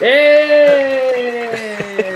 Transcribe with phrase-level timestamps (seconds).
[0.00, 1.40] ¡Eh!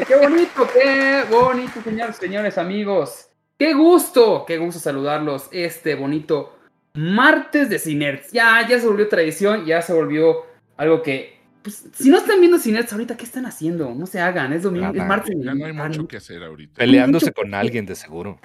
[0.06, 3.28] ¡Qué bonito, qué bonito, señores, señores, amigos!
[3.58, 6.58] ¡Qué gusto, qué gusto saludarlos este bonito
[6.94, 8.32] martes de Cinerts!
[8.32, 10.44] Ya, ya se volvió tradición, ya se volvió
[10.76, 13.94] algo que pues, si no están viendo Cinerts ahorita, ¿qué están haciendo?
[13.94, 15.34] No se hagan, es domingo, es martes.
[15.38, 16.74] Ya no hay mucho que hacer ahorita.
[16.74, 18.38] Peleándose con alguien, de seguro.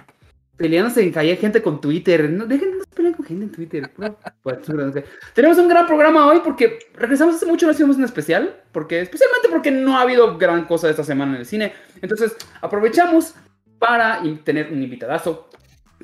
[0.57, 2.29] Peleándose en calle, gente con Twitter.
[2.29, 3.91] No, dejen de pelear con gente en Twitter.
[5.33, 8.61] Tenemos un gran programa hoy porque regresamos hace mucho, no hicimos un especial.
[8.71, 11.73] Porque, especialmente porque no ha habido gran cosa esta semana en el cine.
[12.01, 13.35] Entonces, aprovechamos
[13.79, 15.49] para tener un invitadazo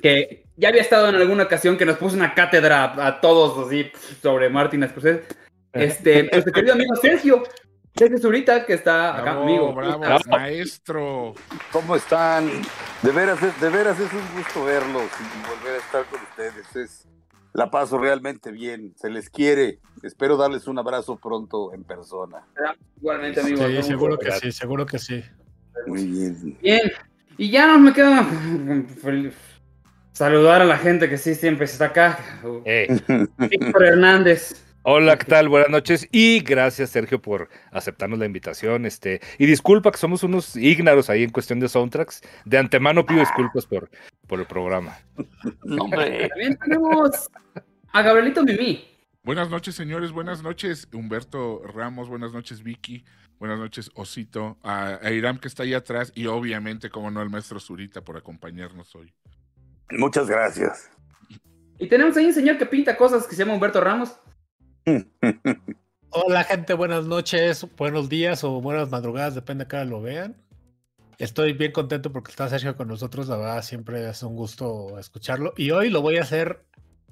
[0.02, 3.92] que ya había estado en alguna ocasión que nos puso una cátedra a todos así
[4.22, 5.24] sobre Martin Scorsese.
[5.74, 7.44] Este, nuestro querido amigo Sergio,
[7.96, 9.74] Sergio Zurita, que está acá conmigo.
[9.74, 11.34] Bravo, maestro.
[11.72, 12.50] ¿Cómo están?
[13.02, 16.76] De veras, de veras es un gusto verlos y volver a estar con ustedes.
[16.76, 17.08] Es,
[17.54, 19.80] la paso realmente bien, se les quiere.
[20.04, 22.46] Espero darles un abrazo pronto en persona.
[22.98, 23.68] Igualmente, amigo.
[23.68, 25.24] Sí, seguro que sí, seguro que sí.
[25.86, 26.58] Muy bien.
[26.62, 26.92] Bien,
[27.38, 28.26] y ya nos me queda
[30.14, 32.20] saludar a la gente que sí siempre está acá.
[32.66, 33.00] Eh.
[33.38, 34.71] Víctor Hernández.
[34.84, 35.48] Hola, ¿qué tal?
[35.48, 38.88] Buenas noches y gracias Sergio por aceptarnos la invitación.
[38.88, 42.24] Este, y disculpa que somos unos ígnaros ahí en cuestión de soundtracks.
[42.46, 43.92] De antemano pido disculpas por,
[44.26, 44.98] por el programa.
[45.80, 46.30] hombre.
[46.30, 47.30] También tenemos
[47.94, 48.88] a Gabrielito Mimi.
[49.24, 50.12] Buenas noches, señores.
[50.12, 52.10] Buenas noches, Humberto Ramos.
[52.10, 53.06] Buenas noches, Vicky.
[53.38, 54.58] Buenas noches, Osito.
[54.64, 58.18] A, a Iram que está ahí atrás y obviamente, como no, el maestro Zurita por
[58.18, 59.14] acompañarnos hoy.
[59.92, 60.90] Muchas gracias.
[61.78, 64.16] Y tenemos ahí un señor que pinta cosas que se llama Humberto Ramos.
[66.10, 70.36] Hola gente, buenas noches, buenos días o buenas madrugadas, depende de cada lo vean.
[71.20, 75.54] Estoy bien contento porque está Sergio con nosotros, la verdad siempre es un gusto escucharlo.
[75.56, 76.64] Y hoy lo voy a hacer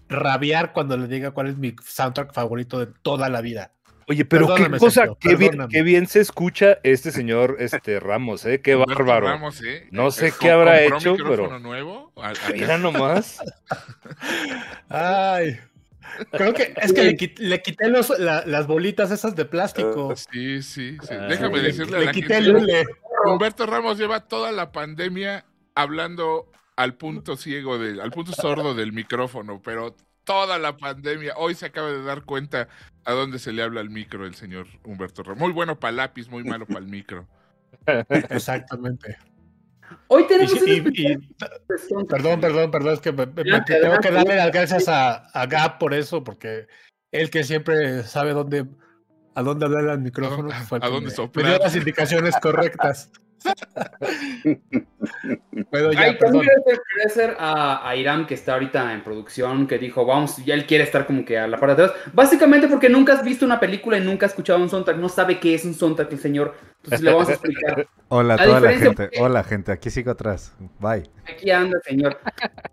[0.07, 3.71] rabiar cuando le diga cuál es mi soundtrack favorito de toda la vida.
[4.07, 8.43] Oye, pero Perdóname, qué cosa, qué bien, qué bien se escucha este señor este Ramos,
[8.47, 8.59] ¿eh?
[8.59, 9.27] Qué Humberto bárbaro.
[9.27, 9.87] Ramos, ¿eh?
[9.91, 12.11] No sé Eh, qué habrá hecho, pero- nuevo.
[12.55, 13.37] Mira nomás.
[14.89, 15.59] Ay,
[16.31, 20.13] creo que es que le, quit- le quité los- la- las bolitas esas de plástico.
[20.15, 21.13] Sí, sí, sí.
[21.13, 22.49] Ah, Déjame le, decirle a le la quité gente.
[22.49, 22.85] el hule.
[23.25, 28.93] Humberto Ramos lleva toda la pandemia hablando al punto ciego, del, al punto sordo del
[28.93, 31.33] micrófono, pero toda la pandemia.
[31.37, 32.67] Hoy se acaba de dar cuenta
[33.03, 35.39] a dónde se le habla al micro el señor Humberto Ramos.
[35.39, 37.27] Muy bueno para lápiz, muy malo para el micro.
[38.29, 39.17] Exactamente.
[40.07, 42.07] Hoy Y, tenemos un y- especial y- soundtrack.
[42.09, 45.45] perdón, perdón, perdón, es que me, me- Adelante, tengo que darle las gracias a, a
[45.47, 46.67] Gab por eso, porque
[47.11, 48.65] él que siempre sabe dónde
[49.35, 51.45] a dónde hablar al micrófono dónde- fue el a que dónde me- soplar.
[51.45, 53.11] me dio las indicaciones correctas.
[55.71, 56.41] Pero ya, Ay, perdón.
[56.41, 60.53] también quiero agradecer a, a Iram que está ahorita en producción, que dijo, vamos, ya
[60.53, 62.01] él quiere estar como que a la parte de atrás.
[62.13, 65.39] Básicamente porque nunca has visto una película y nunca has escuchado un soundtrack, no sabe
[65.39, 66.55] qué es un soundtrack el señor.
[66.77, 67.87] Entonces le vamos a explicar.
[68.09, 69.09] Hola a La toda la gente.
[69.19, 70.53] Hola gente, aquí sigo atrás.
[70.79, 71.09] Bye.
[71.31, 72.19] Aquí anda el señor.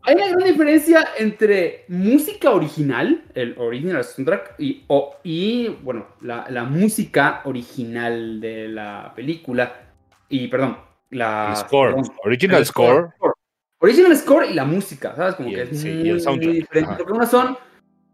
[0.03, 6.47] Hay una gran diferencia entre música original, el original soundtrack, y, o- y bueno, la,
[6.51, 9.83] la música original de la película.
[10.29, 10.79] Y, perdón,
[11.11, 11.49] la...
[11.51, 13.11] El score, perdón, original el score.
[13.79, 15.35] Original score y la música, ¿sabes?
[15.35, 16.49] Como Y que el- es sí, muy, y el soundtrack.
[16.49, 16.89] muy diferente.
[16.91, 16.99] Ajá.
[16.99, 17.59] Porque unas son,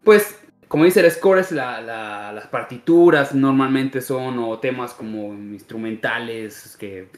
[0.02, 5.32] pues, como dice el score, es la, la- las partituras normalmente son, o temas como
[5.34, 7.08] instrumentales que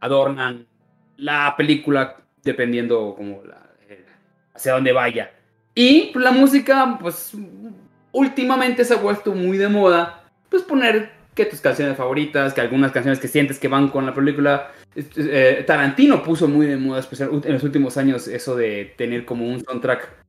[0.00, 0.66] adornan
[1.16, 4.04] la película dependiendo como la, eh,
[4.54, 5.32] hacia dónde vaya.
[5.74, 7.32] Y pues, la música, pues,
[8.12, 12.90] últimamente se ha vuelto muy de moda, pues poner que tus canciones favoritas, que algunas
[12.90, 14.72] canciones que sientes que van con la película.
[14.96, 19.48] Eh, Tarantino puso muy de moda, especial en los últimos años, eso de tener como
[19.48, 20.26] un soundtrack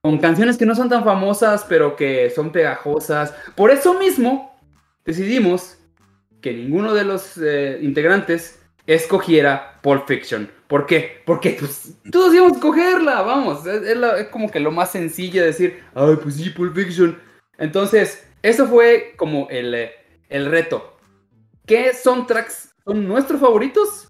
[0.00, 3.32] con canciones que no son tan famosas, pero que son pegajosas.
[3.54, 4.58] Por eso mismo,
[5.04, 5.78] decidimos
[6.40, 10.50] que ninguno de los eh, integrantes escogiera Pulp Fiction.
[10.66, 11.22] ¿Por qué?
[11.24, 13.64] Porque pues, todos íbamos a escogerla, vamos.
[13.64, 17.16] Es, como que lo más sencillo de decir, ay, pues sí, Pulp Fiction.
[17.58, 19.92] Entonces, eso fue como el, eh,
[20.32, 20.96] el reto.
[21.66, 24.08] ¿Qué soundtracks son nuestros favoritos?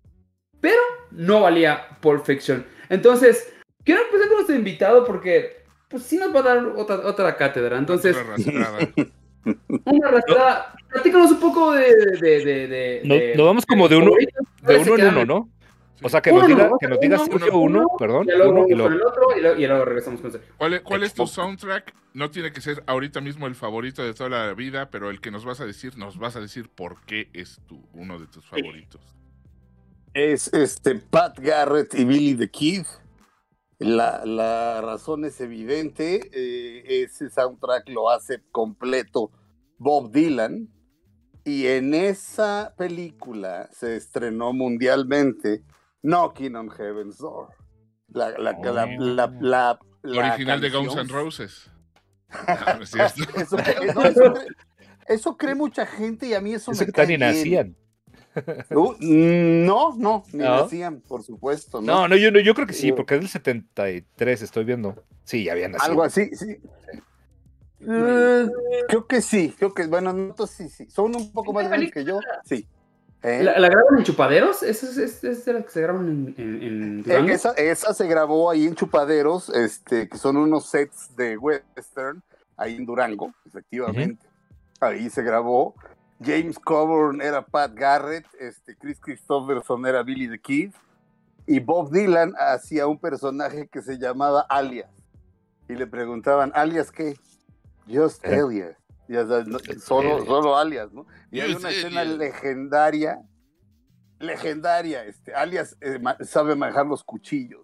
[0.60, 0.78] Pero
[1.10, 2.64] no valía Pulp Fiction.
[2.88, 3.52] Entonces,
[3.84, 7.76] quiero empezar con nuestro invitado porque, pues sí nos va a dar otra, otra cátedra.
[7.78, 8.78] Entonces, Otra arrastrada.
[9.84, 10.74] una arrastrada.
[10.90, 11.86] Platícanos un poco de...
[12.20, 14.12] de, de, de- No- de- nos vamos como de uno,
[14.62, 15.48] de uno en uno, ¿no?
[16.02, 18.26] O sea, que Uno, nos diga, no, que nos diga uno, Sergio uno, uno, perdón,
[18.28, 18.93] Y luego uno y luego.
[18.94, 20.54] el otro y luego, y luego regresamos con Sergio.
[20.56, 21.94] ¿Cuál, cuál es tu soundtrack?
[22.14, 25.31] No tiene que ser ahorita mismo el favorito de toda la vida, pero el que
[25.31, 28.44] nos vas a decir, nos vas a decir por qué es tu, uno de tus
[28.46, 29.00] favoritos.
[30.14, 32.84] Es este Pat Garrett y Billy the Kid.
[33.78, 36.28] La, la razón es evidente.
[36.32, 39.31] eh, ese soundtrack lo hace completo
[39.78, 40.69] Bob Dylan.
[41.44, 45.64] Y en esa película se estrenó mundialmente
[46.02, 47.49] Knocking on Heaven's Door.
[48.08, 51.70] La, la, la, la, la- la- la original de Guns N' Roses.
[52.49, 53.22] No, no es cierto.
[53.40, 54.46] Eso, cree- no, eso cree-
[55.06, 57.20] eso cree mucha gente y a mí eso, Eso me que cae ni bien.
[57.20, 57.76] nacían.
[58.70, 60.62] Uh, no, no, ni ¿No?
[60.62, 61.81] nacían, por supuesto.
[61.82, 61.93] ¿no?
[61.93, 65.05] No, no, yo, no, yo creo que sí, porque es del 73, estoy viendo.
[65.25, 65.90] Sí, ya habían nacido.
[65.90, 66.56] Algo así, sí.
[67.81, 68.46] Eh,
[68.88, 70.90] creo que sí, creo que, bueno, no, entonces sí, sí.
[70.90, 72.66] Son un poco más grandes que yo, sí.
[73.22, 74.64] Eh, ¿La, la graban en chupaderos?
[74.64, 77.94] ¿Esa es, es, es de la que se graban en, en, en eh, esa, esa
[77.94, 82.20] se grabó ahí en Chupaderos, este, que son unos sets de western,
[82.56, 84.26] ahí en Durango, efectivamente.
[84.80, 85.74] Ahí se grabó.
[86.20, 90.72] James Coburn era Pat Garrett, este, Chris Christopherson era Billy the Kid,
[91.46, 94.90] y Bob Dylan hacía un personaje que se llamaba Alias.
[95.69, 97.16] Y le preguntaban, ¿Alias qué?
[97.88, 98.40] Just Eh.
[98.40, 98.76] Alias.
[99.12, 101.06] Ya sabes, no, solo, solo Alias, ¿no?
[101.30, 103.20] Y hay una escena legendaria,
[104.18, 107.60] legendaria, este, Alias eh, sabe manejar los cuchillos.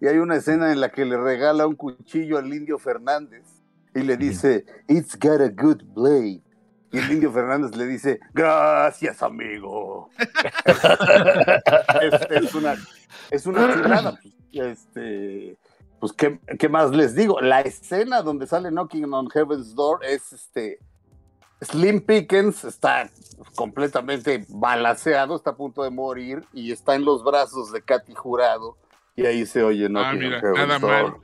[0.00, 3.46] Y hay una escena en la que le regala un cuchillo al indio Fernández
[3.94, 6.42] y le dice, It's got a good blade.
[6.92, 10.10] Y el indio Fernández le dice, gracias, amigo.
[12.02, 12.76] es, es una,
[13.30, 14.18] es una chulada.
[14.20, 15.56] pues, Este,
[16.00, 17.40] pues, ¿qué, qué más les digo?
[17.40, 20.78] La escena donde sale Knocking on Heaven's Door es este.
[21.62, 23.10] Slim Pickens está
[23.54, 28.76] completamente balaseado, está a punto de morir y está en los brazos de Katy Jurado.
[29.16, 31.14] Y ahí se oye Ah, Knocking mira, nada mal.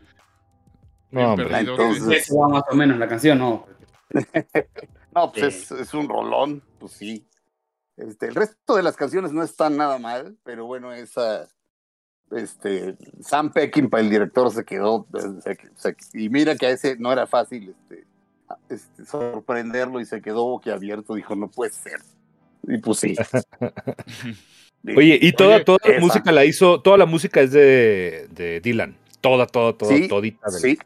[1.11, 1.35] No.
[1.39, 3.67] Entonces- va más o menos la canción, ¿no?
[5.15, 5.75] No, pues Sí.
[5.75, 7.27] es, es un rolón, pues sí.
[7.97, 11.49] Este, el resto de las canciones no están nada mal, pero bueno, esa,
[12.33, 15.07] este, Sam Peckinpah, el director, se quedó,
[15.43, 18.05] se- se- y mira que a ese no era fácil, este,
[18.69, 22.01] este, sorprenderlo y se quedó boquiabierto, dijo, no puede ser.
[22.69, 23.15] Y pues sí.
[24.97, 26.01] Oye, y toda, Oye, toda la esa.
[26.01, 28.97] música la hizo, toda la música es de, de Dylan.
[29.21, 30.49] Toda, toda, toda, Sí, todita.
[30.51, 30.79] sí.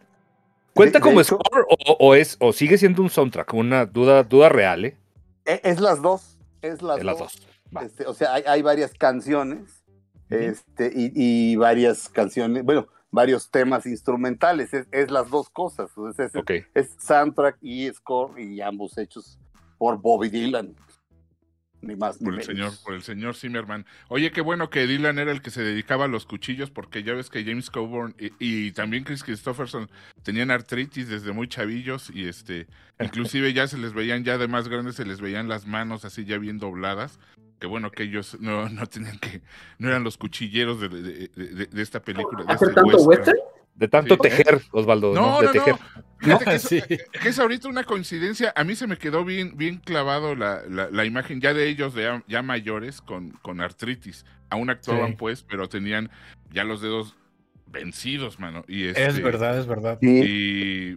[0.73, 3.53] ¿Cuenta De- de como hecho- score o, o es, o sigue siendo un soundtrack?
[3.55, 4.97] Una duda, duda real, ¿eh?
[5.45, 7.47] E- Es las dos, es las, dos.
[7.83, 9.83] Este, o sea, hay, hay varias canciones
[10.31, 15.91] este, y, y varias canciones, bueno, varios temas instrumentales, es, es las dos cosas.
[16.75, 19.39] es, soundtrack y score y ambos hechos
[19.79, 20.75] por Bobby Dylan.
[21.83, 22.79] Ni más ni Por el señor, menos.
[22.81, 23.87] por el señor Zimmerman.
[24.09, 27.15] Oye, qué bueno que Dylan era el que se dedicaba a los cuchillos, porque ya
[27.15, 29.91] ves que James Coburn y, y también Chris Christopherson
[30.23, 32.67] tenían artritis desde muy chavillos y este,
[33.01, 36.27] inclusive ya se les veían, ya de más grandes se les veían las manos así
[36.27, 37.19] ya bien dobladas.
[37.61, 39.43] Que bueno que ellos no, no tenían que,
[39.79, 41.29] no eran los cuchilleros de, de-
[41.67, 42.43] de- esta película.
[42.45, 43.39] De ¿Hacer este tanto western.
[43.75, 44.21] De tanto Sí.
[44.23, 45.21] tejer, Osvaldo, ¿no?
[45.21, 45.75] No, De no, tejer.
[45.75, 46.03] no.
[46.19, 46.83] Fíjate que, es, Sí.
[47.23, 48.53] que es ahorita una coincidencia.
[48.57, 51.95] A mí se me quedó bien, bien clavado la, la- la imagen ya de ellos
[51.95, 54.25] de ya, ya mayores con, con artritis.
[54.51, 55.17] Aún actuaban Sí.
[55.19, 56.11] pues, pero tenían
[56.51, 57.15] ya los dedos
[57.67, 58.65] vencidos, mano.
[58.69, 59.99] Y Es este, verdad, es verdad.
[60.03, 60.97] Y,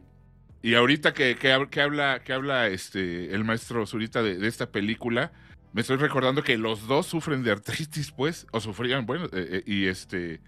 [0.61, 4.47] y ahorita que, que, hab- que habla, que habla este el maestro Zurita de, de
[4.47, 5.31] esta película,
[5.73, 9.63] me estoy recordando que los dos sufren de artritis, pues, o sufrían, bueno, eh, eh,
[9.65, 10.41] y este.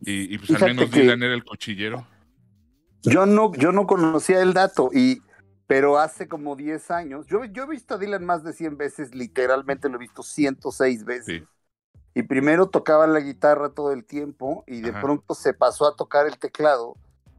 [0.00, 2.06] Y, y pues al Fíjate menos que- Dylan era el cuchillero.
[3.02, 5.22] Yo no, yo no conocía el dato, y,
[5.68, 9.14] pero hace como 10 años, yo, yo he visto a Dylan más de 100 veces,
[9.14, 11.24] literalmente lo he visto 106 veces.
[11.42, 11.44] Sí.
[12.14, 15.02] Y primero tocaba la guitarra todo el tiempo y de Ajá.
[15.02, 16.94] pronto se pasó a tocar el teclado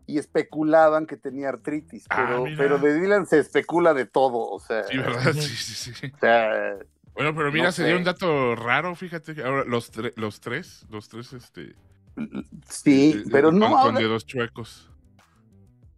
[0.05, 2.57] y especulaban que tenía artritis, Ah, pero, mira.
[2.57, 5.33] pero de Dylan se especula de todo, o sea, Sí, ¿verdad?
[5.33, 6.11] Sí, sí, sí.
[6.15, 6.77] o sea,
[7.17, 7.97] Bueno, pero mira, No sería sé.
[7.97, 9.33] un dato raro, fíjate.
[9.35, 11.73] que Ahora, los, tre- los tres, los tres, este.
[12.69, 14.89] sí, eh, eh, pero no, con ahora, dedos chuecos.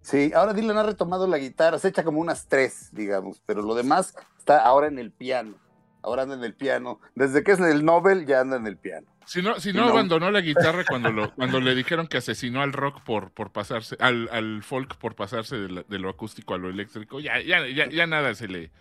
[0.02, 3.76] sí, ahora Dylan ha retomado la guitarra, se echa como unas tres, digamos, pero lo
[3.76, 5.56] demás está ahora en el piano,
[6.02, 9.08] ahora anda en el piano, desde que es el Nobel ya anda en el piano.
[9.26, 9.90] Si no, si no, no.
[9.92, 13.96] abandonó la guitarra cuando lo, cuando le dijeron que asesinó al rock por, por pasarse,
[14.00, 17.68] al, al folk por pasarse de, la- de lo acústico a lo eléctrico, ya, ya,
[17.68, 18.72] ya, ya nada se le.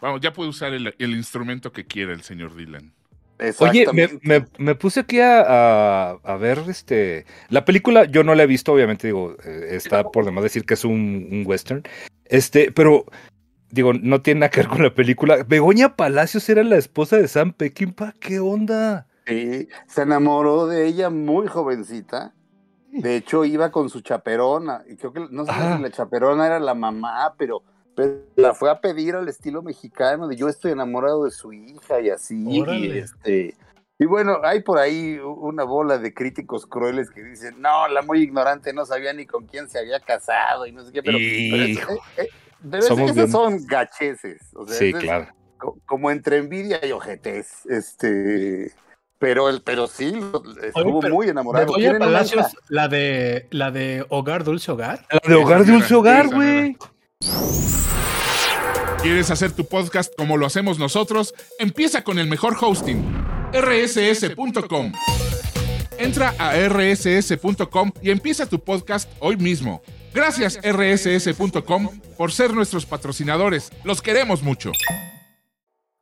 [0.00, 2.92] Vamos, ya puede usar el, el instrumento que quiera el señor Dylan.
[3.58, 4.20] Oye, me, Exactamente.
[4.22, 8.46] me- me puse aquí a, a- a ver este la película, yo no la he
[8.46, 11.82] visto, obviamente, digo, eh, está por demás decir que es un, un western.
[12.26, 13.04] Este, pero
[13.70, 15.42] digo, no tiene nada que ver con la película.
[15.46, 19.06] Begoña Palacios era la esposa de Sam Peckinpah, ¿qué onda?
[19.26, 22.32] Sí, se enamoró de ella muy jovencita.
[22.92, 24.82] De hecho, iba con su chaperona.
[24.88, 25.74] Y creo que no sé Ah.
[25.76, 27.62] si la chaperona era la mamá, pero,
[27.94, 32.00] pero la fue a pedir al estilo mexicano de yo estoy enamorado de su hija
[32.00, 32.42] y así.
[32.46, 33.54] Y, este,
[33.98, 38.20] y bueno, hay por ahí una bola de críticos crueles que dicen, no, la muy
[38.22, 41.62] ignorante no sabía ni con quién se había casado y no sé qué, pero, pero,
[41.64, 41.86] es- eh,
[42.16, 42.28] eh,
[42.62, 44.42] pero es- Somos esas bien- son gacheces.
[44.54, 45.28] o sea, Sí, es- claro.
[45.58, 47.64] co- como entre envidia y ojetes.
[47.66, 48.72] Este,
[49.18, 50.12] pero el, pero sí,
[50.62, 51.66] estuvo pero muy enamorado.
[51.66, 52.58] Goya ¿Tienen una Palacios, hija?
[52.68, 55.06] la de, la de Hogar, Dulce Hogar.
[55.10, 56.76] La de Hogar Dulce Hogar, güey.
[59.02, 61.34] ¿Quieres hacer tu podcast como lo hacemos nosotros?
[61.58, 63.04] Empieza con el mejor hosting,
[63.52, 64.92] rss.com.
[65.98, 69.82] Entra a rss.com y empieza tu podcast hoy mismo.
[70.14, 73.70] Gracias rss.com por ser nuestros patrocinadores.
[73.84, 74.72] Los queremos mucho.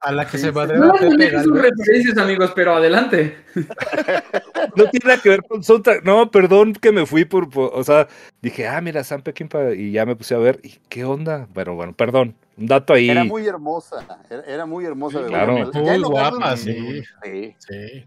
[0.05, 3.39] A la que se No madrea las Pepe manejen sus referencias, amigos, pero adelante.
[4.77, 6.05] No tiene nada que ver con soundtrack.
[6.05, 8.09] No, perdón que me fui por, por- o sea,
[8.41, 11.47] dije, ah, mira, Sam Peckinpah, y ya me puse a ver, ¿y qué onda?
[11.53, 13.11] Bueno, bueno, perdón, un dato ahí.
[13.11, 15.19] Era muy hermosa, era, era muy hermosa.
[15.19, 15.55] Sí, de claro.
[15.57, 15.73] verdad.
[15.75, 17.03] Muy guapa, sí.
[17.25, 17.55] Sí.
[17.59, 18.05] Sí.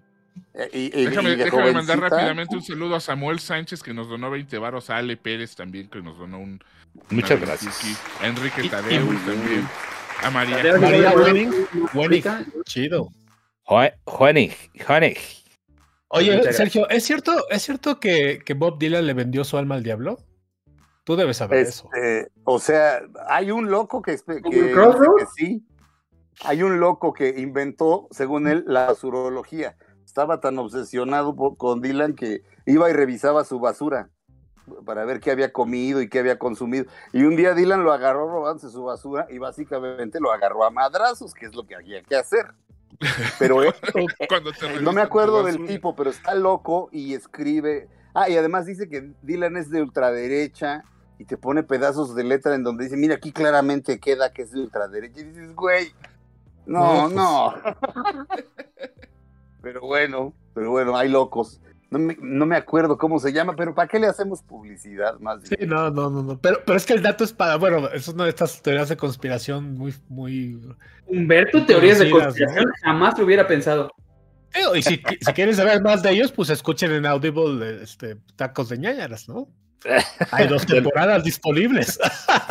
[0.54, 3.94] Eh, Y, y- Déjame, y de déjame mandar rápidamente un saludo a Samuel Sánchez que
[3.94, 6.62] nos donó 20 varos, a Ale Pérez también que nos donó un...
[7.10, 7.82] Muchas gracias.
[8.22, 9.68] A Enrique Tadeu también.
[10.24, 10.78] A María.
[10.78, 11.52] María Wenning,
[11.94, 12.24] Wenning,
[12.66, 13.10] chido.
[13.64, 14.54] Juanig.
[16.10, 19.84] Oye, Sergio, ¿es cierto, ¿es cierto que, que Bob Dylan le vendió su alma al
[19.84, 20.18] diablo?
[21.04, 21.90] Tú debes saber eso.
[21.94, 25.16] Este, o sea, hay un loco que, espe- ¿Como que el dice Crossroads?
[25.36, 25.66] que sí.
[26.44, 29.78] Hay un loco que inventó, según él, la basurología.
[30.06, 34.10] Estaba tan obsesionado por- con Dylan que iba y revisaba su basura
[34.86, 36.86] para ver qué había comido y qué había consumido.
[37.14, 41.34] Y un día Dylan lo agarró robándose su basura y básicamente lo agarró a madrazos,
[41.34, 42.54] que es lo que había que hacer.
[43.40, 43.74] Pero él,
[44.30, 47.90] Cuando te no me acuerdo del tipo, pero está loco y escribe.
[48.14, 50.84] Ah, y además dice que Dylan es de ultraderecha
[51.18, 54.52] y te pone pedazos de letra en donde dice, mira, aquí claramente queda que es
[54.52, 55.20] de ultraderecha.
[55.20, 55.94] Y dices, güey,
[56.66, 57.54] no, no.
[59.62, 61.60] pero bueno, pero bueno, hay locos.
[61.92, 65.44] No me, no me acuerdo cómo se llama, pero ¿para qué le hacemos publicidad más?
[65.44, 65.70] Sí, bien?
[65.70, 66.40] no, no, no, no.
[66.40, 68.98] Pero, pero es que el dato es para, bueno, es una de estas teorías de
[68.98, 70.60] conspiración muy, muy.
[71.08, 73.92] Humberto, teorías de conspiración, jamás lo hubiera pensado.
[74.54, 78.70] Eh, Y si, si quieren saber más de ellos, pues escuchen en Audible este, Tacos
[78.70, 79.48] de ñañaras, ¿no?
[80.32, 82.00] Hay dos temporadas disponibles.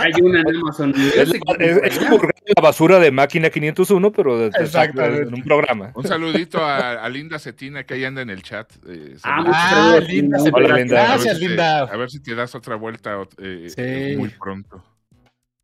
[0.00, 0.94] Hay una en Amazon.
[0.96, 1.16] Es,
[1.58, 5.92] es- es como la basura de máquina 501, pero de, en un programa.
[5.94, 8.70] Un saludito a, a Linda Cetina que ahí anda en el chat.
[8.88, 10.38] eh, Ah, Ah, Linda, Linda.
[10.40, 10.78] se Hola, pega.
[10.78, 10.96] Linda.
[10.96, 11.78] A ver Gracias, te- Linda.
[11.84, 14.16] a ver si te das otra vuelta eh, Sí.
[14.16, 14.84] muy pronto.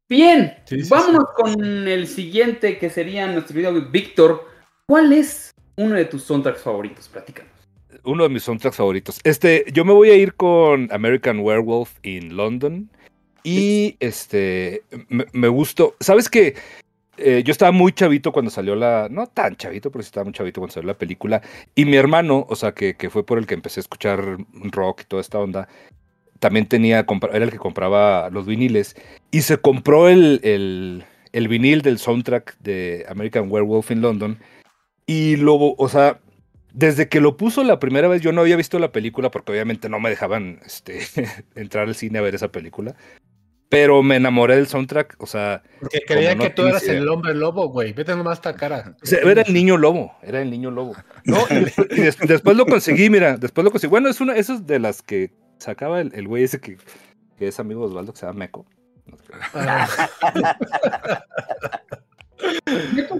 [0.08, 3.72] Bien, Sí, sí, vámonos con el siguiente que sería nuestro video.
[3.90, 4.44] Víctor,
[4.86, 7.08] ¿cuál es uno de tus soundtracks favoritos?
[7.08, 7.50] Platícanos.
[8.04, 9.20] Uno de mis soundtracks favoritos.
[9.22, 12.90] Este, yo me voy a ir con American Werewolf in London.
[13.42, 15.96] Y este, me, me gustó.
[16.00, 16.54] ¿Sabes qué?
[17.22, 19.08] Eh, yo estaba muy chavito cuando salió la.
[19.10, 21.42] No tan chavito, pero sí estaba muy chavito cuando salió la película.
[21.74, 25.02] Y mi hermano, o sea, que, que fue por el que empecé a escuchar rock
[25.02, 25.68] y toda esta onda,
[26.38, 27.06] también tenía.
[27.32, 28.96] Era el que compraba los viniles.
[29.30, 34.38] Y se compró el, el, el vinil del soundtrack de American Werewolf in London.
[35.06, 36.20] Y luego, o sea,
[36.72, 39.88] desde que lo puso la primera vez, yo no había visto la película porque obviamente
[39.88, 41.00] no me dejaban este,
[41.54, 42.94] entrar al cine a ver esa película.
[43.70, 46.98] Pero me enamoré del soundtrack, o sea, Porque creía no que tú eras idea.
[46.98, 47.92] el hombre lobo, güey.
[47.92, 48.96] Vete nomás esta cara.
[49.00, 50.94] o sea, era el niño lobo, era el niño lobo.
[51.24, 53.90] No, y, después, y des- después lo conseguí, mira, después lo conseguí.
[53.90, 56.78] Bueno, es una, eso es de las que sacaba el, el güey ese que,
[57.38, 58.66] que es amigo de Osvaldo, que se llama Meco.
[59.54, 59.88] Ah,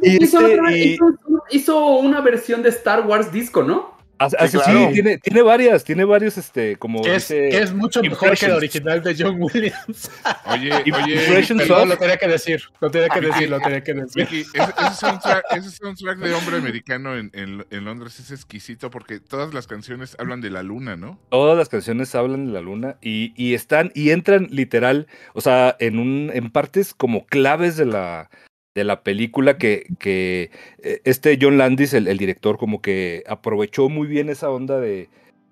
[0.02, 1.18] Y hizo, este, otra- y- hizo-
[1.50, 3.96] hizo una versión de Star Wars disco, ¿no?
[4.20, 4.90] Así, así, sí, claro.
[4.92, 8.44] tiene, tiene varias, tiene varios, este, como que, es, dice- que es mucho mejor que
[8.46, 10.10] el original de John Williams.
[10.44, 12.62] Oye, oye, Impressions Perdón, of- lo tenía que decir.
[12.80, 14.26] Lo tenía que decir, lo tenía que decir.
[14.28, 18.90] Vicky, ese, ese soundtrack, ese soundtrack de hombre americano en, en- en Londres es exquisito
[18.90, 21.18] porque todas las canciones hablan de la luna, ¿no?
[21.30, 25.76] Todas las canciones hablan de la luna y, y están y entran literal, o sea,
[25.80, 28.28] en un en partes como claves de la
[28.74, 30.50] de la película que, que
[30.82, 35.08] eh, este John Landis, el, el director, como que aprovechó muy bien esa onda de,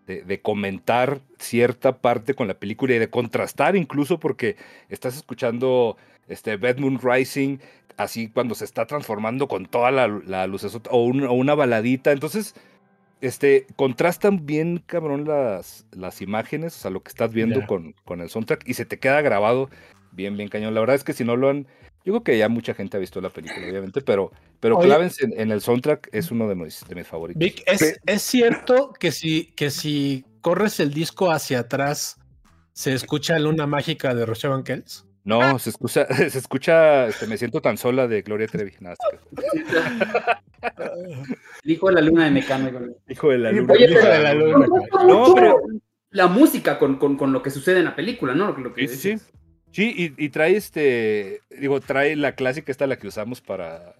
[0.06, 4.56] de, de comentar cierta parte con la película y de contrastar incluso porque
[4.88, 5.96] estás escuchando
[6.28, 7.58] este Bad Moon Rising
[7.96, 12.12] así cuando se está transformando con toda la, la lucesota o, un- o una baladita,
[12.12, 12.54] entonces
[13.20, 18.20] este, contrastan bien, cabrón, las, las imágenes, o sea, lo que estás viendo con, con
[18.20, 19.68] el soundtrack y se te queda grabado
[20.12, 20.72] bien, bien cañón.
[20.74, 21.66] La verdad es que si no lo han,
[22.04, 24.86] yo creo que ya mucha gente ha visto la película, obviamente, pero, pero Oye.
[24.88, 27.38] clávense en, en el soundtrack, es uno de mis, de mis favoritos.
[27.40, 32.16] Vic, ¿es, ¿es cierto que si, que si corres el disco hacia atrás
[32.72, 35.04] se escucha Luna Mágica de Rochelle Van Kells?
[35.24, 38.72] No, se escucha, se escucha, este, me siento tan sola de Gloria Trevi.
[38.80, 40.18] Nada, es
[41.64, 42.70] Dijo la luna de Mecano.
[43.08, 43.72] hijo de la luna.
[43.74, 44.66] Oye, Hijo pero- de la luna,
[45.06, 45.60] No, pero-
[46.10, 48.46] La música con, con, con lo que sucede en la película, ¿no?
[48.46, 49.24] Lo que, lo que Sí, sí, sí.
[49.78, 53.94] Sí, y, y trae este, digo, trae la clásica esta, la que usamos para,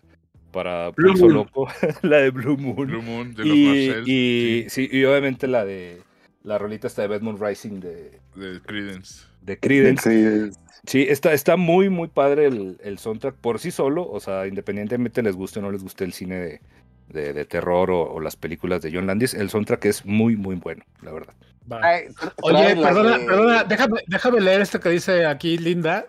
[0.50, 1.32] para Blue Pulso Moon.
[1.32, 1.68] Loco,
[2.02, 2.86] la de Blue Moon.
[2.86, 4.08] Blue Moon de los y, Marcells.
[4.08, 6.06] y, sí, sí, y obviamente la de,
[6.42, 9.26] la rolita esta de Bedmont Rising de, de Credence.
[9.42, 10.50] de Creedence.
[10.50, 14.46] Sí, Sí, está, está muy, muy padre el, el soundtrack por sí solo, o sea,
[14.46, 16.60] independientemente les guste o no les guste el cine de,
[17.08, 20.56] de- de terror o, o las películas de John Landis, el soundtrack es muy, muy
[20.56, 21.34] bueno, la verdad.
[21.82, 22.06] Ay,
[22.42, 26.06] Oye, perdona, de- perdona, déjame, déjame leer esto que dice aquí Linda.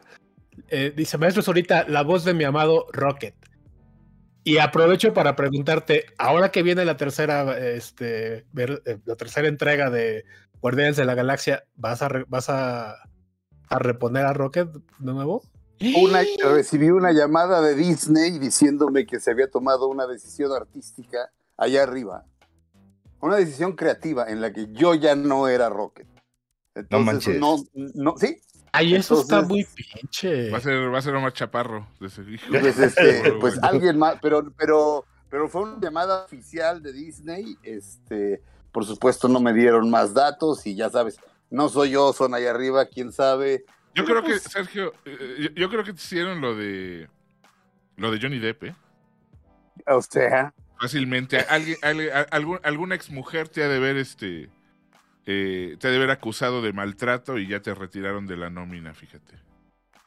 [0.69, 3.35] Eh, dice, maestro ahorita la voz de mi amado Rocket.
[4.43, 9.89] Y aprovecho para preguntarte, ahora que viene la tercera, este, ver- eh, la tercera entrega
[9.89, 10.25] de
[10.61, 12.95] Guardianes de la Galaxia, ¿vas a, re- vas a,
[13.69, 15.43] a reponer a Rocket de nuevo?
[15.97, 21.83] Una, recibí una llamada de Disney diciéndome que se había tomado una decisión artística allá
[21.83, 22.25] arriba.
[23.21, 26.07] Una decisión creativa en la que yo ya no era Rocket.
[26.75, 27.39] Entonces, manches.
[27.39, 28.37] no, no, sí.
[28.71, 30.49] Ay, eso está muy pinche.
[30.51, 31.87] Va a ser, va a ser Omar Chaparro.
[31.99, 32.45] de ese hijo.
[32.49, 37.57] Pues, este, pues alguien más, pero, pero, pero fue una llamada oficial de Disney.
[37.63, 42.33] Este, por supuesto, no me dieron más datos y ya sabes, no soy yo, son
[42.33, 43.65] allá arriba, quién sabe.
[43.95, 47.09] Yo creo que, pues, Sergio, eh, yo, yo creo que te hicieron lo de
[47.97, 48.75] lo de Johnny Depp, ¿eh?
[49.87, 51.39] O sea, Fácilmente.
[51.39, 51.77] Alguien,
[52.31, 54.49] algún, alguna exmujer te ha de ver este.
[55.25, 58.93] eh, te ha de ver acusado de maltrato y ya te retiraron de la nómina,
[58.93, 59.35] fíjate.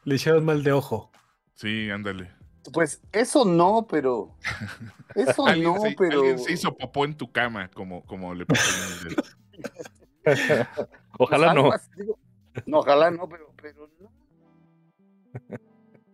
[0.03, 1.11] Le hicieron mal de ojo.
[1.55, 2.31] Sí, ándale.
[2.73, 4.35] pues eso no, pero.
[5.15, 6.19] Eso no, se, pero.
[6.21, 9.15] alguien se hizo popó en tu cama, como, como le pasó a.
[11.19, 11.71] Ojalá pues, no.
[11.71, 12.19] así, digo,
[12.65, 14.11] no, ojalá no, pero, pero no.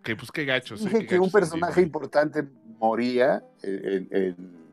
[0.04, 0.82] Que pues qué gachos.
[0.86, 0.90] ¿eh?
[0.90, 2.44] Dije que un gachos personaje importante
[2.80, 4.70] moría en, en-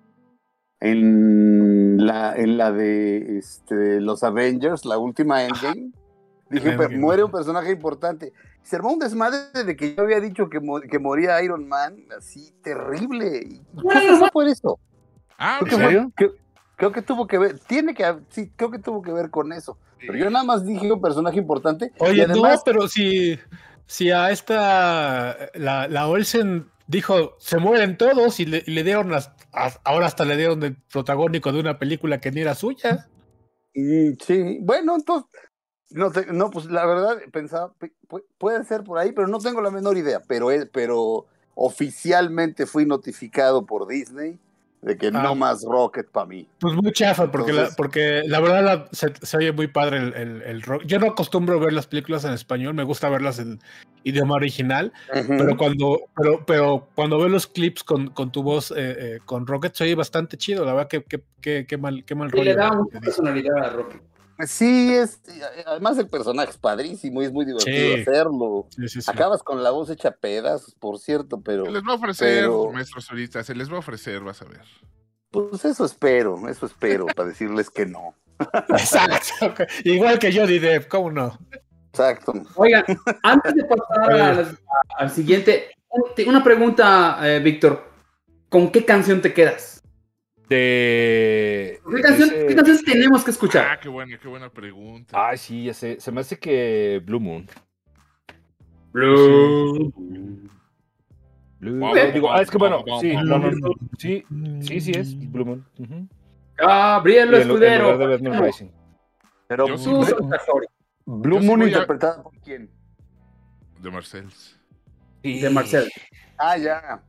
[0.80, 5.90] en la, en la de este, los Avengers, la última Endgame.
[6.50, 8.32] Dije, "Pero muere un personaje importante.
[8.62, 11.96] Se armó un desmadre de que yo había dicho que, mo- que moría Iron Man,
[12.16, 13.40] así terrible.
[13.44, 14.78] Y que fue por eso.
[15.38, 16.34] Ah, Creo que, ¿En fue- creo-
[16.76, 19.78] creo que tuvo que ver, tiene que, sí, creo que tuvo que ver con eso.
[19.98, 21.90] Pero yo nada más dije un personaje importante.
[21.98, 23.38] y Oye, además, no, pero si,
[23.86, 29.12] si a esta, la, la Olsen dijo, se mueren todos y le, dieron,
[29.84, 33.08] ahora hasta le dieron el protagónico de una película que ni era suya.
[33.72, 35.30] Sí, bueno, entonces,
[35.90, 39.38] no, te- no, pues la verdad pensaba, pu- pu- puede ser por ahí, pero no
[39.38, 44.38] tengo la menor idea, pero, es- pero oficialmente fui notificado por Disney
[44.82, 45.22] de que Ah.
[45.22, 46.46] no más Rocket para mí.
[46.60, 50.14] Pues muy chafa, porque, la, porque la verdad la- se, se oye muy padre el,
[50.14, 50.84] el- el rock.
[50.86, 53.58] Yo no acostumbro ver las películas en español, me gusta verlas en
[54.04, 54.92] idioma original,
[55.26, 59.46] pero cuando, pero, pero cuando veo los clips con, con tu voz eh, eh, con
[59.48, 62.42] Rocket se oye bastante chido, la verdad que, que, que- que mal, qué mal Y
[62.44, 62.56] le rollo.
[62.56, 63.70] da de- mucha personalidad a
[64.46, 65.20] Sí, es,
[65.64, 68.00] además el personaje es padrísimo y es muy divertido Sí.
[68.02, 68.66] hacerlo.
[68.70, 69.10] Sí, sí, sí.
[69.10, 72.70] Acabas con la voz hecha pedazos, por cierto, pero Se les va a ofrecer, pero-
[72.72, 74.62] maestro Solita, se les va a ofrecer, vas a ver.
[75.30, 78.14] pues eso espero, eso espero, para decirles que no.
[78.68, 79.54] Exacto.
[79.84, 81.38] Igual que Johnny Depp, ¿cómo no?
[81.90, 82.34] Exacto.
[82.56, 82.84] Oigan,
[83.22, 87.84] antes de pasar a las- a- al siguiente, un- una pregunta, eh, Víctor.
[88.48, 89.75] ¿Con qué canción te quedas?
[90.48, 91.80] De.
[91.94, 93.80] ¿Qué canción, ese- qué canciones tenemos que Ah, escuchar?
[93.80, 95.28] qué buena, qué buena pregunta.
[95.28, 95.98] Ay, sí, ya sé.
[96.00, 97.48] Se me hace que Blue Moon.
[98.92, 99.92] Blue.
[101.58, 103.58] Blue- Wow, digo, ah, es que bueno, sí, wow, no, no, wow.
[103.60, 104.24] no, sí,
[104.60, 105.66] sí, sí es Blue Moon.
[106.56, 107.92] Gabriel Y en, lu- en Escudero.
[107.92, 108.70] lugar de.
[109.48, 109.76] Pero Yo.
[111.06, 112.70] Blue Moon a- interpretada por quién?
[113.80, 114.58] De Marcells.
[115.22, 115.40] Sí.
[115.40, 115.88] De Marcel.
[116.38, 117.02] Ah, ya.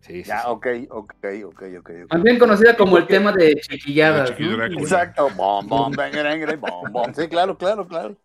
[0.00, 0.46] Sí, sí, Ya, sí.
[0.48, 1.14] ok, ok,
[1.46, 1.90] ok, ok.
[2.02, 2.08] ok.
[2.10, 4.30] También conocida como el tema de chiquilladas.
[4.30, 4.80] La chiquidrácula.
[4.80, 5.30] Exacto.
[5.36, 7.12] Bom, bom, bang, bang, bom, bom.
[7.14, 8.16] Sí, claro, claro, claro.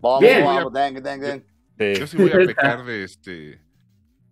[0.00, 0.44] Bom, Bien.
[0.44, 1.42] bom, dang, dang, dang.
[1.78, 1.94] Sí.
[2.00, 3.60] Yo sí voy a pecar de este.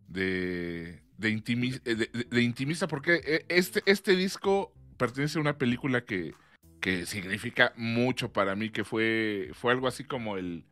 [0.08, 1.02] De.
[1.18, 5.56] De, intimi- eh, de, de- de intimista, porque eh, este, este disco pertenece a una
[5.56, 6.34] película que,
[6.80, 10.64] que significa mucho para mí, que fue, fue algo así como el.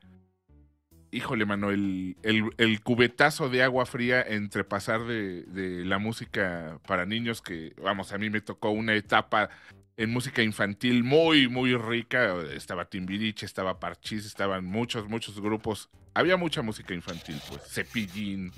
[1.14, 7.72] Híjole, mano, el, cubetazo de agua fría entre pasar de, la música para niños, que,
[7.80, 9.48] vamos, a mí me tocó una etapa
[9.96, 12.34] en música infantil muy, muy rica.
[12.52, 15.88] Estaba Timbiriche, estaba Parchís, estaban muchos, muchos grupos.
[16.14, 18.50] Había mucha música infantil, pues, Cepillín.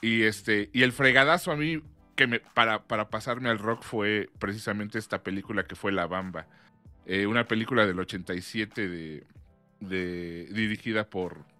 [0.00, 1.82] Y este, y el fregadazo a mí
[2.14, 6.46] que para, para pasarme al rock fue precisamente esta película que fue La Bamba.
[7.04, 9.26] Eh, una película del 87 de,
[9.80, 11.52] de dirigida por.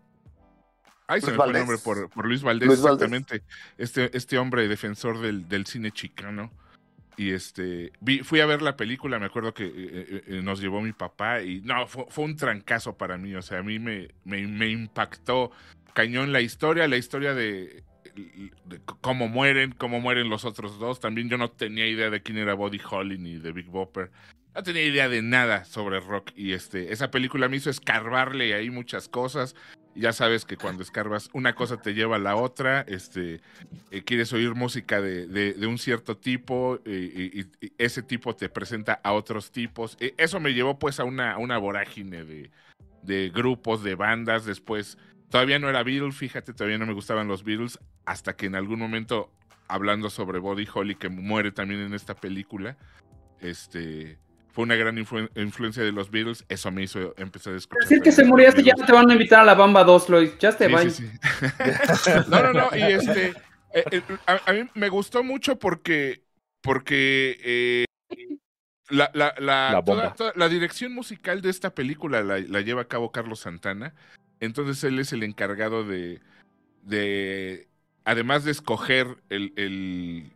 [1.06, 3.02] Ay, se me fue el nombre, por, por Luis Valdés, Luis Valdés.
[3.02, 3.42] exactamente.
[3.76, 6.50] Este, este hombre defensor del, del cine chicano.
[7.16, 10.80] Y este, vi, fui a ver la película, me acuerdo que eh, eh, nos llevó
[10.80, 14.08] mi papá y no, fue, fue, un trancazo para mí, o sea, a mí me,
[14.24, 15.52] me, me impactó
[15.92, 21.00] cañón la historia, la historia de, de, cómo mueren, cómo mueren los otros dos.
[21.00, 24.10] También yo no tenía idea de quién era Body Holly ni de Big Bopper.
[24.54, 28.70] No tenía idea de nada sobre rock y este, esa película me hizo escarbarle ahí
[28.70, 29.54] muchas cosas
[29.94, 33.40] ya sabes que cuando escarbas una cosa te lleva a la otra, este,
[33.90, 39.00] eh, quieres oír música de, de, un cierto tipo eh, y, ese tipo te presenta
[39.04, 39.96] a otros tipos.
[40.00, 42.50] E, eso me llevó pues a una, una vorágine de,
[43.02, 44.44] de, grupos, de bandas.
[44.44, 44.98] Después,
[45.30, 48.80] todavía no era Beatles, fíjate, todavía no me gustaban los Beatles, hasta que en algún
[48.80, 49.30] momento,
[49.68, 52.76] hablando sobre Body Holly, que muere también en esta película,
[53.40, 54.18] este,
[54.54, 57.82] fue una gran influencia de los Beatles, eso me hizo empezar a escuchar.
[57.82, 60.56] Decir que se murió, ya te van a invitar a la Bamba 2, Lois, ya
[60.56, 61.10] te sí,
[62.28, 63.30] no, no, no, y este,
[63.72, 66.22] eh, eh, a, mí me gustó mucho porque,
[66.60, 67.84] porque eh,
[68.90, 69.82] la, la, la,
[70.36, 73.92] la, dirección musical de esta película la, lleva a cabo Carlos Santana,
[74.38, 76.20] entonces él es el encargado de,
[76.82, 77.66] de
[78.04, 80.30] además de escoger el, el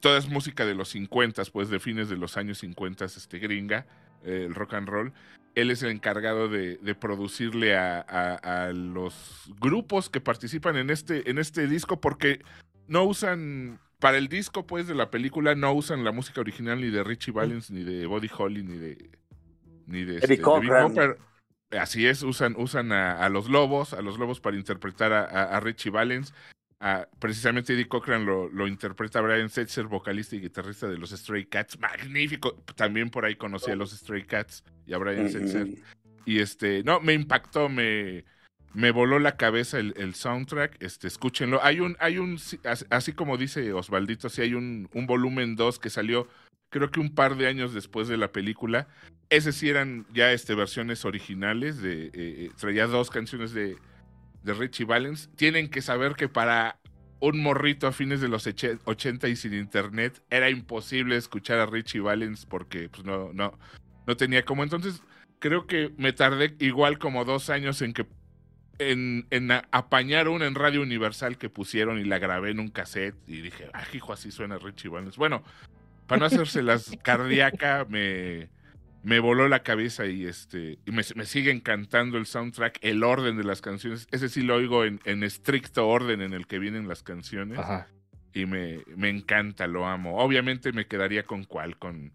[0.00, 3.86] toda es música de los 50, pues de fines de los años 50, este gringa,
[4.24, 5.12] eh, el rock and roll.
[5.54, 11.68] Él es el encargado de, producirle a, los grupos que participan en este, en este
[11.68, 12.40] disco porque
[12.88, 16.90] no usan, para el disco pues de la película no usan la música original ni
[16.90, 19.10] de Richie Valens, ni de Body Holly, ni de...
[19.86, 20.40] Ni de, este,
[21.78, 26.32] Así es, usan, usan a, los lobos, a los lobos para interpretar a, Richie Valens
[27.18, 31.78] precisamente Eddie Cochran lo, lo, interpreta Brian Setzer, vocalista y guitarrista de los Stray Cats.
[31.78, 32.62] Magnífico.
[32.76, 35.68] También por ahí conocí a los Stray Cats y a Brian Setzer.
[36.26, 38.24] Y este, no, me impactó, me,
[38.74, 40.82] me voló la cabeza el, soundtrack.
[40.82, 41.62] Este, escúchenlo.
[41.62, 42.38] Hay un, hay un,
[42.90, 46.28] así como dice Osvaldito, sí hay un, un volumen 2 que salió,
[46.68, 48.88] creo que un par de años después de la película.
[49.30, 51.80] Ese sí eran ya este, versiones originales.
[51.80, 53.78] De, eh, eh, traía dos canciones de
[54.44, 56.78] de Richie Valens, tienen que saber que para
[57.20, 62.00] un morrito a fines de los 80 y sin internet era imposible escuchar a Richie
[62.00, 63.58] Valens porque pues no, no,
[64.06, 64.62] no tenía como.
[64.62, 65.02] Entonces
[65.38, 68.06] creo que me tardé igual como dos años en que
[68.78, 73.16] en, en apañar una en Radio Universal que pusieron y la grabé en un cassette
[73.26, 75.16] y dije, ah, hijo, así suena Richie Valens.
[75.16, 75.42] Bueno,
[76.06, 78.50] para no hacerse las cardíaca, me,
[79.04, 83.44] me voló la cabeza y este y me, sigue encantando el soundtrack, el orden de
[83.44, 84.08] las canciones.
[84.10, 87.60] Ese sí lo oigo en, estricto orden en el que vienen las canciones.
[88.32, 90.18] Y me, me encanta, lo amo.
[90.18, 92.12] Obviamente me quedaría con cuál, con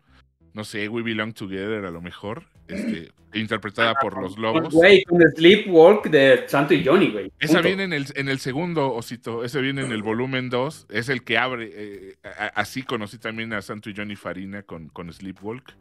[0.54, 4.74] no sé, We Belong Together a lo mejor, este, interpretada por los lobos.
[4.74, 7.32] Güey, con Sleepwalk de Santo y Johnny, güey.
[7.40, 11.10] Esa viene en el, en el segundo osito, ese viene en el volumen 2, es
[11.10, 12.16] el que abre, eh,
[12.56, 15.76] así conocí también a Santo y Johnny Farina con, con Sleepwalk.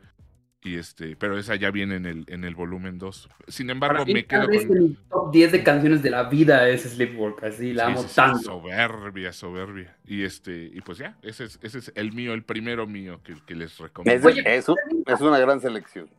[0.69, 3.31] Y este, pero esa ya viene en el, en el volumen 2.
[3.49, 4.55] Sin embargo, me quedo con.
[4.55, 8.41] El top 10 de canciones de la vida es Sleepwalk, así la amo tanto.
[8.41, 9.97] Soberbia, soberbia.
[10.07, 13.35] Y este, y pues ya, ese es, ese es el mío, el primero mío que,
[13.47, 14.29] que les recomiendo.
[14.29, 14.67] Es,
[15.07, 16.11] es una gran selección.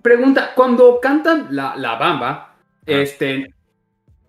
[0.00, 3.52] Pregunta, cuando cantan la, la bamba, este,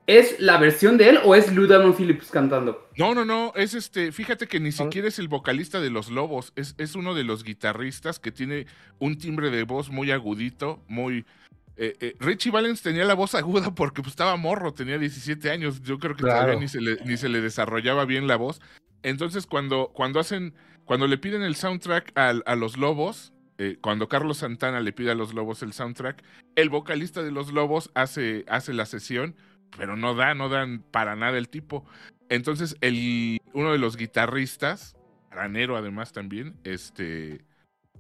[0.06, 2.90] ¿Es la versión de él o es Lou Diamond Phillips cantando?
[2.98, 6.52] No, no, no, es este, fíjate que ni siquiera es el vocalista de Los Lobos,
[6.58, 8.68] es, es uno de los guitarristas que tiene
[9.00, 11.26] un timbre de voz muy agudito, muy...
[11.76, 15.82] Eh, eh, Richie Valens tenía la voz aguda porque pues, estaba morro, tenía 17 años,
[15.82, 18.62] yo creo que todavía ni se, le, ni se le desarrollaba bien la voz.
[19.04, 24.10] Entonces cuando, cuando hacen, cuando le piden el soundtrack a, a Los Lobos, eh, cuando
[24.10, 26.24] Carlos Santana le pide a Los Lobos el soundtrack,
[26.56, 29.36] el vocalista de Los Lobos hace, hace la sesión
[29.78, 31.86] pero no da, no dan para nada el tipo.
[32.30, 34.96] Entonces, el, uno de los guitarristas,
[35.32, 37.46] granero además también, este,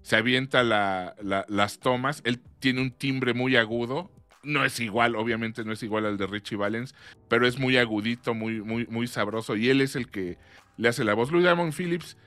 [0.01, 1.15] se avienta la,
[1.47, 2.21] las tomas.
[2.25, 4.11] Él tiene un timbre muy agudo.
[4.43, 6.93] No es igual, obviamente no es igual al de Richie Valens,
[7.29, 9.55] pero es muy agudito, muy, muy, muy sabroso.
[9.55, 10.37] Y él es el que
[10.77, 11.31] le hace la voz.
[11.31, 12.17] Louis Diamond Phillips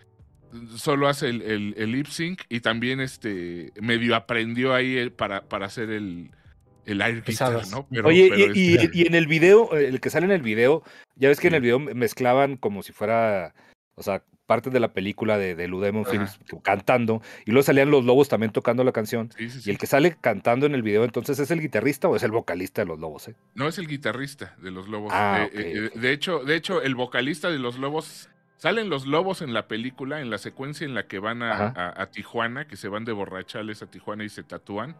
[0.76, 5.90] solo hace el, el, lip sync y también este medio aprendió ahí para, para hacer
[5.90, 6.30] el,
[6.86, 7.22] el aire
[7.70, 7.86] ¿no?
[8.04, 10.82] Oye, y, en el video, el que sale en el video,
[11.16, 13.54] ya ves que en el video mezclaban como si fuera,
[13.96, 18.04] o sea, parte de la película de, de Lou Phillips cantando, y luego salían los
[18.04, 19.30] lobos también tocando la canción.
[19.38, 22.30] y el que sale cantando en el video, entonces, ¿es el guitarrista o es el
[22.30, 23.28] vocalista de los lobos?
[23.28, 23.34] Eh?
[23.54, 25.12] No, es el guitarrista de los lobos.
[25.12, 28.30] Ah, eh, eh, de, hecho, de hecho, el vocalista de los lobos.
[28.58, 32.10] Salen los lobos en la película, en la secuencia en la que van a, a
[32.10, 34.96] Tijuana, que se van de borrachales a Tijuana y se tatúan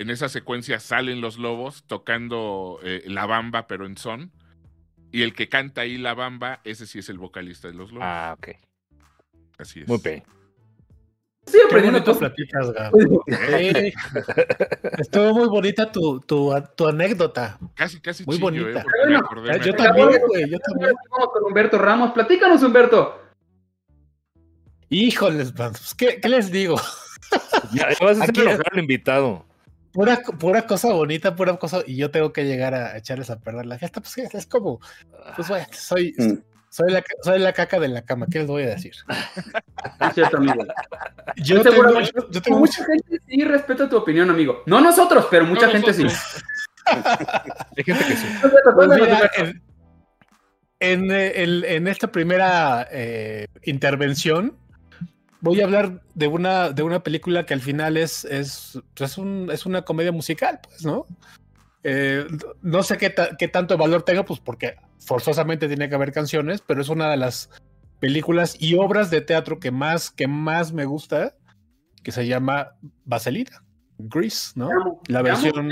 [0.00, 4.32] en esa secuencia salen los lobos tocando eh, la bamba, pero en son.
[5.12, 8.06] Y el que canta ahí la bamba, ese sí es el vocalista de los lobos.
[8.08, 8.48] Ah, ok.
[9.58, 9.88] Así es.
[9.88, 10.22] Muy bien.
[11.66, 12.18] aprendiendo bonito cosas.
[12.30, 12.92] platicas, Gab.
[13.28, 13.92] Sí.
[14.98, 17.58] Estuvo muy bonita tu, tu, tu anécdota.
[17.74, 18.80] Casi, casi Muy chillo, bonita.
[18.80, 18.82] ¿eh?
[18.82, 20.92] Porque me Bueno, acordé, me Yo también, güey, yo también.
[21.10, 22.12] Vamos con Humberto Ramos.
[22.12, 23.20] Platícanos, Humberto.
[24.88, 26.80] Híjoles, man, pues, ¿qué, qué les digo?
[27.74, 29.49] Ya, vas a hacer enojar al invitado.
[29.92, 33.66] Pura, pura cosa bonita, pura cosa, y yo tengo que llegar a echarles a perder
[33.66, 34.80] la fiesta, pues es como,
[35.34, 36.34] pues bueno, soy, Mm.
[36.68, 38.92] soy, la, soy la caca de la cama, ¿qué les voy a decir?
[40.00, 40.64] Es cierto, amigo.
[41.36, 44.62] Yo Yo tengo, seguramente- yo, yo tengo Mucha gente sí respeta tu opinión, amigo.
[44.66, 46.06] No nosotros, pero mucha No gente sí.
[46.86, 48.26] Hay gente que sí.
[48.74, 49.62] Pues mira, en,
[50.80, 54.56] en, eh, el- en esta primera eh, intervención
[55.40, 59.18] voy a hablar de una, de una película que al final es, es, pues, es,
[59.18, 61.06] un- es una comedia musical, pues, ¿no?
[61.82, 62.26] Eh,
[62.62, 66.62] no sé qué, ta- qué tanto valor tenga, pues porque forzosamente tiene que haber canciones,
[66.66, 67.48] pero es una de las
[68.00, 71.34] películas y obras de teatro que más, que más me gusta,
[72.02, 72.72] que se llama
[73.04, 73.62] Vaselina,
[73.98, 74.68] Grease, ¿no?
[75.08, 75.70] La versión,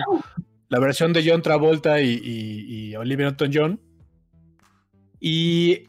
[0.68, 3.81] la versión de John Travolta y, y, y Olivia Newton-John.
[5.20, 5.87] Y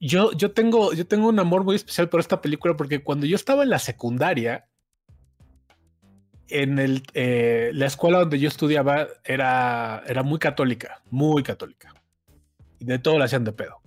[0.00, 3.36] yo, yo, tengo, yo tengo un amor muy especial por esta película porque cuando yo
[3.36, 4.66] estaba en la secundaria,
[6.48, 11.92] en el, eh, la escuela donde yo estudiaba era, era muy católica, muy católica.
[12.78, 13.80] Y de todo la hacían de pedo.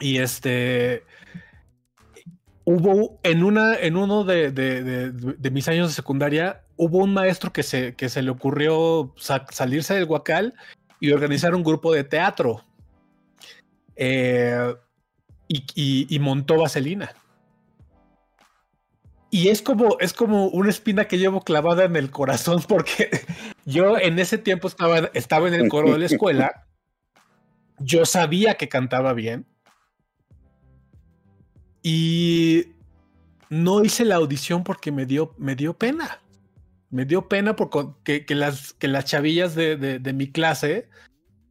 [0.00, 1.04] Y este...
[2.66, 7.62] Hubo en una, en uno de, de- mis años de secundaria, hubo un maestro que
[7.62, 10.54] se, que se le ocurrió sa- salirse del guacal
[10.98, 12.64] y organizar un grupo de teatro.
[13.96, 14.74] Eh,
[15.48, 17.12] y, montó Vaselina.
[19.30, 23.10] Y es como, es como una espina que llevo clavada en el corazón porque
[23.64, 26.66] yo en ese tiempo estaba, estaba en el coro de la escuela.
[27.78, 29.46] Yo sabía que cantaba bien.
[31.82, 32.68] Y
[33.50, 36.20] no hice la audición porque me dio, me dio pena.
[36.90, 40.88] Me dio pena porque que las, que las chavillas de- de mi clase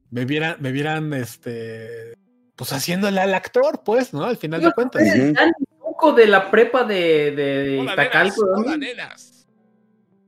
[0.09, 2.13] me vieran, me vieran este,
[2.55, 4.23] pues haciéndole al actor, pues, ¿no?
[4.25, 5.01] Al final de cuentas.
[5.05, 8.61] Dani Zuko de la prepa de, de, de Hola, Iztacalco, nenas, ¿no?
[8.65, 9.47] hola, nenas.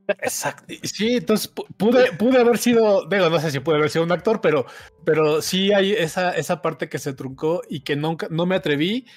[0.08, 0.72] Exacto.
[0.84, 4.12] Sí, entonces pu- pude, pude haber sido, digo, no sé si pude haber sido un
[4.12, 4.66] actor, pero,
[5.04, 9.08] pero sí hay esa, esa parte que se truncó y que nunca, no me atreví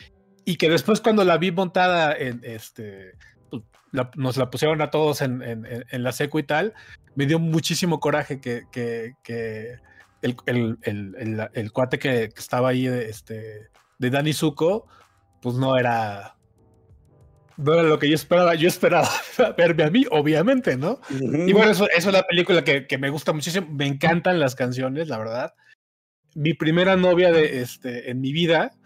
[0.47, 3.13] y que después cuando la vi montada en este,
[3.51, 6.73] pues, la- nos la pusieron a todos en, en- en- en la seco y tal,
[7.15, 9.77] me dio muchísimo coraje que, que, que
[10.23, 14.87] el, el, el, el- cuate que, que estaba ahí de, este, de Danny Zuko,
[15.43, 16.35] pues no era...
[17.57, 18.55] No era lo que yo esperaba.
[18.55, 19.09] Yo esperaba
[19.57, 21.01] verme a mí, obviamente, ¿no?
[21.11, 23.67] Y bueno, eso, eso es la película que, que me gusta muchísimo.
[23.71, 25.55] Me encantan las canciones, la verdad.
[26.37, 28.77] Mi primera novia de, este, en mi vida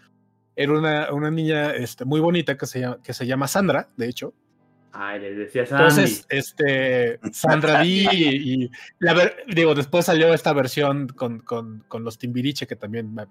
[0.55, 4.07] era una, una niña este, muy bonita que se, llama, que se llama Sandra, de
[4.07, 4.33] hecho.
[4.95, 5.83] Ay, les decía Sandy.
[5.83, 11.79] Entonces, este, Sandra D y, y la ver- digo, después salió esta versión con, con,
[11.87, 13.25] con los Timbiriche, que también me,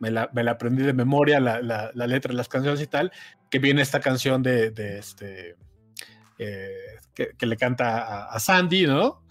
[0.00, 2.88] me la, me la aprendí de memoria, la, la, la letra de las canciones y
[2.88, 3.12] tal,
[3.48, 5.54] que viene esta canción de, de este,
[6.38, 6.72] eh,
[7.14, 9.22] que, que le canta a, a Sandy, ¿no?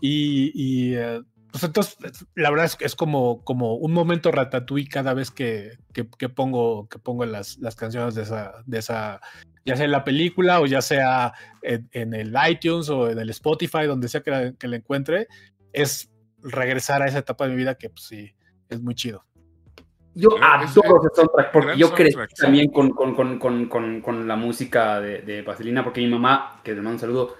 [0.00, 1.20] Y, y, eh,
[1.54, 5.78] pues entonces, la verdad es que es como, como un momento ratatouille cada vez que,
[5.92, 9.20] que, que pongo, que pongo las, las canciones de esa, de esa,
[9.64, 13.30] ya sea en la película o ya sea en, en el iTunes o en el
[13.30, 15.28] Spotify, donde sea que la, que la encuentre,
[15.72, 16.10] es
[16.42, 18.34] regresar a esa etapa de mi vida que pues sí,
[18.68, 19.24] es muy chido.
[20.16, 24.34] Yo adoro ese soundtrack porque yo crecí también con, con, con, con, con, con la
[24.34, 27.36] música de, de Vaselina, porque mi mamá, que le mando un saludo,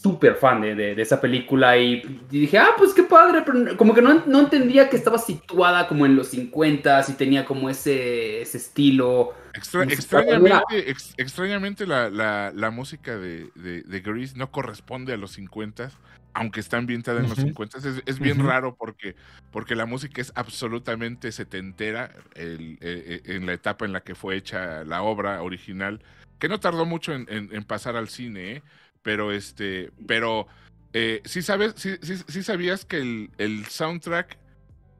[0.00, 3.76] súper fan de, de, de esa película y, y dije, ah, pues qué padre, pero
[3.76, 7.68] como que no, no entendía que estaba situada como en los 50 y tenía como
[7.68, 9.34] ese, ese estilo.
[9.52, 15.18] Extra- extrañamente, ex- extrañamente la, la- la música de, de, de Grease no corresponde a
[15.18, 15.90] los 50,
[16.32, 17.48] aunque está ambientada en los Ujú.
[17.48, 17.78] 50.
[17.78, 19.16] Es, es bien raro porque,
[19.52, 24.14] porque la música es absolutamente setentera el- eh, eh, en la etapa en la que
[24.14, 26.00] fue hecha la obra original,
[26.38, 28.62] que no tardó mucho en, en- en pasar al cine, ¿eh?
[29.02, 30.46] Pero este, pero
[30.92, 34.38] eh, sí sabes, sí, sí- sí sabías que el, el soundtrack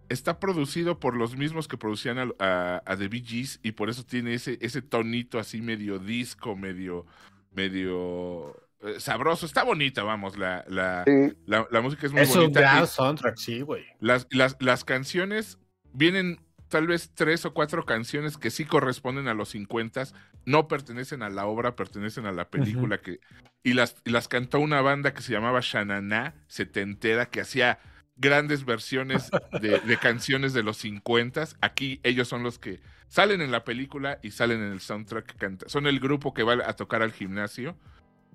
[0.09, 3.91] está producido por los mismos que producían a, a- a The Bee Gees y por
[3.91, 7.07] eso tiene ese, ese tonito así medio disco, medio,
[7.53, 9.47] medio eh, sabroso.
[9.47, 11.33] Está bonita, vamos, la, la, Sí.
[11.47, 12.61] la, la música es muy Es un bonita.
[12.61, 13.85] gran y soundtrack, sí, güey.
[14.01, 15.59] las, las, las canciones
[15.93, 20.05] vienen tal vez tres o cuatro canciones que sí corresponden a los 50,
[20.47, 23.21] no pertenecen a la obra, pertenecen a la película que
[23.63, 27.79] y las, y las cantó una banda que se llamaba Shanana, setentera, que hacía
[28.17, 29.31] grandes versiones
[29.61, 31.49] de, de canciones de los 50.
[31.61, 35.39] Aquí ellos son los que salen en la película y salen en el soundtrack que
[35.39, 35.69] canta.
[35.69, 37.77] Son el grupo que va a tocar al gimnasio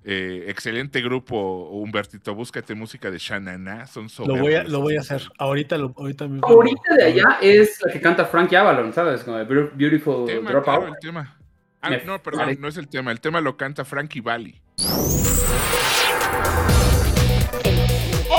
[0.08, 5.00] Eh, excelente grupo, Humbertito, búscate música de Shanana, son Lo voy a, lo voy a
[5.00, 5.22] hacer.
[5.36, 6.46] Ahorita, lo, ahorita mismo.
[6.46, 9.24] favorita de allá es la que canta Frankie Avalon, ¿sabes?
[9.24, 10.76] Como Beau- Beautiful Tema, Dropout.
[10.78, 11.36] claro, el tema.
[11.82, 13.10] Ah, no, perdón, no es el tema.
[13.10, 14.60] El tema lo canta Frankie Valli.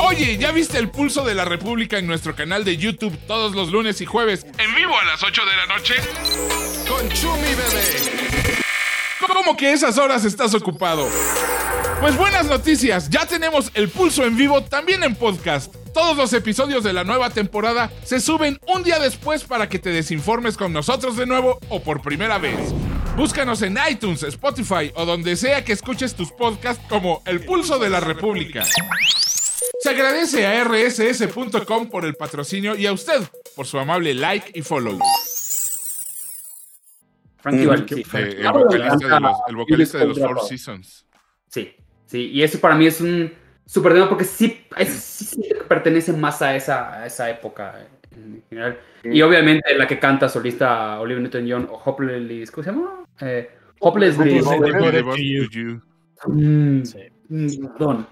[0.09, 3.71] Oye, ¿ya viste el pulso de la República en nuestro canal de YouTube todos los
[3.73, 5.95] lunes y jueves en vivo a las 8 de la noche?
[6.87, 8.16] Con Chumi Bebé.
[9.27, 11.07] ¿Cómo que esas horas estás ocupado?
[11.99, 15.75] Pues buenas noticias, ya tenemos el pulso en vivo también en podcast.
[15.93, 19.89] Todos los episodios de la nueva temporada se suben un día después para que te
[19.89, 22.57] desinformes con nosotros de nuevo o por primera vez.
[23.17, 27.89] Búscanos en iTunes, Spotify o donde sea que escuches tus podcasts como El Pulso de
[27.89, 28.63] la República.
[29.81, 33.21] Se agradece a rss.com por el patrocinio y a usted
[33.55, 34.99] por su amable like y follow.
[37.51, 38.17] Frankie Mm, Valli, sí.
[38.17, 40.39] Eh, el, vocalista de los, el vocalista de los Four.
[40.41, 41.05] Seasons.
[41.47, 43.31] Sí, sí, y eso para mí es un
[43.65, 48.79] súper tema porque sí, es- sí pertenece más a esa, a esa época en general.
[49.03, 53.03] Y obviamente la que canta solista Olivia Newton-John o Hopelessly, ¿cómo se llama?
[53.21, 55.81] Eh, to You.
[56.27, 56.99] Mm, Sí.
[57.29, 58.07] mm, perdón.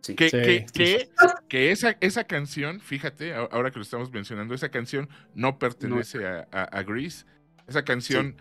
[0.00, 0.14] Sí.
[0.14, 1.08] Que, Sí, que, sí, que,
[1.48, 6.46] que esa, esa canción, fíjate, ahora que lo estamos mencionando, esa canción no pertenece a,
[6.52, 7.26] a, a Grease.
[7.66, 8.36] Esa canción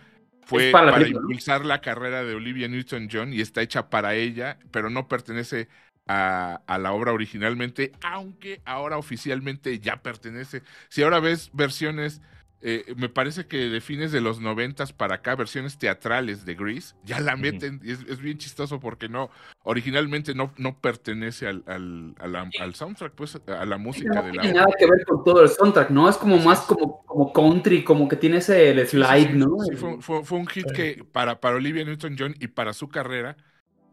[0.47, 1.07] fue para para, ¿no?
[1.07, 5.67] impulsar la carrera de Olivia Newton-John y está hecha para ella, pero no pertenece
[6.07, 10.63] a, a la obra originalmente, aunque ahora oficialmente ya pertenece.
[10.89, 12.21] Si ahora ves versiones,
[12.61, 16.95] eh, me parece que de fines de los noventas para acá, versiones teatrales de Grease,
[17.03, 19.29] ya la meten, y es, es bien chistoso porque no,
[19.63, 22.15] originalmente no, no pertenece al, al,
[22.59, 24.61] al soundtrack, pues a la música No de la tiene obra.
[24.61, 26.09] nada que ver con todo el soundtrack, ¿no?
[26.09, 29.57] Es como más como, como country, como que tiene ese el sí, slide, sí, ¿no?
[29.57, 33.37] sí, fue, fue- fue un hit que para, para Olivia Newton-John y para su carrera,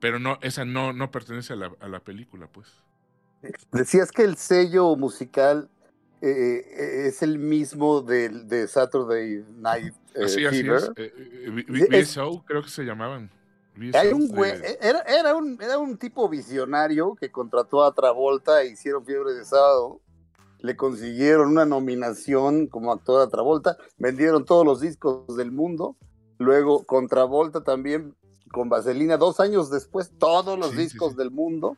[0.01, 2.85] pero no, esa no, no pertenece a la, a la película, pues.
[3.73, 5.69] Decías que el sello musical
[6.23, 10.77] eh, eh, es el mismo del de Saturday Night eh, Así, así Fever.
[10.77, 10.93] es.
[10.97, 13.31] Eh, VSO, creo que se llamaban.
[13.93, 18.69] Hay un güey, era, era, un, era un tipo visionario que contrató a Travolta e
[18.73, 20.01] hicieron Fiebre de Sábado.
[20.64, 23.77] Le consiguieron una nominación como actor a Travolta.
[23.98, 25.98] Vendieron todos los discos del mundo.
[26.38, 28.14] Luego con Travolta también,
[28.50, 31.18] con Vaselina, dos años después, todos los Sí, discos sí.
[31.18, 31.77] del mundo.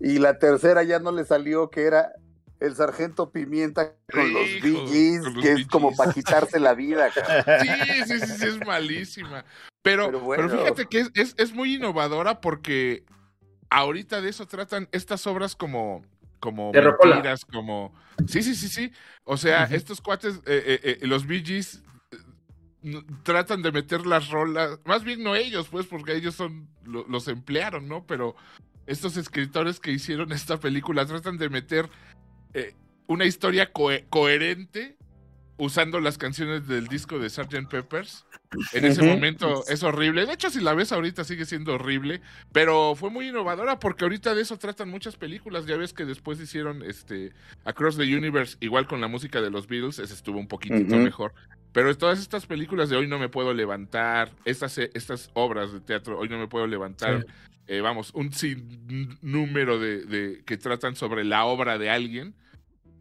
[0.00, 2.10] Y la tercera ya no le salió, que era
[2.58, 7.10] El Sargento Pimienta con los Hijo, los que es como para quitarse la vida.
[7.62, 7.68] Sí,
[8.04, 9.44] sí, sí, sí, es malísima.
[9.82, 13.04] Pero, Pero fíjate que es, es, es muy innovadora porque
[13.70, 16.02] ahorita de eso tratan estas obras como,
[16.44, 17.14] como De rocola.
[17.14, 17.94] mentiras, como...
[18.28, 18.92] Sí, sí, sí, sí.
[19.24, 21.82] O sea, estos cuates, eh, eh, eh, los Bee Gees,
[23.22, 27.28] tratan de meter las rolas, más bien no ellos, pues, porque ellos son, lo- los
[27.28, 28.06] emplearon, ¿no?
[28.06, 28.36] Pero
[28.86, 31.88] estos escritores que hicieron esta película tratan de meter
[33.06, 34.96] una historia cohe- coherente
[35.56, 37.68] usando las canciones del disco de Sgt.
[37.70, 38.24] Peppers.
[38.72, 39.10] En ese Ujú.
[39.10, 40.26] momento es horrible.
[40.26, 42.20] De hecho, si la ves ahorita sigue siendo horrible,
[42.52, 45.66] pero fue muy innovadora porque ahorita de eso tratan muchas películas.
[45.66, 47.32] Ya ves que después hicieron este
[47.64, 51.34] Across the Universe, igual con la música de los Beatles, ese estuvo un poquitito mejor.
[51.72, 56.16] Pero todas estas películas de Hoy no me puedo levantar, estas, estas obras de teatro,
[56.18, 57.26] Hoy no me puedo levantar, Sí.
[57.66, 62.34] eh, vamos, un sinnúmero de, de que tratan sobre la obra de alguien.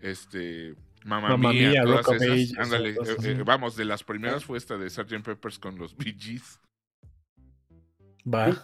[0.01, 0.73] Este,
[1.05, 2.29] Mamma, Mamma Mía, Mía, todas Rock of esas.
[2.29, 5.21] Ages, Ándale, eh, eh, vamos, de las primeras fue esta de Sgt.
[5.23, 6.59] Peppers con los Bee Gees.
[8.31, 8.61] Va.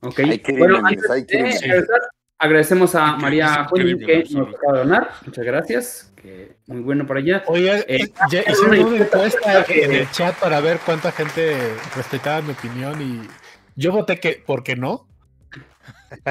[0.00, 0.18] Ok.
[0.20, 1.60] Hay Bueno, antes hay de crímenes.
[1.62, 2.00] regresar,
[2.38, 5.10] agradecemos a Hay María Junín que nos acaba de donar.
[5.26, 6.12] Muchas gracias.
[6.16, 7.42] Que muy bueno para allá.
[7.46, 9.52] Oye, Eh, ya una hicieron una encuesta.
[9.58, 11.56] encuesta en el chat para ver cuánta gente
[11.96, 13.28] respetaba mi opinión y
[13.76, 15.06] yo voté que porque no.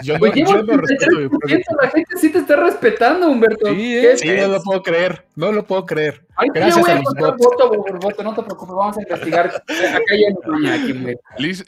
[0.03, 3.67] Yo, llevo yo no respeto mi 83%, la gente sí te está respetando, Humberto.
[3.67, 6.25] Sí, ¿Qué es- Sí, no lo puedo creer, no lo puedo creer.
[6.53, 7.43] Gracias yo voy a a los contar bots.
[7.43, 9.45] voto por voto, no te preocupes, vamos a investigar.
[9.47, 11.15] Acá ya no aquí.
[11.37, 11.65] Liz,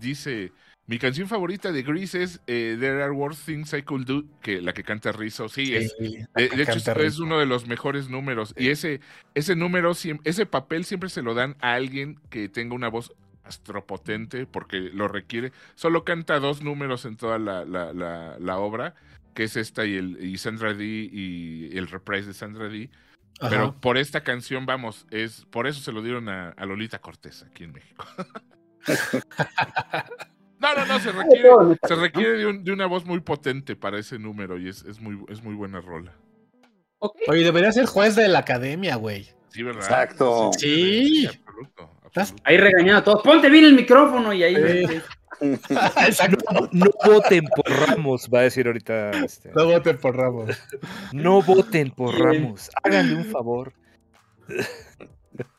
[0.00, 0.52] dice:
[0.86, 4.60] Mi canción favorita de Grease es eh, There Are Worse Things I Could Do, que
[4.60, 5.48] la que canta Rizzo.
[5.48, 8.54] Sí, es, Sí, de, de hecho es, uno de los mejores números.
[8.56, 9.00] Y ese,
[9.34, 9.92] ese número,
[10.24, 13.12] ese papel siempre se lo dan a alguien que tenga una voz
[13.50, 15.52] astropotente, porque lo requiere.
[15.74, 18.94] Solo canta dos números en toda la, la- la- la obra,
[19.34, 22.90] que es esta y, el, y Sandra Dee y el reprise de Sandra Dee.
[23.40, 23.50] Ajá.
[23.50, 27.42] Pero por esta canción, vamos, es por eso se lo dieron a, a Lolita Cortés
[27.42, 28.04] aquí en México.
[30.58, 31.48] no, no, no, se requiere,
[31.86, 35.00] se requiere de, un- de una voz muy potente para ese número y es, es
[35.00, 36.12] muy, es muy buena rola.
[37.28, 39.30] Oye, debería ser juez de la academia, güey.
[39.48, 39.82] Sí, ¿verdad?
[39.82, 40.50] Exacto.
[40.58, 41.26] Sí.
[41.26, 42.34] absoluto, Estás-.
[42.44, 43.22] Ahí regañando a todos.
[43.22, 44.54] Ponte bien el micrófono y ahí.
[45.40, 46.44] Exacto.
[46.52, 49.10] No, no voten por Ramos, va a decir ahorita.
[49.24, 50.56] este, No voten por Ramos.
[51.12, 52.18] no voten por.
[52.18, 52.70] Ramos.
[52.82, 53.72] Háganle un favor.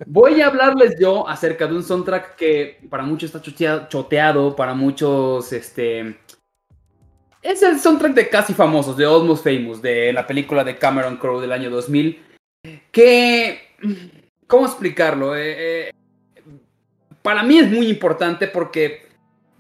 [0.05, 4.73] Voy a hablarles yo acerca de un soundtrack que para muchos está chotea- choteado, para
[4.73, 6.17] muchos, este...
[7.41, 11.41] Es el soundtrack de Casi Famosos, de Almost Famous, de la película de Cameron Crowe
[11.41, 12.21] del año 2000,
[12.91, 13.59] que...
[14.45, 15.35] ¿Cómo explicarlo?
[15.35, 15.91] Eh, eh,
[17.21, 19.07] para mí es muy importante porque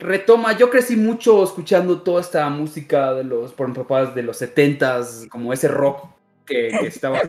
[0.01, 4.41] retoma, yo crecí mucho escuchando toda esta música de los, por ejemplo, papás de los
[4.41, 6.09] 70s, como ese rock
[6.45, 7.21] que, que estaba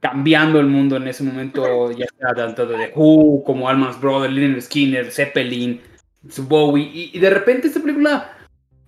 [0.00, 4.32] cambiando el mundo en ese momento, ya sea tanto de The Who, como Alman's Brother,
[4.32, 5.80] Lynyrd Skinner, Zeppelin,
[6.38, 8.36] Bowie, y, y de repente esta película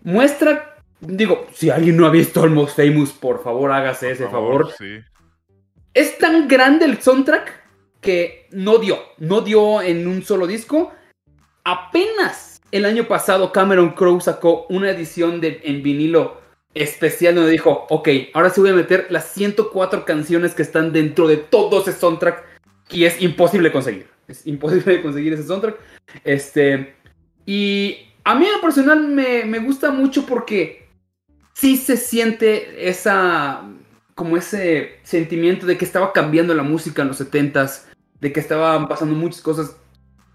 [0.03, 4.72] muestra, digo, si alguien no ha visto Almost Famous, por favor hágase ese favor.
[4.78, 5.01] Sí.
[5.93, 7.63] Es tan grande el soundtrack
[8.05, 10.92] que no dio, no dio en un solo disco.
[11.64, 16.40] Apenas el año pasado Cameron Crowe sacó una edición de, en vinilo
[16.74, 21.28] especial donde dijo, ok, ahora sí voy a meter las 104 canciones que están dentro
[21.28, 22.44] de todo ese soundtrack
[22.90, 24.07] y es imposible conseguir.
[24.28, 25.76] Es imposible conseguir ese soundtrack.
[26.24, 26.94] Este,
[27.46, 30.88] y a mí en personal me, me gusta mucho porque
[31.55, 33.62] sí se siente esa,
[34.14, 37.84] como ese sentimiento de que estaba cambiando la música en los 70s,
[38.25, 39.77] de que estaban pasando muchas cosas.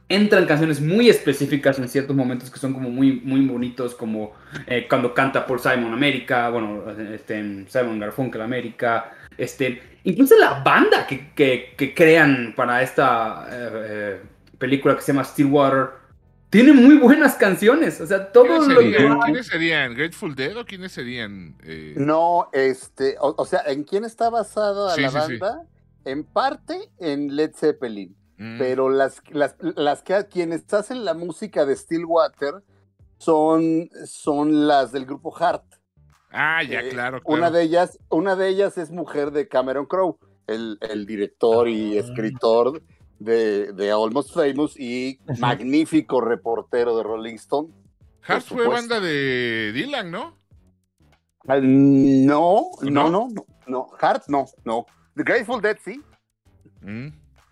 [0.10, 4.34] Entran canciones muy específicas en ciertos momentos que son como muy, muy bonitos, como
[4.68, 6.84] eh, cuando canta por Simon América, bueno,
[7.14, 13.70] este, Simon Garfunkel América, este, incluso la banda que, que- que crean para esta eh,
[13.74, 14.22] eh,
[14.60, 15.90] película que se llama Stillwater,
[16.52, 19.20] tiene muy buenas canciones, o sea, todo ¿Quiénes lo que serían?
[19.20, 19.94] va- ¿Quiénes serían?
[19.96, 21.56] ¿Grateful Dead o quiénes serían?
[21.64, 25.34] Eh, No, este, o, o sea, ¿en quién está basada Sí, la sí, sí.
[26.06, 31.66] En parte en Led Zeppelin, mm, pero las, las, las que quienes hacen la música
[31.66, 32.64] de Stillwater
[33.18, 35.64] son, son las del grupo Heart.
[36.32, 37.38] Ah, ya, Eh, claro, claro.
[37.38, 41.98] Una de ellas, una de ellas es mujer de Cameron Crowe, el, el director y
[41.98, 42.02] Ah.
[42.02, 42.82] escritor
[43.20, 47.70] de, de Almost Famous y magnífico reportero de Rolling Stone.
[48.22, 50.38] Heart por fue banda de Dylan, ¿no?
[51.48, 52.90] Ah, No, ¿No?
[52.92, 54.86] no, no, no, no, Heart no, no.
[55.20, 56.02] The Grateful Dead sí,
[56.82, 57.08] Mm,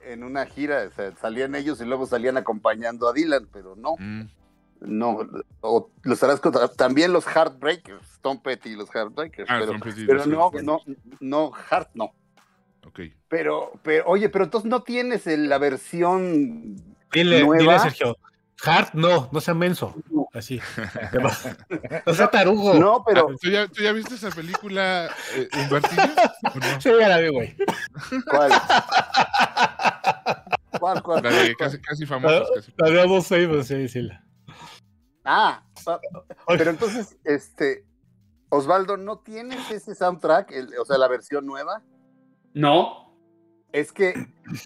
[0.05, 3.95] en una gira o sea, salían ellos y luego salían acompañando a Dylan, pero no,
[3.99, 4.21] mm.
[4.79, 5.19] no.
[5.59, 10.05] O los harás contra- también los Heartbreakers, Tom Petty y los Heartbreakers, Ah, pero, Petty,
[10.29, 10.79] no, no,
[11.19, 12.13] no, Heart no.
[12.85, 13.01] Ok.
[13.27, 16.77] Pero, pero, oye, pero entonces no tienes el- la versión
[17.11, 17.57] Dile, nueva.
[17.61, 18.17] dile, Sergio.
[18.63, 19.95] Hart, no, no sea menso.
[20.33, 20.59] Así.
[22.05, 22.73] No sea tarugo.
[22.75, 25.79] No, pero Ah, ¿Tú, ya, tú ya viste esa película, eh, no?
[26.81, 27.55] Sí, ya la vi, güey.
[28.29, 28.51] ¿cuál?
[30.79, 32.49] ¿Cuál, cuál, La de casi, casi famosos.
[32.55, 32.71] Casi.
[32.77, 34.09] La de Almost Famous, sí, sí.
[35.23, 35.99] Ah, ah,
[36.47, 37.85] pero entonces, este,
[38.49, 41.81] Osvaldo, ¿no tienes ese soundtrack, el- o sea, la versión nueva?
[42.53, 43.06] No,
[43.79, 44.13] Es que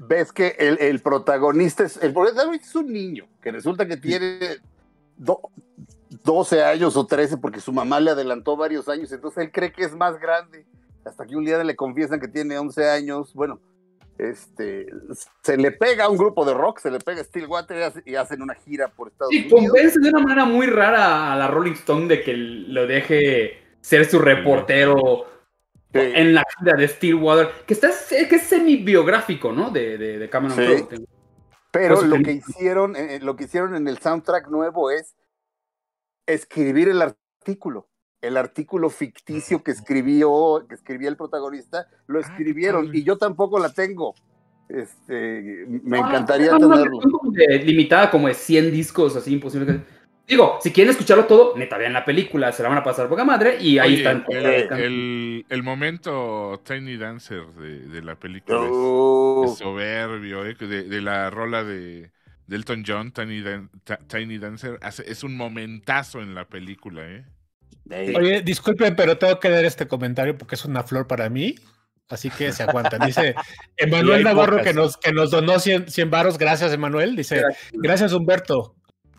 [0.08, 4.40] ves que el, el protagonista es, el protagonista es un niño que resulta que tiene
[5.18, 5.42] do-
[6.24, 9.84] 12 años o 13 porque su mamá le adelantó varios años, entonces él cree que
[9.84, 10.66] es más grande.
[11.04, 13.34] Hasta que un día le confiesan que tiene 11 años.
[13.34, 13.60] Bueno,
[14.18, 14.86] este,
[15.42, 18.04] se le pega a un grupo de rock, se le pega a Stillwater y hace-
[18.06, 19.72] y hacen una gira por Estados Sí, Unidos.
[19.74, 24.06] convence de una manera muy rara a la Rolling Stone de que lo deje ser
[24.06, 25.26] su reportero
[25.94, 26.00] Sí.
[26.00, 29.70] en la gira de Stillwater, que, está, que es semi-biográfico, ¿no?
[29.72, 30.64] De, de, de Cameron Sí.
[30.86, 31.06] Crowe.
[31.72, 35.16] Pero lo que hicieron, eh, lo que hicieron en el soundtrack nuevo es
[36.26, 37.88] escribir el artículo.
[38.22, 43.58] El artículo ficticio que escribió, que escribía el protagonista, lo Ah, escribieron y yo tampoco
[43.60, 44.14] la tengo.
[44.70, 47.00] Este, me no, encantaría una tenerlo.
[47.66, 50.01] limitada como de 100 discos, así imposible que...
[50.28, 53.26] Digo, si quieren escucharlo todo, neta, vean la película, se la van a pasar poca
[53.26, 54.26] madre y ahí Oye, están.
[54.30, 54.46] el,
[54.80, 60.56] el- el momento Tiny Dancer de, de la película es- Oh, es, soberbio, ¿eh?
[60.58, 62.12] de, de la rola de,
[62.48, 67.02] de Elton John, Tiny, Dan- Ta- Tiny Dancer, hace- es un momentazo en la película.
[67.06, 67.26] ¿eh?
[68.16, 71.56] Oye, disculpen, pero tengo que dar este comentario porque es una flor para mí.
[72.10, 73.00] Así que se aguantan.
[73.06, 73.36] Dice
[73.78, 74.68] Emanuel Navarro pocas.
[74.68, 76.38] que nos, que nos donó 100, 100 varos.
[76.38, 77.16] Gracias, Emanuel.
[77.16, 77.42] Dice,
[77.74, 78.76] gracias, Humberto.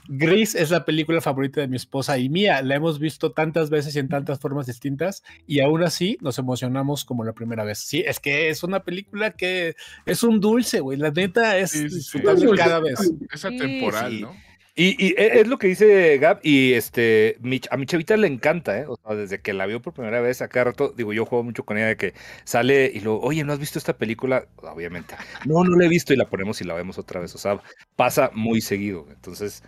[0.09, 2.61] Gris es la película favorita de mi esposa y mía.
[2.63, 7.05] La hemos visto tantas veces y en tantas formas distintas y aún así nos emocionamos
[7.05, 7.79] como la primera vez.
[7.79, 9.75] Sí, es que es una película que
[10.07, 10.99] es un dulce, güey.
[10.99, 11.97] La neta es Sí, sí, sí.
[11.97, 12.99] disfrutable cada vez.
[13.33, 14.21] Es atemporal, sí.
[14.23, 14.37] ¿no?
[14.75, 17.37] Y, y e- es lo que dice Gab, y este,
[17.71, 18.87] a mi chavita le encanta, ¿eh?
[18.89, 21.45] O sea, desde que la vio por primera vez, a cada rato, digo, yo juego
[21.45, 24.47] mucho con ella de que sale y luego, oye, ¿no has visto esta película?
[24.57, 27.39] Obviamente, no, no la he visto y la ponemos y la vemos otra vez, o
[27.39, 27.61] sea,
[27.97, 29.63] pasa muy seguido, entonces.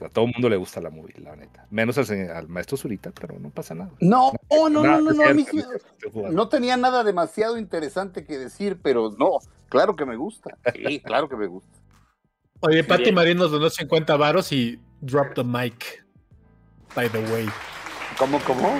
[0.00, 1.66] A todo el mundo le gusta la movie, la neta.
[1.70, 3.90] Menos al, al maestro Zurita, pero no pasa nada.
[4.00, 5.46] No, no, no, no, no, no, mí
[6.14, 9.38] no no tenía nada demasiado interesante que decir, pero no,
[9.68, 10.56] claro que me gusta.
[10.74, 11.78] Sí, claro que me gusta.
[12.60, 13.12] Oye, Pati.
[13.12, 16.04] Marín nos donó 50 varos y drop the mic.
[16.94, 17.46] By the way.
[18.18, 18.78] ¿Cómo, cómo?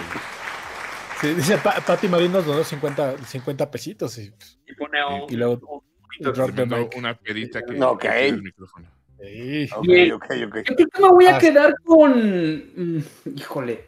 [1.21, 4.33] Sí, dice Pa- Pati Marín nos donó 50, 50 pesitos y,
[4.67, 6.95] Y pone un- y luego un- drop the mic.
[6.97, 8.89] una perita que tiene el micrófono.
[9.27, 9.69] Sí.
[9.77, 10.13] Ok, Bien.
[10.13, 10.31] ok, ok.
[10.37, 11.39] Yo creo que me voy a Ah.
[11.39, 12.13] quedar con.
[12.77, 13.03] mm,
[13.37, 13.85] híjole.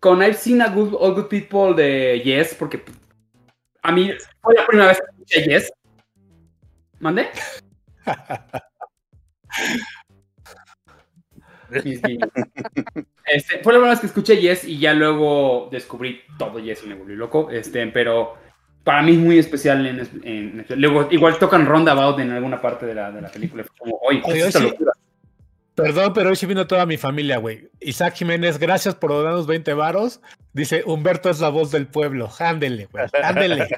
[0.00, 2.82] Con I've seen a good, all good people de Yes, porque
[3.82, 5.72] a mí fue la primera vez que escuché Yes.
[12.02, 12.30] Guiños.
[13.30, 16.86] Este, fue la primera vez que escuché Yes y ya luego descubrí todo Yes y
[16.86, 17.50] me volví loco.
[17.50, 18.36] Este, pero
[18.88, 19.84] para mí es muy especial.
[19.86, 23.62] En, en- luego, igual tocan Roundabout en alguna parte de la, de la película.
[23.78, 24.64] Como, oye, ¿qué es Oye, esta sí.
[24.64, 24.92] locura?
[25.74, 27.68] Perdón, pero hoy sí vino toda mi familia, güey.
[27.80, 30.22] Isaac Jiménez, gracias por donarnos 20 varos.
[30.54, 32.30] Dice, Humberto es la voz del pueblo.
[32.38, 33.04] Ándele, güey.
[33.22, 33.68] Ándele.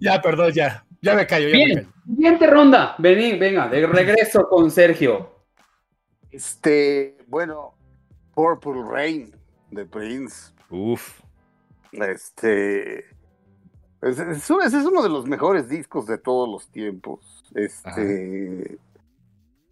[0.00, 0.84] ya, perdón, ya.
[1.00, 1.88] Ya me callo, ya me Bien, callo.
[2.06, 2.96] siguiente ronda.
[2.98, 5.36] Vení, venga, de regreso con Sergio.
[6.30, 7.72] Este, bueno,
[8.34, 9.34] Purple Rain
[9.70, 10.52] de Prince.
[10.68, 11.18] Uf.
[11.92, 13.00] Este.
[14.02, 17.44] Es, es uno- ese es uno de los mejores discos de todos los tiempos.
[17.54, 18.78] Este.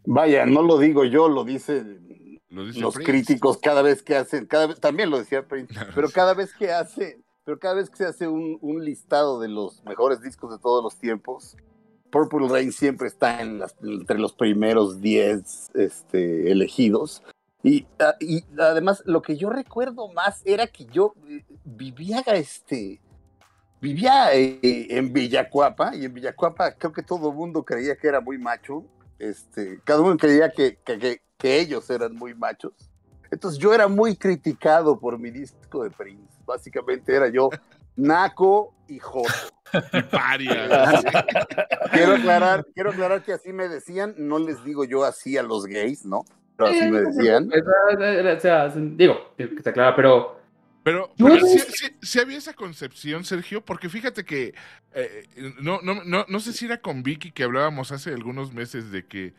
[0.04, 3.12] Vaya, no lo digo yo, lo dicen Lo dice los Prince.
[3.12, 5.92] críticos cada vez que hacen, cada vez, también lo decía Prince, Claro.
[5.94, 9.48] pero cada vez que hace, pero cada vez que se hace un, un listado de
[9.48, 11.56] los mejores discos de todos los tiempos,
[12.10, 17.22] Purple Rain siempre está en las- entre los primeros 10 este, elegidos.
[17.68, 22.98] Y, ah, y además, lo que yo recuerdo más era que yo eh, vivía este.
[23.80, 24.58] Vivía eh,
[24.88, 28.84] en Villacuapa, y en Villacuapa creo que todo el mundo creía que era muy macho.
[29.18, 32.72] Este, cada uno creía que, que, que- que ellos eran muy machos.
[33.30, 36.34] Entonces yo era muy criticado por mi disco de Prince.
[36.46, 37.50] Básicamente era yo
[37.96, 39.28] naco y joto.
[39.92, 41.02] Y paria.
[41.92, 45.66] Quiero aclarar, quiero aclarar que así me decían, no les digo yo así a los
[45.66, 46.24] gays, ¿no?
[46.58, 47.48] Pero así me decían.
[47.50, 50.40] O sea, digo, que está claro, pero
[50.82, 51.36] Pero, pero
[52.02, 54.54] sí había esa concepción, Sergio, porque fíjate que
[54.92, 55.28] eh,
[55.60, 59.06] no, no, no, no sé si era con Vicky que hablábamos hace algunos meses de
[59.06, 59.34] que,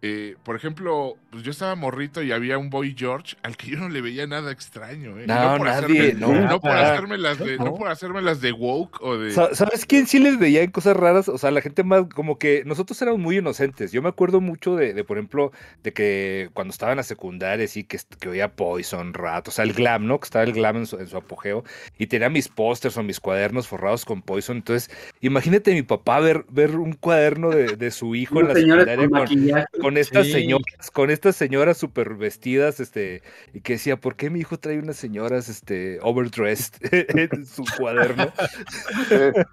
[0.00, 3.78] eh, por ejemplo, pues yo estaba morrito y había un Boy George al que yo
[3.78, 5.24] no le veía nada extraño, ¿eh?
[5.26, 6.32] No, por nadie, hacerme- no.
[6.48, 7.74] no por hacerme las de, no No.
[7.74, 10.96] por hacerme las de woke o de Sa- ¿Sabes quién sí les veía en cosas
[10.96, 11.28] raras?
[11.28, 13.90] O sea, la gente más, como que nosotros éramos muy inocentes.
[13.90, 15.50] Yo me acuerdo mucho de, de, por ejemplo,
[15.82, 19.64] de que cuando estaba en la secundaria, sí, que, que oía Poison, Rat, o sea,
[19.64, 20.20] el glam, ¿no?
[20.20, 21.64] Que estaba el glam en su, en su apogeo.
[21.98, 24.58] Y tenía mis pósters o mis cuadernos forrados con Poison.
[24.58, 24.90] Entonces,
[25.20, 29.08] imagínate mi papá ver, ver un cuaderno de, de su hijo en la secundaria con
[29.10, 29.66] con, maquillaje.
[29.88, 30.32] Con estas Sí.
[30.32, 33.22] señoras, con estas señoras súper vestidas, este,
[33.54, 36.74] y que decía, ¿por qué mi hijo trae unas señoras, este, overdressed
[37.32, 38.30] en su cuaderno?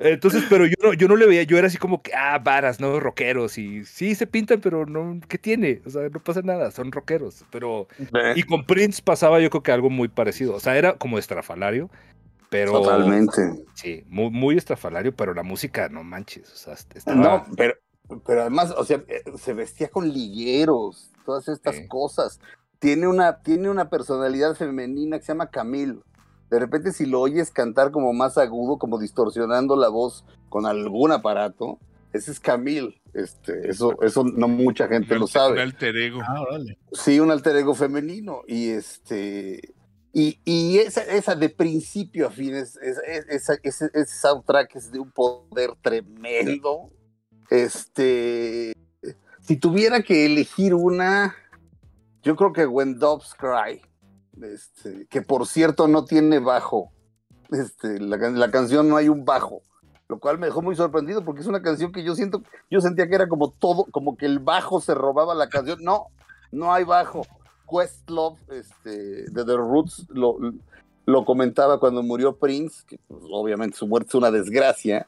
[0.00, 2.80] Entonces, pero yo no, yo no le veía, yo era así como que, ah, varas,
[2.80, 2.98] ¿no?
[2.98, 5.80] Rockeros, y sí se pintan, pero no, ¿qué tiene?
[5.86, 7.86] O sea, no pasa nada, son rockeros, pero...
[8.34, 11.88] Y con Prince pasaba yo creo que algo muy parecido, o sea, era como estrafalario,
[12.50, 12.72] pero...
[12.72, 13.42] Totalmente.
[13.74, 17.16] Sí, muy, muy estrafalario, pero la música, no manches, o sea, estaba...
[17.16, 17.74] No, pero,
[18.26, 21.88] pero además, o sea, eh, se vestía con ligueros, todas estas Sí.
[21.88, 22.40] cosas.
[22.78, 25.98] Tiene una, tiene una personalidad femenina que se llama Camille.
[26.50, 31.12] De repente, si lo oyes cantar como más agudo, como distorsionando la voz con algún
[31.12, 31.78] aparato,
[32.12, 33.00] ese es Camille.
[33.12, 35.62] Este, eso, eso no mucha gente un lo alter- un sabe.
[35.62, 36.20] alter ego.
[36.26, 36.78] Ah, órale.
[36.92, 38.42] Sí, un alter ego femenino.
[38.46, 39.74] Y este.
[40.14, 42.98] Y, y esa, esa de principio a fin, es, es-
[43.62, 46.90] es- ese soundtrack es de un poder tremendo.
[47.50, 48.72] Este.
[49.40, 51.34] Si tuviera que elegir una,
[52.22, 53.80] yo creo que When Doves Cry.
[54.42, 56.90] Este, que por cierto no tiene bajo.
[57.50, 59.62] Este, la, can- la canción no hay un bajo.
[60.08, 63.08] Lo cual me dejó muy sorprendido porque es una canción que yo siento, yo sentía
[63.08, 65.78] que era como todo, como que el bajo se robaba la canción.
[65.82, 66.06] No,
[66.52, 67.26] no hay bajo.
[67.70, 70.38] Questlove, este, de The Roots, lo,
[71.04, 75.06] lo comentaba cuando murió Prince, que pues, obviamente su muerte es una desgracia.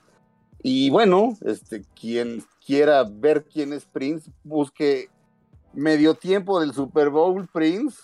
[0.62, 5.08] Y bueno, este, quien quiera ver quién es Prince, busque
[5.72, 7.96] medio tiempo del Super Bowl Prince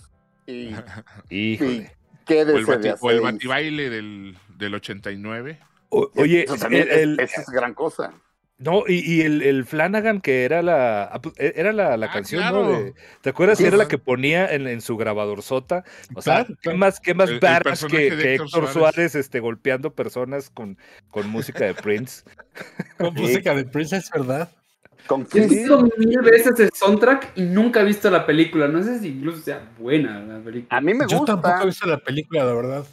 [0.47, 0.71] y,
[1.31, 1.91] y O el,
[2.25, 5.59] quédese bati- de a o el batibaile del, del 89.
[5.91, 8.13] O- oye, Eso también el- el- es, eso es gran cosa.
[8.59, 12.07] No, y, y el, el Flanagan que era la, ah, pues, e- era la, la
[12.07, 12.63] Ah, canción, claro.
[12.65, 12.71] ¿no?
[12.71, 13.59] De- ¿Te acuerdas?
[13.59, 15.85] Sí, era la que ponía en, en su grabador sota.
[16.15, 18.71] O sea, Claro, ¿qué más, qué más El- que, Héctor Suárez.
[18.73, 20.79] Suárez, este, golpeando personas con,
[21.11, 22.23] con música de Prince?
[22.99, 24.51] Con música de Prince, es verdad.
[25.07, 28.67] ¿Con Yo he visto mil veces el soundtrack y nunca he visto la película.
[28.69, 30.77] No sé si incluso sea buena la película.
[30.77, 31.63] A mí me Yo tampoco gusta.
[31.63, 32.87] he visto la película, la verdad.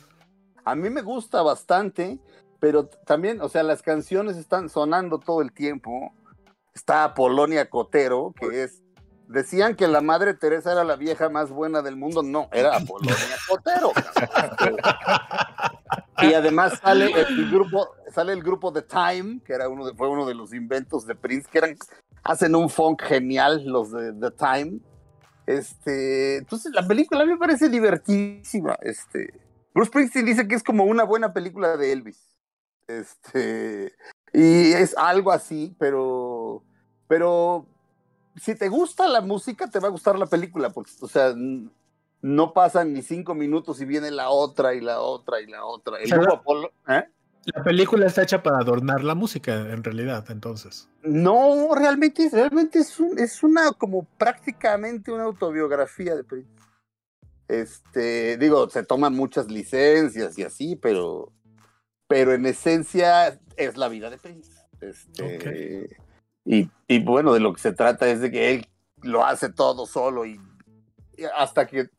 [0.66, 2.20] A mí me gusta bastante,
[2.64, 6.14] pero también, o sea, las canciones están sonando todo el tiempo.
[6.74, 8.82] Está Polonia Cotero, que es.
[9.28, 12.24] Decían que la madre Teresa era la vieja más buena del mundo.
[12.24, 13.18] No, era Polonia
[13.49, 13.91] Cotero.
[16.20, 20.07] y además sale el grupo, sale el grupo The Time, que era uno de, fue
[20.07, 21.76] uno de los inventos de Prince, que eran,
[22.24, 24.80] hacen un funk genial los de The Time.
[25.47, 28.78] Este, entonces la película a mí me parece divertidísima.
[28.80, 29.34] Este,
[29.74, 32.32] Bruce Springsteen dice que es como una buena película de Elvis.
[32.99, 33.93] Este,
[34.33, 36.63] y es algo así, pero,
[37.07, 37.65] pero
[38.35, 41.33] si te gusta la música, te va a gustar la película, porque, o sea,
[42.21, 45.97] no pasan ni cinco minutos y viene la otra y la otra y la otra.
[45.97, 47.09] El O sea, grupo Apolo- ¿eh?
[47.45, 50.87] La película está hecha para adornar la música, en realidad, entonces.
[51.01, 56.49] No, realmente, realmente es, un, es una como prácticamente una autobiografía de Prince.
[57.49, 61.33] Este, digo, se toman muchas licencias y así, pero,
[62.14, 64.51] pero en esencia es la vida de Prince.
[64.82, 65.97] Este,
[66.45, 68.68] y, y bueno, de lo que se trata es de que él
[69.01, 70.39] lo hace todo solo y,
[71.18, 71.89] y hasta que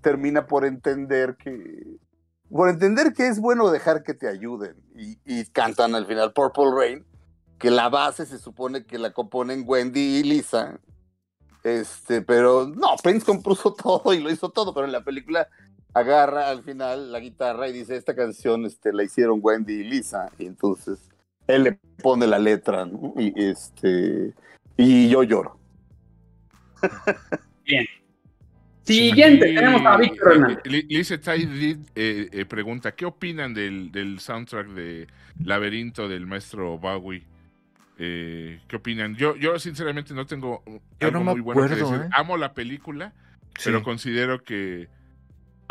[0.00, 1.98] termina por entender que
[2.48, 6.70] por entender que es bueno dejar que te ayuden y, y cantan al final Purple
[6.74, 7.04] Rain
[7.58, 10.80] que la base se supone que la componen Wendy y Lisa.
[11.62, 15.46] Este, pero no, Prince compuso todo y lo hizo todo, pero en la película
[15.94, 20.30] agarra al final la guitarra y dice, esta canción este, la hicieron Wendy y Lisa,
[20.38, 20.98] y entonces
[21.46, 21.72] él le
[22.02, 23.12] pone la letra, ¿no?
[23.18, 24.32] Y, este,
[24.76, 25.58] y yo lloro.
[28.84, 30.58] Siguiente, Y- tenemos a Víctor Hernández.
[30.64, 35.06] Li- Lisa Taidid eh, eh, pregunta, ¿qué opinan del, del soundtrack de
[35.44, 37.22] Laberinto del maestro Bowie?
[37.98, 39.14] Eh, ¿Qué opinan?
[39.14, 41.94] Yo, yo sinceramente no tengo Yo algo no me muy bueno que decir.
[41.94, 42.08] ¿eh?
[42.12, 43.12] Amo la película,
[43.56, 43.64] Sí.
[43.66, 44.88] pero considero que,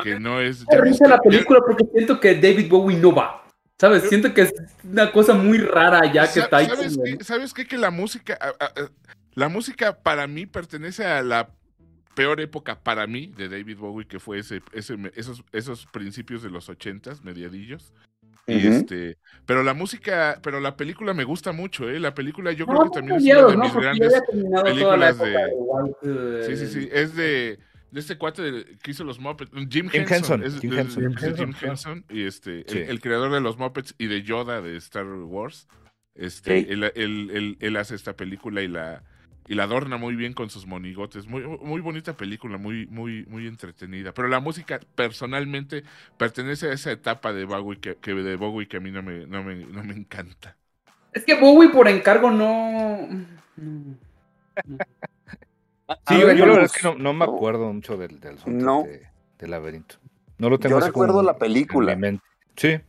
[0.03, 0.65] que no es...
[0.71, 3.37] Ya ves la película porque siento que David Bowie no va.
[3.79, 4.03] ¿Sabes?
[4.09, 6.67] Siento que es una cosa muy rara ya que Sa- está ahí.
[6.67, 7.23] ¿Sabes qué?
[7.23, 7.65] ¿Sabes qué?
[7.65, 8.91] Que la música, a- a- a-
[9.33, 11.49] la música para mí pertenece a la
[12.13, 16.51] peor época para mí de David Bowie, que fue ese, ese- esos, esos principios de
[16.51, 17.91] los ochentas, mediadillos.
[18.45, 18.75] Y Ujú.
[18.75, 21.99] este, pero la música, pero la película me gusta mucho, ¿eh?
[21.99, 23.63] La película yo No, creo que también es una de ¿no?
[23.63, 24.21] mis Porque grandes.
[24.63, 25.35] películas de-
[26.03, 26.89] eh, Sí, sí, sí.
[26.91, 27.59] Es de,
[27.91, 29.51] de este cuate de- que hizo los Muppets.
[29.51, 30.41] Jim, Jim Henson.
[30.41, 31.03] Henson, es- Jim es- Henson.
[31.13, 32.05] es Jim Jim Henson.
[32.09, 32.77] Y este, Sí.
[32.79, 35.67] el, el creador de los Muppets y de Yoda de Star Wars.
[36.15, 36.65] Este, Ok.
[36.69, 39.03] él, él- él- él hace esta película y la,
[39.47, 41.25] y la adorna muy bien con sus monigotes.
[41.27, 44.13] Muy, muy bonita película, muy, muy, muy entretenida.
[44.13, 45.83] Pero la música personalmente
[46.17, 49.25] pertenece a esa etapa de Bowie que, que- de Bowie que a mí no me,
[49.27, 50.57] no me, no me encanta.
[51.13, 53.07] Es que Bowie por encargo no.
[53.57, 53.97] no.
[56.07, 58.83] Sí, ver, yo la verdad es que no, no me acuerdo mucho del, del No.
[58.83, 59.01] de,
[59.39, 59.95] de Laberinto.
[60.37, 61.97] No lo tengo Yo recuerdo la película.
[62.55, 62.79] Sí,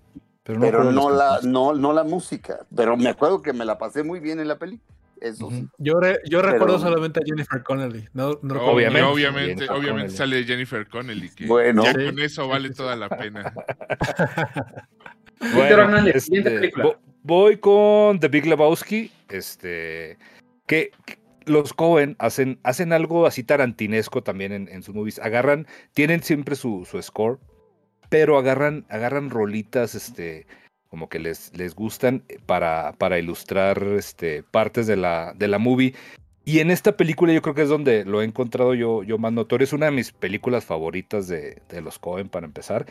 [0.43, 2.61] pero no, pero la, no, no la música.
[2.75, 4.81] Pero me acuerdo que me la pasé muy bien en la peli.
[5.21, 5.57] Eso sí.
[5.59, 5.69] Ujú.
[5.79, 8.09] Yo, re- yo recuerdo solamente a Jennifer Connelly.
[8.13, 9.03] No, no recuerdo- Obviamente.
[9.09, 10.17] Obviamente, Jennifer obviamente Connelly.
[10.17, 11.29] sale Jennifer Connelly.
[11.31, 11.85] Que Bueno.
[11.85, 12.07] ya Sí.
[12.07, 13.53] con eso vale toda la pena.
[16.15, 16.85] Este, película.
[16.85, 19.11] vo- voy con The Big Lebowski.
[19.29, 20.17] Este,
[20.67, 25.19] que, que los Cohen hacen, hacen algo así tarantinesco también en, en sus movies.
[25.19, 27.39] Agarran, tienen siempre su, su score,
[28.09, 30.47] pero agarran, agarran rolitas, este,
[30.89, 35.95] como que les, les gustan para, para ilustrar este, partes de la, de la movie.
[36.45, 39.33] Y en esta película yo creo que es donde lo he encontrado yo, yo más
[39.33, 39.65] notorio.
[39.65, 42.87] Es una de mis películas favoritas de, de los Cohen para empezar.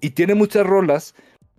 [0.00, 1.14] Y tiene muchas rolas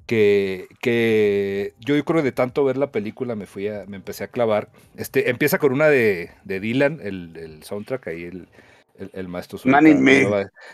[0.08, 4.28] que, que yo creo de tanto ver la película me fui a, me empecé a
[4.30, 4.70] clavar.
[4.95, 8.47] Este, empieza con una de, de Dylan, el, el soundtrack ahí, el,
[8.97, 10.26] el, el maestro Man in Me.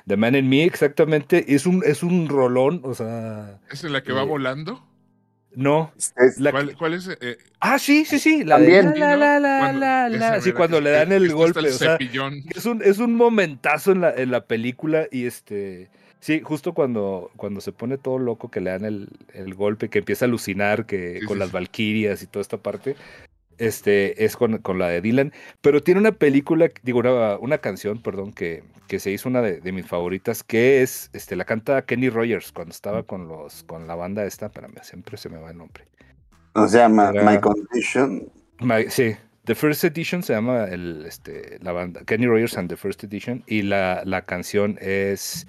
[0.08, 1.54] The Man in Me, exactamente.
[1.54, 4.88] Es un, es un rolón, o sea, ¿Es en la que va Eh, volando?
[5.56, 5.92] no.
[5.98, 7.08] Es- La- ¿Cuál, cuál es?
[7.22, 8.44] eh, ah, sí, sí, sí.
[8.44, 8.94] La También.
[8.94, 10.42] de la, la, la, Cuando- la, esa la.
[10.42, 11.98] Sí, mera cuando que- le dan que el golpe, o sea,
[12.56, 15.90] es un, es un momentazo en la, en la película y este...
[16.24, 20.00] Sí, justo cuando, cuando se pone todo loco que le dan el, el golpe, que
[20.00, 21.54] empieza a alucinar que Sí, con sí, las sí.
[21.54, 22.96] valquirias y toda esta parte,
[23.58, 25.34] este, es con, con la de Dylan.
[25.60, 29.60] Pero tiene una película, digo, una, una canción, perdón, que, que se hizo una de,
[29.60, 33.86] de mis favoritas, que es, este, la canta Kenny Rogers cuando estaba con los, con
[33.86, 35.84] la banda esta, espérame, siempre se me va el nombre.
[36.70, 38.30] se llama Era- My Condition.
[38.62, 39.14] My- sí,
[39.44, 43.44] The First Edition se llama el, este, la banda, Kenny Rogers and The First Edition,
[43.46, 45.48] y la, la canción es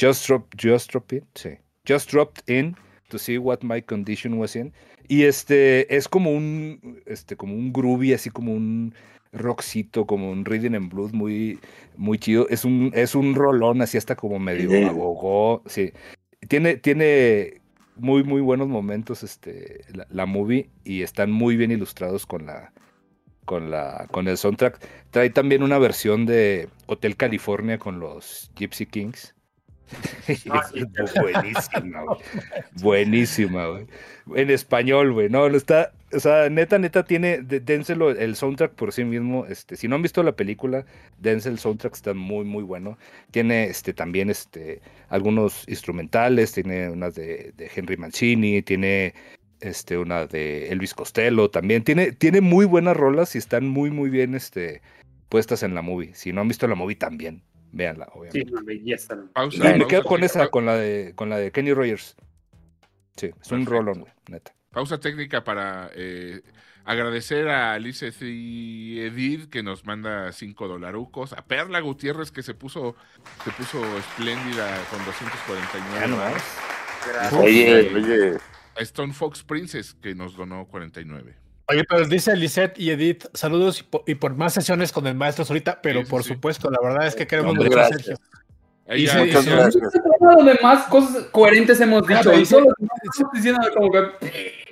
[0.00, 1.50] Just Drop, Just Drop It, sí,
[1.86, 2.76] Just Dropped In
[3.08, 4.72] to see what my condition was in.
[5.08, 8.94] Y este es como un, este, como un groovy, así como un
[9.32, 11.58] rockcito, como un rhythm and blues muy,
[11.96, 12.46] muy chido.
[12.50, 14.82] Es un, es un rolón así hasta como medio Sí.
[14.84, 15.92] agogó, sí.
[16.48, 17.62] Tiene, tiene
[17.96, 22.72] muy, muy buenos momentos este, la, la movie y están muy bien ilustrados con la,
[23.46, 24.78] con la, con el soundtrack.
[25.10, 29.34] Trae también una versión de Hotel California con los Gypsy Kings.
[31.20, 32.18] Buenísima, güey.
[32.80, 33.86] Buenísima, güey.
[34.34, 35.28] En español, güey.
[35.28, 35.92] No, está.
[36.12, 37.38] O sea, neta, neta, tiene.
[37.38, 39.46] Dénselo el soundtrack por sí mismo.
[39.46, 40.84] Este, si no han visto la película,
[41.18, 42.98] dense el soundtrack, está muy, muy bueno.
[43.30, 49.14] Tiene este también este algunos instrumentales, tiene unas de, de Henry Mancini, tiene
[49.60, 51.82] este, una de Elvis Costello también.
[51.84, 54.82] Tiene, tiene muy buenas rolas y están muy, muy bien este,
[55.28, 56.14] puestas en la movie.
[56.14, 57.42] Si no han visto la movie, también.
[57.72, 58.52] Véanla, Sí, obviamente.
[58.52, 59.16] una belleza.
[59.32, 62.16] Pausa, me pausa quedo con técnica, esa, con la de, con la de Kenny Rogers.
[63.16, 63.70] Sí, es un Perfecto.
[63.70, 64.54] rolón, güey, neta.
[64.70, 66.40] pausa técnica para eh,
[66.84, 67.78] agradecer a
[68.22, 72.94] y Edith que nos manda 5 dolarucos, a Perla Gutiérrez que se puso,
[73.44, 76.42] se puso espléndida con 249 Ya no varos,
[77.06, 77.32] Gracias.
[77.42, 78.38] Oye, oye.
[78.76, 81.36] a Stone Fox Princess que nos donó 49.
[81.70, 85.14] Oye, pero dice Lisette y Edith, saludos y por, y por más sesiones con el
[85.14, 86.32] maestro ahorita, pero Sí, sí, por sí.
[86.34, 88.06] supuesto, la verdad es que queremos Hombre, mucho a gracias.
[88.06, 88.24] Sergio.
[88.88, 89.92] Ahí Y sí, Muchas sí, gracias.
[90.18, 92.32] Donde más cosas coherentes hemos dicho.
[92.32, 92.66] y dice- solo
[93.12, 94.00] estamos diciendo como que.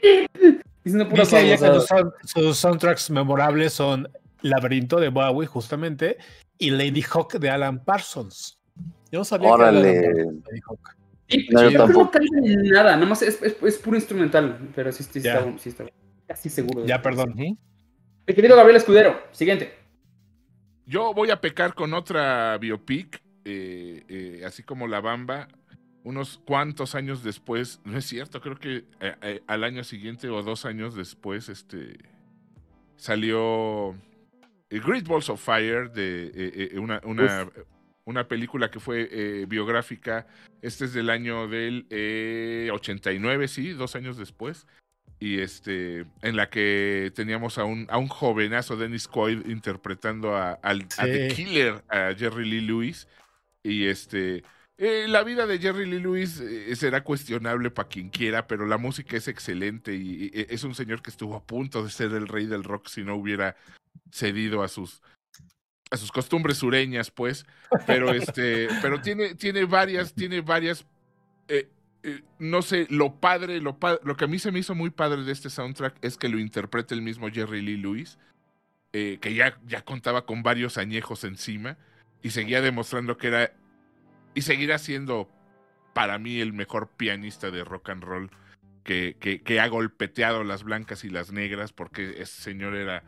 [0.84, 4.08] Diciendo Dice ella que sus, soundtracks memorables son
[4.42, 6.16] Laberinto de Bowie, justamente,
[6.58, 8.56] y Lady Hawk de Alan Parsons.
[9.10, 9.98] Yo no sabía que era Órale.
[9.98, 10.96] Alan Parsons, Lady Hawk.
[11.28, 12.18] Sí, No, yo yo creo que no tampoco.
[12.72, 14.60] nada, nada más es, es, es puro instrumental.
[14.76, 15.84] Pero sí, sí, está, sí está
[16.26, 16.82] casi seguro.
[16.82, 17.34] de Ya, perdón.
[17.36, 19.72] Mi querido Gabriel Escudero, siguiente.
[20.86, 25.48] Yo voy a pecar con otra biopic, eh, eh, así como La Bamba,
[26.04, 30.42] unos cuantos años después, no es cierto, creo que eh, eh, al año siguiente o
[30.42, 31.98] dos años después, este
[32.96, 33.94] salió
[34.70, 37.48] eh, Great Balls of Fire, de eh, eh, una, una,
[38.04, 40.26] una película que fue eh, biográfica.
[40.62, 44.66] Este es del año del eh, 89, sí, dos años después.
[45.18, 50.58] Y este, en la que teníamos a un, a un jovenazo, Dennis Quaid, interpretando a,
[50.60, 51.32] The.
[51.34, 53.08] Killer, a Jerry Lee Lewis.
[53.62, 54.44] Y este,
[54.76, 58.76] eh, la vida de Jerry Lee Lewis eh, será cuestionable para quien quiera, pero la
[58.76, 62.28] música es excelente y, y es un señor que estuvo a punto de ser el
[62.28, 63.56] rey del rock si no hubiera
[64.12, 65.02] cedido a sus
[65.90, 67.46] a sus costumbres sureñas, pues.
[67.86, 70.84] Pero este, pero tiene tiene varias tiene varias
[71.48, 71.68] eh,
[72.06, 74.90] eh, no sé, lo padre, lo, pa- lo que a mí se me hizo muy
[74.90, 78.18] padre de este soundtrack es que lo interpreta el mismo Jerry Lee Lewis,
[78.92, 81.76] eh, que ya, ya contaba con varios añejos encima
[82.22, 83.52] y seguía demostrando que era
[84.34, 85.28] y seguirá siendo
[85.94, 88.30] para mí el mejor pianista de rock and roll
[88.84, 93.02] que, que, ha golpeteado las blancas y las negras porque ese señor era,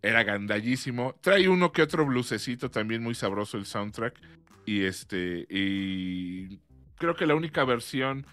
[0.00, 1.14] era gandallísimo.
[1.20, 4.18] Trae uno que otro blusecito también muy sabroso el soundtrack
[4.64, 6.60] y este y
[7.04, 8.26] creo que la única versión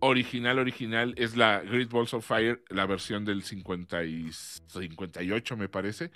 [0.00, 5.68] original original es la Great Balls of Fire, la versión del 50 y 58 me
[5.68, 6.10] parece.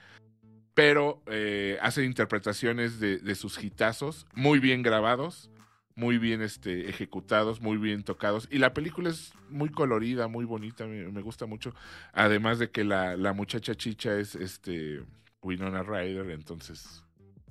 [0.74, 5.48] Pero eh, hace interpretaciones de, sus hitazos muy bien grabados,
[5.94, 8.48] muy bien este, ejecutados, muy bien tocados.
[8.50, 11.72] Y la película es muy colorida, muy bonita, me, me gusta mucho.
[12.12, 15.02] Además de que la, la muchacha chicha es este,
[15.40, 17.05] Winona Ryder, entonces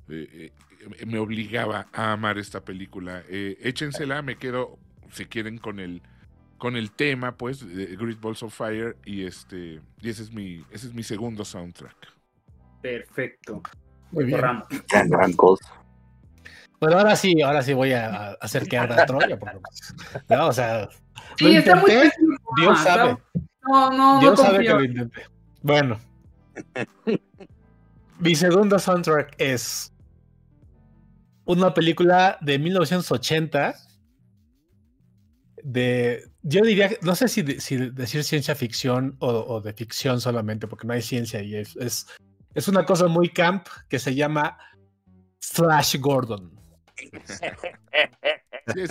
[0.09, 0.51] eh,
[0.89, 3.23] eh, me obligaba a amar esta película.
[3.29, 4.77] Eh, échensela, me quedo,
[5.11, 6.01] si quieren, con el
[6.57, 10.63] con el tema, pues, de Great Balls of Fire, y este, y ese es mi,
[10.71, 11.95] ese es mi segundo soundtrack.
[12.81, 13.61] Perfecto.
[14.11, 14.39] Muy bien.
[14.89, 15.65] Gran, cosa.
[16.79, 19.37] Bueno, ahora sí, ahora sí voy a, a hacer que arda Troya.
[20.29, 20.89] no, o sea, lo
[21.37, 22.37] Sí, está muy intenté, pésimo.
[22.57, 23.17] Dios sabe.
[23.67, 25.21] No, no, Dios no sabe que lo intenté.
[25.61, 25.99] Bueno.
[28.19, 29.91] Mi segundo soundtrack es
[31.45, 33.75] una película de 1980
[35.63, 40.21] de, yo diría, no sé si, de- si decir ciencia ficción o, o de ficción
[40.21, 42.05] solamente, porque no hay ciencia y es, es,
[42.53, 44.57] es una cosa muy camp que se llama
[45.41, 46.51] Flash Gordon.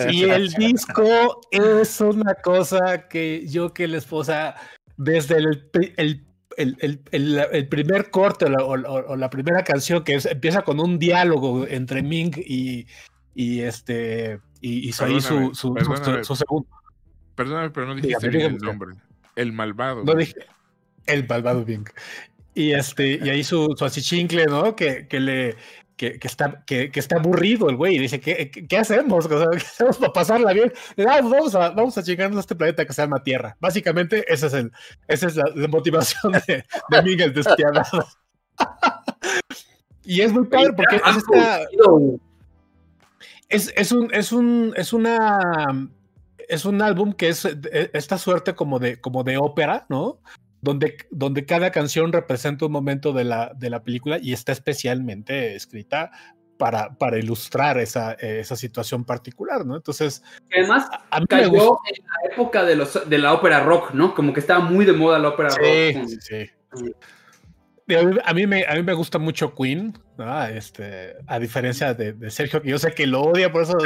[0.09, 4.55] Y el disco es una cosa que yo que la esposa,
[4.97, 5.37] desde
[5.97, 6.24] el,
[6.57, 10.15] el, el- el- el primer corte o la, o- o- o la primera canción que
[10.15, 12.87] es- empieza con un diálogo entre Ming y,
[13.33, 16.23] y este y, y su, ahí su, Perdóname, su, su- perdóname.
[16.23, 16.69] su segundo.
[17.35, 18.95] Perdóname, pero no dijiste Dígame, bien el nombre.
[19.35, 20.03] El malvado.
[20.03, 20.35] No dije
[21.05, 21.85] el malvado Ming.
[22.53, 24.75] Y este, y ahí su, su achichincle, ¿no?
[24.77, 25.55] Que, que le,
[25.95, 29.27] que, está, que, está aburrido el güey y dice, ¿qué, qué, hacemos?
[29.29, 30.71] ¿Qué hacemos para pasarla bien?
[30.97, 33.55] Y, "Ah, pues vamos, a, vamos a chingarnos a este planeta que se llama Tierra.
[33.59, 34.71] Básicamente, esa es, el,
[35.07, 36.63] esa es la, motivación de,
[37.03, 38.05] Miguel Despiadado.
[40.03, 41.01] y es muy padre porque
[43.49, 45.89] es, es, es un, es un, es una,
[46.47, 47.45] es un álbum que es
[47.93, 50.19] esta suerte como de, como de ópera, ¿no?
[50.65, 55.55] Donde, donde cada canción representa un momento de la, de la película y está especialmente
[55.55, 56.09] escrita
[56.57, 59.75] para, para ilustrar esa, eh, esa situación particular, ¿no?
[59.75, 63.59] Entonces, además a, a mí me cayó en la época de, los, de la ópera
[63.59, 64.15] rock, ¿no?
[64.15, 65.59] Como que estaba muy de moda la ópera rock.
[65.63, 66.91] Sí, con- sí, sí.
[67.87, 70.43] Y A mí, a mí me, a mí me gusta mucho Queen, ¿no?
[70.45, 73.77] este, a diferencia de, de Sergio, que yo sé que lo odia, por eso.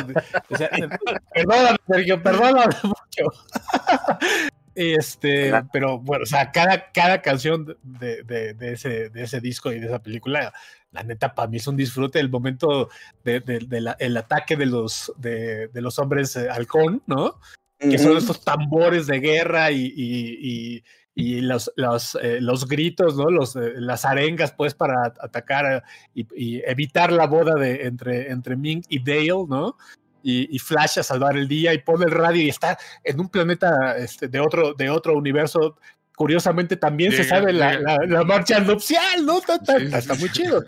[0.50, 0.70] o sea,
[1.34, 3.26] perdóname, Sergio, perdóname mucho.
[4.82, 9.74] Este, pero bueno, o sea, cada, cada canción de, de- de ese, de ese disco
[9.74, 10.54] y de esa película,
[10.92, 12.90] la neta, para mí es un disfrute el momento
[13.26, 17.40] del de, de la- el ataque de los, de, de los hombres eh, halcón, ¿no?
[17.78, 20.84] que son estos tambores de guerra y, y- y-
[21.16, 23.30] y los, los, eh, los gritos, ¿no?
[23.30, 28.32] Los, eh, las arengas, pues, para at- atacar y, y evitar la boda de, entre,
[28.32, 29.76] entre Ming y Dale, ¿no?
[30.24, 33.30] Y, y Flash a salvar el día y pone el radio y está en un
[33.30, 35.78] planeta este, de, otro, de otro universo.
[36.16, 39.38] Curiosamente también se sabe la, llega- la- la marcha nupcial, ¿no?
[39.40, 40.64] Está, está- muy chido.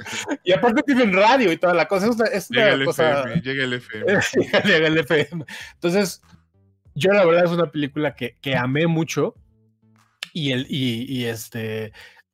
[0.46, 2.08] Y aparte tienen radio y toda la cosa.
[2.08, 3.20] Es una, es una Llega el cosa...
[3.24, 4.06] FM, llega el FM.
[4.66, 5.46] Llega el FM.
[5.74, 6.22] Entonces,
[6.96, 9.36] yo la verdad es una película que, que amé mucho
[10.34, 11.92] y, el, y, y este,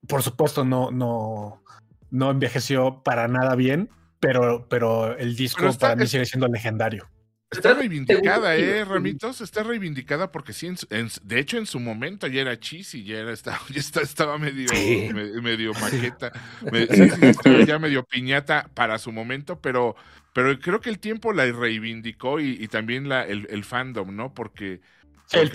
[0.07, 1.63] por supuesto, no, no,
[2.11, 3.89] no envejeció para nada bien,
[4.19, 7.09] pero, pero el disco Pero está- para mí sigue siendo legendario.
[7.49, 8.83] Está reivindicada, eh.
[8.83, 12.59] Ramitos, está reivindicada porque sí, en su- en de hecho en su momento ya era
[12.59, 15.09] cheesy, ya era, estaba, ya estaba medio, Sí.
[15.13, 16.33] me- medio maqueta,
[16.73, 19.95] me- sí, sí, estaba ya medio piñata para su momento, pero,
[20.33, 24.33] pero creo que el tiempo la reivindicó y, y también la, el, el fandom, ¿no?
[24.33, 24.81] Porque,
[25.29, 25.51] Sí, el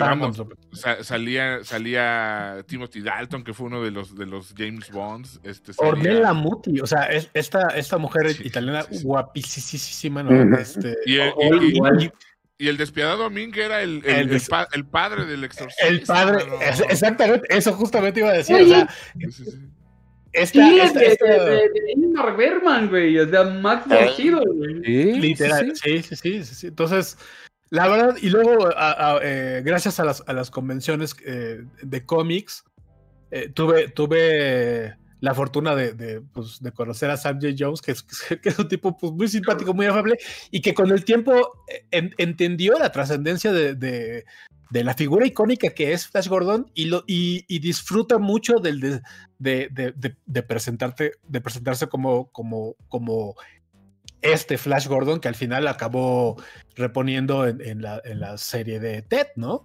[0.72, 5.72] sa- salía, salía Timothy Dalton, que fue uno de los de los James Bonds, este
[5.72, 9.04] salía- Ornella Muti, o sea, es- esta, esta mujer Sí, italiana sí, sí.
[9.04, 10.58] guapísima, ¿no?
[10.58, 12.12] Este, y el, y- y- y-
[12.58, 15.86] y el despiadado Ming era el, el, El el des- pa- el padre del exorcista.
[15.88, 16.60] el padre, mano.
[16.62, 18.56] es- exactamente, eso justamente iba a decir.
[18.56, 19.58] Oye, o sea, Sí, sí, sí.
[20.34, 23.18] esta, Sí, esta- de, esta- de, de, de Ingmar Bergman, güey.
[23.18, 24.10] O sea, Max Eh.
[24.16, 24.82] Chido, güey.
[24.84, 26.66] Sí, Literal, sí, sí, sí, sí, sí.
[26.66, 27.16] Entonces,
[27.72, 32.04] la verdad, y luego, a- a- eh, gracias a las, a las convenciones eh, de
[32.04, 32.64] cómics,
[33.30, 37.54] eh, tuve, tuve la fortuna de, de, pues, de conocer a Sam J.
[37.58, 38.02] Jones, que es,
[38.42, 40.18] que es un tipo pues, muy simpático, muy afable,
[40.50, 41.32] y que con el tiempo
[41.68, 44.24] eh, en- entendió la trascendencia de, de-
[44.70, 48.80] de la figura icónica que es Flash Gordon y, lo, y, y disfruta mucho del,
[48.80, 49.00] de,
[49.38, 53.34] de, de- de- de presentarte, de presentarse como, como, como
[54.22, 56.36] este Flash Gordon que al final acabó
[56.76, 59.54] reponiendo en, en la, en la serie de Ted, ¿no?
[59.54, 59.64] O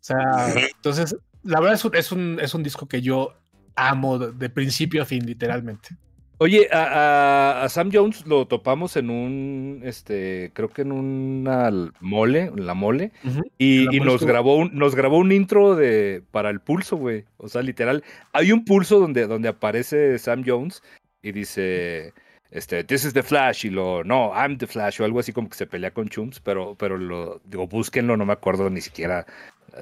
[0.00, 3.34] sea, entonces, la verdad es un, es un, es un disco que yo
[3.76, 5.90] amo de, principio a fin, literalmente.
[6.38, 11.70] Oye, a, a- a Sam Jones lo topamos en un, este, creo que en una
[12.00, 13.12] mole, la mole,
[13.58, 17.26] y, La y nos grabó un, nos grabó un intro de para el pulso, güey.
[17.36, 20.82] O sea, literal, hay un pulso donde, donde aparece Sam Jones
[21.22, 22.14] y dice,
[22.50, 25.48] este, this is the Flash, y lo, no, I'm the Flash, o algo así como
[25.48, 29.26] que se pelea con Chums, pero, pero lo, digo, búsquenlo, no me acuerdo ni siquiera.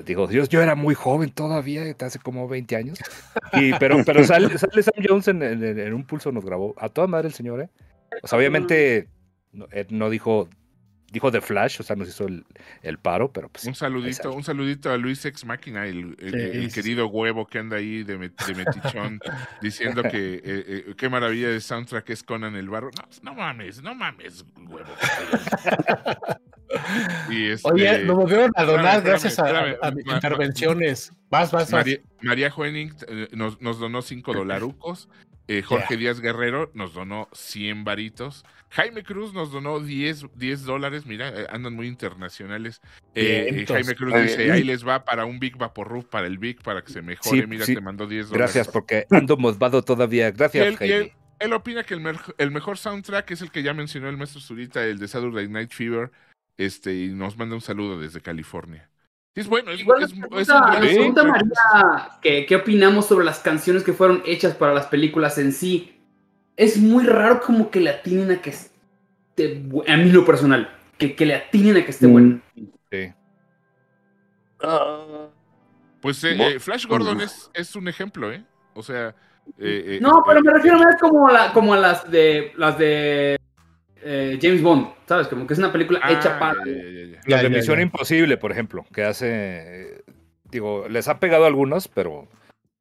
[0.05, 2.99] Digo, Dios, yo era muy joven todavía, hace como 20 años.
[3.55, 6.75] Y, pero pero sale, sale Sam Jones en, en- en un pulso, nos grabó.
[6.77, 7.69] A toda madre el señor, ¿eh?
[8.23, 9.09] O sea, obviamente
[9.89, 10.49] no dijo,
[11.11, 12.45] dijo The Flash, o sea, nos hizo el,
[12.83, 13.65] el paro, pero pues.
[13.65, 17.47] Un saludito, un saludito a Luis Ex Máquina, el, el- Sí, el sí, querido huevo
[17.47, 19.21] que anda ahí de, met- de metichón,
[19.63, 22.91] diciendo que eh, eh, qué maravilla de soundtrack es Conan el Barro.
[23.23, 24.89] No, no mames, no mames, huevo.
[27.31, 31.13] y este, Oye, nos volvieron a donar espérame, gracias a, espérame, a- a mis intervenciones.
[31.31, 31.73] Vas, vas, vas.
[31.73, 35.09] María, María Juening eh, nos, nos donó 5 dolarucos.
[35.49, 38.45] eh, Jorge Díaz Guerrero nos donó 100 varitos.
[38.71, 41.07] Jaime Cruz nos donó 10, 10 dólares.
[41.07, 42.81] Mira, eh, andan muy internacionales.
[43.14, 43.75] Eh, eh, Vientos.
[43.77, 44.51] Jaime Cruz dice: bien.
[44.53, 47.41] Ahí les va para un Big Vaporrup para el Big para que se mejore.
[47.41, 47.75] Sí, Mira, sí.
[47.75, 48.55] te mandó 10 dólares.
[48.55, 50.31] Gracias, porque ando mosvado todavía.
[50.31, 50.97] Gracias, él, Jaime.
[50.97, 54.16] él- él opina que el, mer- el mejor soundtrack es el que ya mencionó el
[54.16, 56.11] maestro Zurita, el de Saturday Night Fever.
[56.57, 58.91] Este, y nos manda un saludo desde California.
[59.37, 61.25] Es bueno, es, Igual es- nos es pregunta, un buen pregunta.
[61.25, 65.98] María que qué opinamos sobre las canciones que fueron hechas para las películas en sí.
[66.59, 71.15] Es muy raro como que le atinen a que esté a mí lo personal, que,
[71.15, 72.13] que le atinen a que esté Mm.
[72.13, 72.41] bueno.
[72.91, 73.13] Sí.
[74.61, 75.29] Ah,
[76.03, 77.25] Pues eh, eh, Flash Gordon Ujú.
[77.25, 78.45] es, es un ejemplo, ¿eh?
[78.75, 79.15] O sea,
[79.59, 82.77] eh, eh, No, pero me refiero más como a, la- como a las de las
[82.77, 83.37] de
[84.03, 85.29] eh, James Bond, ¿sabes?
[85.29, 86.65] Como que es una película ah, hecha para.
[86.67, 87.21] ya, ya, ya, ya.
[87.27, 87.81] Las Ya, de Misión.
[87.81, 89.29] Imposible, por ejemplo, que hace.
[89.31, 90.03] eh,
[90.51, 92.27] Digo, les ha pegado algunos, pero.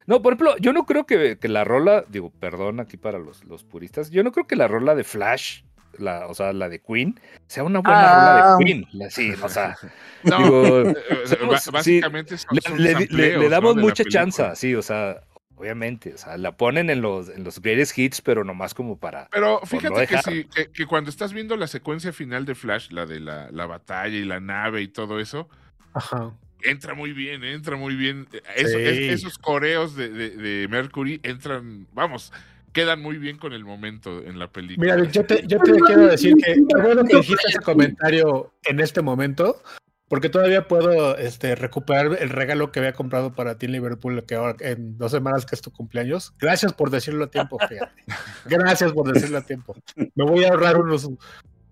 [0.08, 3.44] No, por ejemplo, yo no creo que, que la rola, digo, perdón aquí para los,
[3.46, 5.62] los puristas, yo no creo que la rola de Flash,
[6.00, 8.16] la, o sea, la de Queen, sea una buena Ah.
[8.16, 8.86] rola de Queen.
[8.94, 9.76] La- Sí, o sea,
[10.24, 13.50] No, digo, eh, eh, somos- ba- sí, básicamente son, le, son le- le- sampleos, le
[13.50, 13.82] damos ¿no?
[13.82, 15.22] mucha chanza, sí, o sea,
[15.56, 19.28] obviamente, o sea, la ponen en los, en los greatest hits, pero nomás como para.
[19.32, 22.92] Pero no fíjate que, sí, que, que cuando estás viendo la secuencia final de Flash,
[22.92, 25.50] la de la, la batalla y la nave y todo eso,
[25.94, 26.32] Ajá.
[26.64, 28.28] Entra muy bien, entra muy bien.
[28.56, 28.84] Eso- Sí.
[28.84, 32.32] es- esos coreos de, de- de Mercury entran, vamos,
[32.74, 34.96] quedan muy bien con el momento en la película.
[34.96, 38.80] Mira, yo te, yo te quiero decir que qué bueno que dijiste ese comentario en
[38.80, 39.62] este momento,
[40.10, 44.36] porque todavía puedo este, recuperar el regalo que había comprado para ti en Liverpool, que
[44.36, 46.34] ahora en dos semanas que es tu cumpleaños.
[46.40, 48.04] Gracias por decirlo a tiempo, fíjate.
[48.46, 49.76] Gracias por decirlo a tiempo.
[49.96, 51.10] Me voy a ahorrar unos,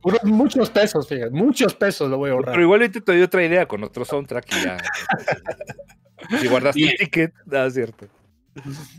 [0.05, 2.53] unos muchos pesos, fíjate, muchos pesos lo voy a ahorrar.
[2.53, 4.77] Pero igual ahorita te doy otra idea con otro soundtrack y ya.
[6.39, 8.07] si guardaste el ticket, da cierto.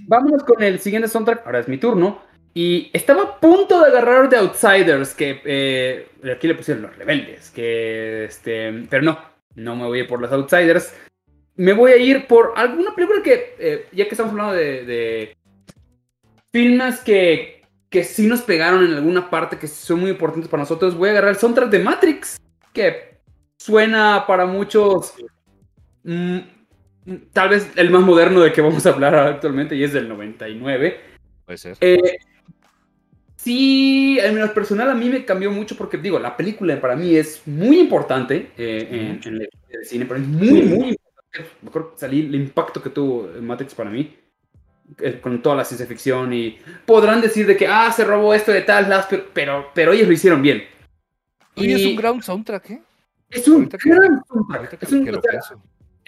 [0.08, 1.46] Vámonos con el siguiente soundtrack.
[1.46, 2.20] Ahora es mi turno.
[2.54, 7.50] Y estaba a punto de agarrar The Outsiders, que eh, aquí le pusieron los rebeldes,
[7.50, 9.18] que este, pero no,
[9.54, 10.92] no me voy a ir por los Outsiders.
[11.54, 15.36] Me voy a ir por alguna película que, eh, ya que estamos hablando de, de
[16.50, 17.55] filmes que,
[17.90, 21.12] que sí nos pegaron en alguna parte, que son muy importantes para nosotros, voy a
[21.12, 22.40] agarrar el soundtrack de Matrix,
[22.72, 23.18] que
[23.56, 25.14] suena para muchos
[26.04, 26.38] mm,
[27.32, 31.00] tal vez el más moderno de que vamos a hablar actualmente y es del 99.
[31.44, 31.76] Puede ser.
[31.80, 32.18] Eh,
[33.36, 37.14] sí, en lo personal a mí me cambió mucho porque, digo, la película para mí
[37.14, 41.56] es muy importante eh, en, en del cine, pero es muy, muy importante.
[41.62, 44.16] Me acuerdo que salí el impacto que tuvo Matrix para mí,
[45.20, 48.62] con toda la ciencia ficción y podrán decir de que, ah, se robó esto de
[48.62, 50.64] tal, las, pero, pero, pero ellos lo hicieron bien.
[51.56, 52.82] Oye, es Y un ground soundtrack, ¿eh?
[53.30, 54.82] es un gran soundtrack.
[54.82, 55.10] Es un-.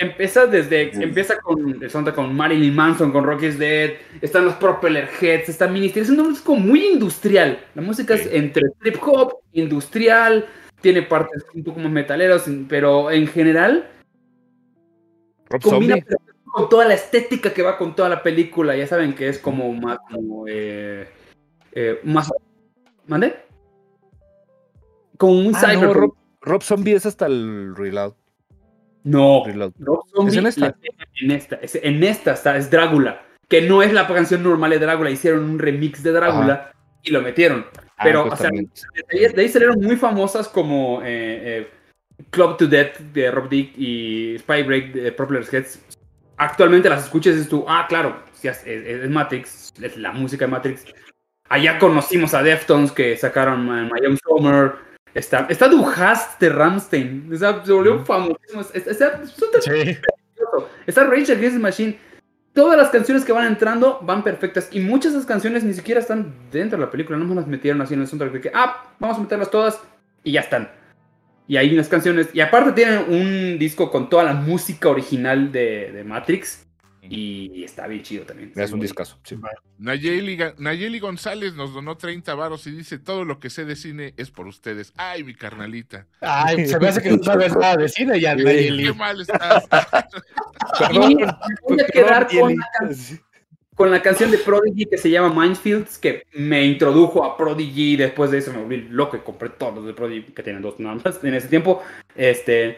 [0.00, 1.02] Empieza desde, Sí.
[1.02, 5.66] empieza con el soundtrack con Marilyn Manson, con Rocky's Dead, están los Propeller Heads, está
[5.66, 7.58] Ministry, es una música muy industrial.
[7.74, 8.28] La música Sí.
[8.28, 10.46] es entre trip hop, industrial,
[10.80, 13.88] tiene partes un poco más metaleros, pero en general
[15.50, 16.16] Rob combina Zombie.
[16.58, 18.76] Con toda la estética que va con toda la película.
[18.76, 21.08] Ya saben que es como más como eh,
[21.72, 22.30] eh, más
[23.06, 23.36] ¿Mande?
[25.16, 25.96] Como un Ah, no, cyberpunk.
[25.96, 28.14] Rob, Rob Zombie es hasta el reload.
[29.04, 29.72] No, reload.
[29.78, 30.76] Rob Zombie ¿Es en esta?
[31.20, 31.56] en esta.
[31.56, 33.22] Es, en esta está, es Drácula.
[33.48, 35.10] Que no es la canción normal de Drácula.
[35.10, 37.66] Hicieron un remix de Drácula y lo metieron.
[37.96, 38.50] Ah, Pero, pues o sea.
[38.50, 41.06] De ahí, salieron muy famosas como eh,
[41.60, 41.70] eh,
[42.30, 45.97] Club to Death de Rob Dick y Spy Break de Propeller Heads.
[46.38, 50.44] Actualmente las escuchas y dices tú, ah, claro, es, es- es Matrix, es la música
[50.46, 50.84] de Matrix.
[51.48, 54.72] Allá conocimos a Deftones que sacaron My, My Own Summer.
[55.14, 57.28] Está, está Du Hast de Ramstein.
[57.36, 58.60] Se volvió famosísimo.
[58.74, 59.20] Está, está-
[59.60, 59.98] Sí.
[60.86, 61.98] Está Rage Against the Machine.
[62.52, 64.68] Todas las canciones que van entrando van perfectas.
[64.72, 67.18] Y muchas de esas canciones ni siquiera están dentro de la película.
[67.18, 69.80] No más las metieron así en el soundtrack de que, ah, vamos a meterlas todas
[70.22, 70.70] y ya están.
[71.48, 72.28] Y hay unas canciones.
[72.34, 76.66] Y aparte tienen un disco con toda la música original de, de Matrix.
[77.10, 78.52] Y está bien chido también.
[78.54, 79.18] Es un discazo.
[79.22, 79.34] sí.
[79.78, 84.12] Nayeli, Nayeli González nos donó 30 varos y dice, todo lo que sé de cine
[84.18, 84.92] es por ustedes.
[84.96, 86.06] Ay, mi carnalita.
[86.20, 88.44] Ay, se me hace que no sabes nada de cine ya, Sí.
[88.44, 88.84] Nayeli.
[88.84, 89.66] Qué mal estás.
[90.92, 92.66] Voy a quedar con la.
[93.78, 97.94] Con la canción de Prodigy que se llama Minefields, que me introdujo a Prodigy.
[97.96, 100.80] Después de eso me volví loco y compré todos los de Prodigy, que tienen dos
[100.80, 101.80] nada más en ese tiempo.
[102.16, 102.76] Este,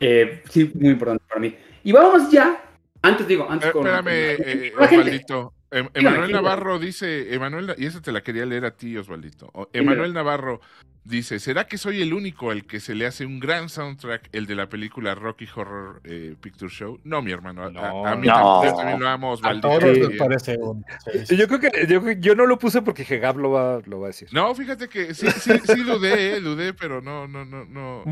[0.00, 1.54] eh, sí, muy importante para mí.
[1.84, 2.60] Y vamos ya.
[3.00, 3.86] Antes digo, antes Eh, con.
[3.86, 4.84] Espérame, con- eh, con.
[4.84, 5.52] Osvaldito.
[5.70, 6.32] Em- Emanuel.
[6.32, 9.52] Navarro dice, Emanuel, y esa te la quería leer a ti, Osvaldito.
[9.72, 10.60] Emanuel Navarro
[11.04, 14.46] dice, ¿será que soy el único al que se le hace un gran soundtrack, el
[14.46, 17.00] de la película Rocky Horror eh, Picture Show?
[17.04, 17.62] No, mi hermano.
[17.62, 18.06] A, a- No.
[18.06, 18.62] a mí No.
[18.76, 19.68] también lo amo, A Osvaldito.
[19.68, 20.84] todos nos parece un.
[21.12, 21.36] sí, sí.
[21.36, 24.08] Yo creo que yo, yo no lo puse porque Hegab lo va, lo va a
[24.08, 24.28] decir.
[24.32, 28.02] No, fíjate que sí, sí, sí dudé, eh, dudé, pero no, no, no, no.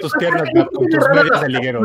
[0.00, 1.80] Tus piernas Gab, con tus medias de liguero.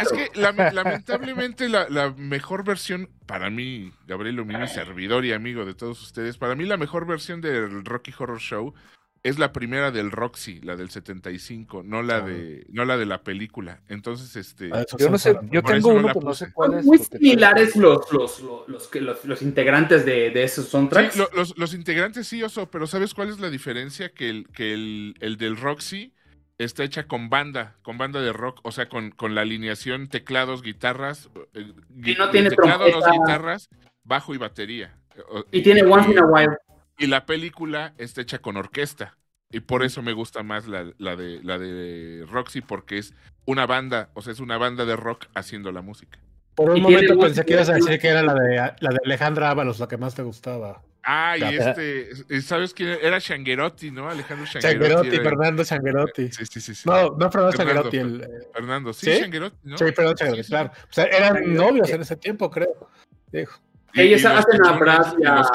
[0.00, 5.64] Es que lame- lamentablemente la, la mejor versión, para mí, Gabriel mi servidor y amigo
[5.64, 8.74] de todos ustedes, para mí la mejor versión del Rocky Horror Show
[9.22, 13.22] es la primera del Roxy, la del 75, no la de, no la de la
[13.22, 13.80] película.
[13.88, 16.84] Entonces, este, Ah, Yo no sé, yo tengo uno, no sé cuál Son es.
[16.86, 21.16] muy similares los, los, los, los, que- los, los integrantes de, de esos sí, soundtracks.
[21.16, 24.10] lo- los, los integrantes sí, oso, pero ¿sabes cuál es la diferencia?
[24.12, 26.12] Que el, que el, el del Roxy
[26.58, 30.62] está hecha con banda, con banda de rock, o sea, con, con la alineación teclados,
[30.62, 31.72] guitarras, eh,
[32.04, 33.12] Y no gui- tiene teclado, dos trompeta.
[33.12, 33.68] guitarras,
[34.04, 34.94] bajo y batería.
[35.30, 36.56] O- Y tiene Once in a While.
[36.98, 39.16] Y la película está hecha con orquesta.
[39.50, 43.14] Y por eso me gusta más la, la de, la de Roxy, porque es
[43.46, 46.18] una banda, o sea, es una banda de rock haciendo la música.
[46.54, 48.98] Por un tiene momento pensé que ibas a decir que era la de, la de
[49.06, 50.82] Alejandra Ábalos, la que más te gustaba.
[51.02, 52.98] Ah, y este, ¿sabes quién?
[53.00, 54.10] Era Shanguerotti, ¿no?
[54.10, 54.68] Alejandro Shanguerotti.
[54.68, 56.32] Changuerotti, era- Fernando Changuerotti.
[56.32, 56.74] Sí, sí, sí.
[56.74, 56.82] sí.
[56.86, 57.96] No, no Fernando Changuerotti.
[57.96, 59.20] El, eh, Fernando, sí, ¿Sí?
[59.22, 59.78] Shanguerotti, ¿no?
[59.78, 60.48] Sí, Fernando Sí, sí.
[60.50, 60.72] claro.
[60.82, 62.90] O sea, eran novios en ese tiempo, creo.
[63.32, 63.58] Dijo.
[63.94, 65.52] Ellos hacen a cachunes, Brad y y los a-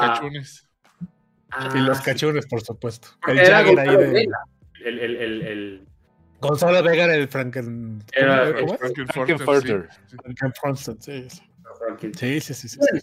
[1.54, 1.74] cachunes.
[1.74, 3.08] Y los Ah, cachunes, por supuesto.
[3.20, 4.12] porque El era Jagger ahí Gonzalo de.
[4.12, 4.38] Vega,
[4.84, 5.88] El, el, el, el-
[6.40, 8.02] Gonzalo Vega era el Franken.
[8.12, 8.44] Era.
[8.52, 9.88] Frankenfurter, Frankenfurter.
[9.90, 10.16] sí, sí.
[10.36, 11.30] Frankenfurter, sí.
[11.30, 11.42] sí.
[12.40, 12.78] Sí, sí, sí.
[12.78, 13.00] Bueno,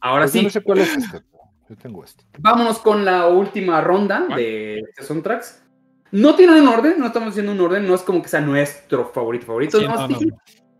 [0.00, 1.20] Ahora Pues yo sí, no sé cuál es este.
[1.68, 2.24] Yo tengo este.
[2.38, 4.38] vámonos con la última ronda ¿Cuál?
[4.40, 5.62] de este soundtracks.
[6.10, 9.06] No tienen un orden, no estamos haciendo un orden, no es como que sea nuestro
[9.12, 9.78] favorito favorito.
[9.78, 10.18] Sí, no, no.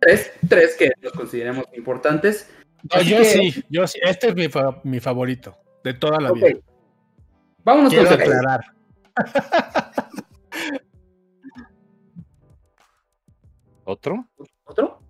[0.00, 2.50] tres, tres que los consideremos importantes.
[2.92, 4.00] No, yo que- sí, yo sí.
[4.02, 6.36] Este es mi, fa- mi favorito de toda la Ok.
[6.36, 6.58] vida.
[7.64, 8.60] Vámonos Quiero con aclarar.
[13.84, 14.26] ¿Otro?
[14.64, 15.00] ¿Otro?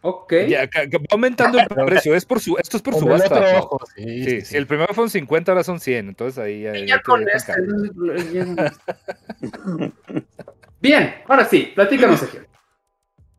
[0.00, 0.32] Ok.
[0.48, 0.68] Ya, va
[1.10, 2.14] aumentando el precio.
[2.14, 3.58] Es por su, esto es por Con el subasta.
[3.60, 6.08] ojo, sí, Sí, sí, el primero fueron 50, ahora son 100.
[6.08, 7.02] Entonces ahí ya.
[7.02, 7.52] Con este.
[10.80, 12.46] Bien, ahora sí, platícanos, Sergio.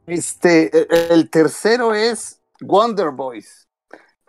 [0.06, 3.69] Este, e- el tercero es Wonder Boys.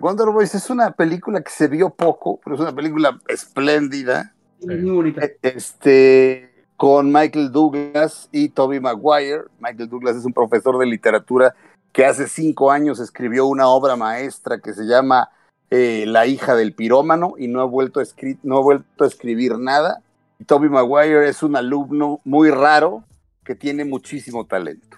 [0.01, 4.33] Wonder Boys es una película que se vio poco, pero es una película espléndida.
[4.63, 5.25] Muy bonita.
[5.25, 9.45] E- Este, con Michael Douglas y Toby Maguire.
[9.61, 11.55] Michael Douglas es un profesor de literatura
[11.93, 15.29] que hace cinco años escribió una obra maestra que se llama
[15.71, 19.07] eh, La hija del pirómano y no ha vuelto a, escri- no ha vuelto a
[19.07, 20.03] escribir nada.
[20.39, 23.05] Y Toby Maguire es un alumno muy raro
[23.45, 24.97] que tiene muchísimo talento.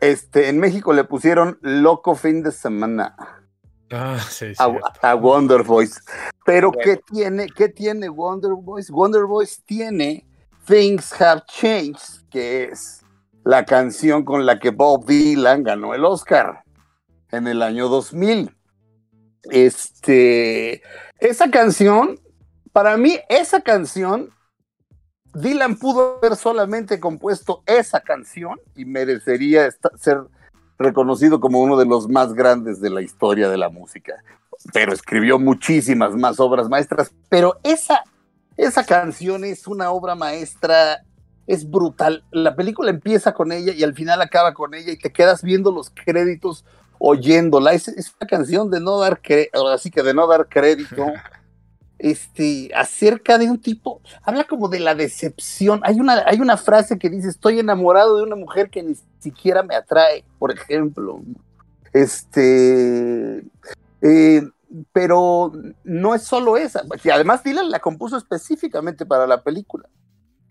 [0.00, 3.16] Este, en México le pusieron Loco Fin de Semana
[3.90, 4.62] Ah, sí, sí.
[5.02, 6.00] a, a Wonder Boys.
[6.44, 8.90] Pero ¿qué tiene, ¿qué tiene Wonder Boys?
[8.90, 10.26] Wonder Boys tiene
[10.66, 13.02] Things Have Changed, que es
[13.44, 16.62] la canción con la que Bob Dylan ganó el Oscar
[17.30, 18.54] en el año 2000.
[19.44, 20.82] Este,
[21.20, 22.18] esa canción,
[22.72, 24.30] para mí, esa canción,
[25.34, 30.22] Dylan pudo haber solamente compuesto esa canción y merecería esta- ser
[30.78, 34.14] reconocido como uno de los más grandes de la historia de la música.
[34.72, 37.12] Pero escribió muchísimas más obras maestras.
[37.28, 38.04] Pero esa,
[38.56, 41.02] esa canción es una obra maestra,
[41.46, 42.24] es brutal.
[42.30, 45.70] La película empieza con ella y al final acaba con ella y te quedas viendo
[45.70, 46.64] los créditos
[46.98, 47.72] oyéndola.
[47.72, 51.06] Es, una canción de no dar crédito, así que de no dar crédito.
[51.98, 55.80] Este, acerca de un tipo, habla como de la decepción.
[55.82, 59.62] Hay una, hay una frase que dice: Estoy enamorado de una mujer que ni siquiera
[59.62, 61.20] me atrae, por ejemplo.
[61.92, 63.42] Este,
[64.02, 64.42] eh,
[64.92, 65.52] pero
[65.84, 69.88] no es solo esa, que además Dylan la compuso específicamente para la película.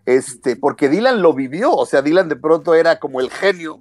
[0.04, 3.80] Este, porque Dylan lo vivió, o sea, Dylan de pronto era como el genio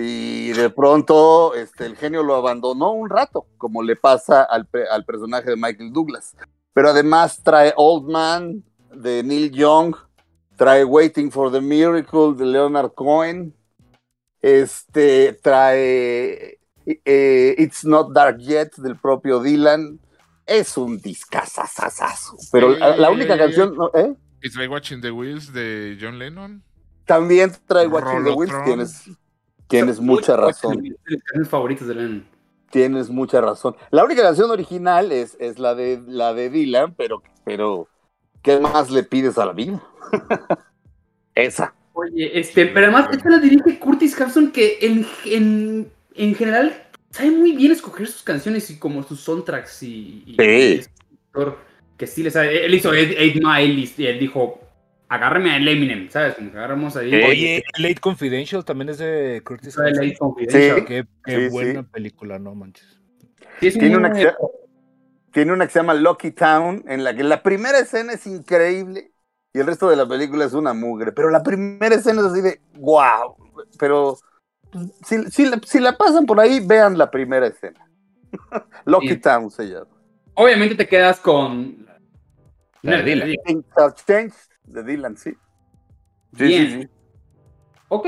[0.00, 5.04] y de pronto este, el genio lo abandonó un rato, como le pasa al, al
[5.04, 6.36] personaje de Michael Douglas.
[6.72, 8.62] Pero además trae Old Man
[8.94, 9.96] de Neil Young,
[10.56, 13.54] trae Waiting for the Miracle de Leonard Cohen,
[14.40, 19.98] este, trae eh, It's Not Dark Yet del propio Dylan.
[20.46, 22.36] Es un discazazazazo.
[22.50, 23.90] Pero la, la única Eh, canción, ¿no?
[23.94, 24.14] ¿eh?
[24.40, 26.62] It's like Watching the Wheels de John Lennon.
[27.04, 28.64] También trae Watching the Wheels.
[28.64, 29.10] Tienes,
[29.68, 30.80] tienes mucha razón.
[30.82, 32.26] Mis canciones favoritas de Lennon.
[32.70, 33.76] Tienes mucha razón.
[33.90, 37.88] La única canción original es, es la, de, la de Dylan, pero, pero
[38.42, 39.82] ¿qué más le pides a la vida?
[41.34, 41.74] Esa.
[41.92, 47.30] Oye, este, pero además esta la dirige Curtis Hanson, que en, en, en general sabe
[47.30, 50.42] muy bien escoger sus canciones y como sus soundtracks y, y- Sí.
[50.44, 51.58] y es un actor
[51.96, 52.64] que sí le sabe.
[52.64, 54.60] Él hizo Eight Mile y él dijo,
[55.08, 56.34] agárrame a Eminem, ¿sabes?
[56.34, 57.14] Como que agarramos ahí.
[57.14, 59.76] Oye, Late Confidential también es de Curtis.
[59.78, 60.78] Eight Confidential.
[60.78, 60.84] Sí.
[60.86, 61.88] Qué, qué Sí, buena sí.
[61.90, 62.98] película, no manches.
[63.60, 64.34] Sí, es Tiene una, que, se-
[65.32, 69.12] tiene una que se llama Lucky Town, en la que la primera escena es increíble
[69.52, 71.12] y el resto de la película es una mugre.
[71.12, 73.34] Pero la primera escena es así de wow.
[73.78, 74.18] Pero
[75.04, 77.88] si, si la, si la pasan por ahí, vean la primera escena.
[78.84, 79.16] Lucky.
[79.16, 79.88] Town se llama.
[80.34, 81.86] Obviamente te quedas con...
[82.82, 83.16] La de
[84.68, 85.30] De Dylan, sí.
[86.36, 86.70] Sí, Bien.
[86.70, 86.88] sí, sí.
[87.88, 88.06] Ok,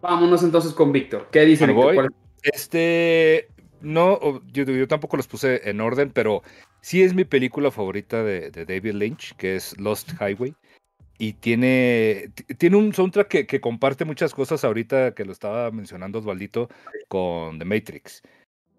[0.00, 1.28] vámonos entonces con Víctor.
[1.30, 1.84] ¿Qué dice Víctor?
[1.84, 1.94] voy.
[1.94, 3.48] ¿Cuál- Este,
[3.80, 4.18] no,
[4.52, 6.42] yo, yo tampoco los puse en orden, pero
[6.80, 10.54] sí es mi película favorita de, de David Lynch, que es Lost Highway.
[11.18, 16.18] Y tiene, tiene un soundtrack que, que comparte muchas cosas ahorita que lo estaba mencionando
[16.18, 16.68] Osvaldito
[17.06, 18.22] con The Matrix.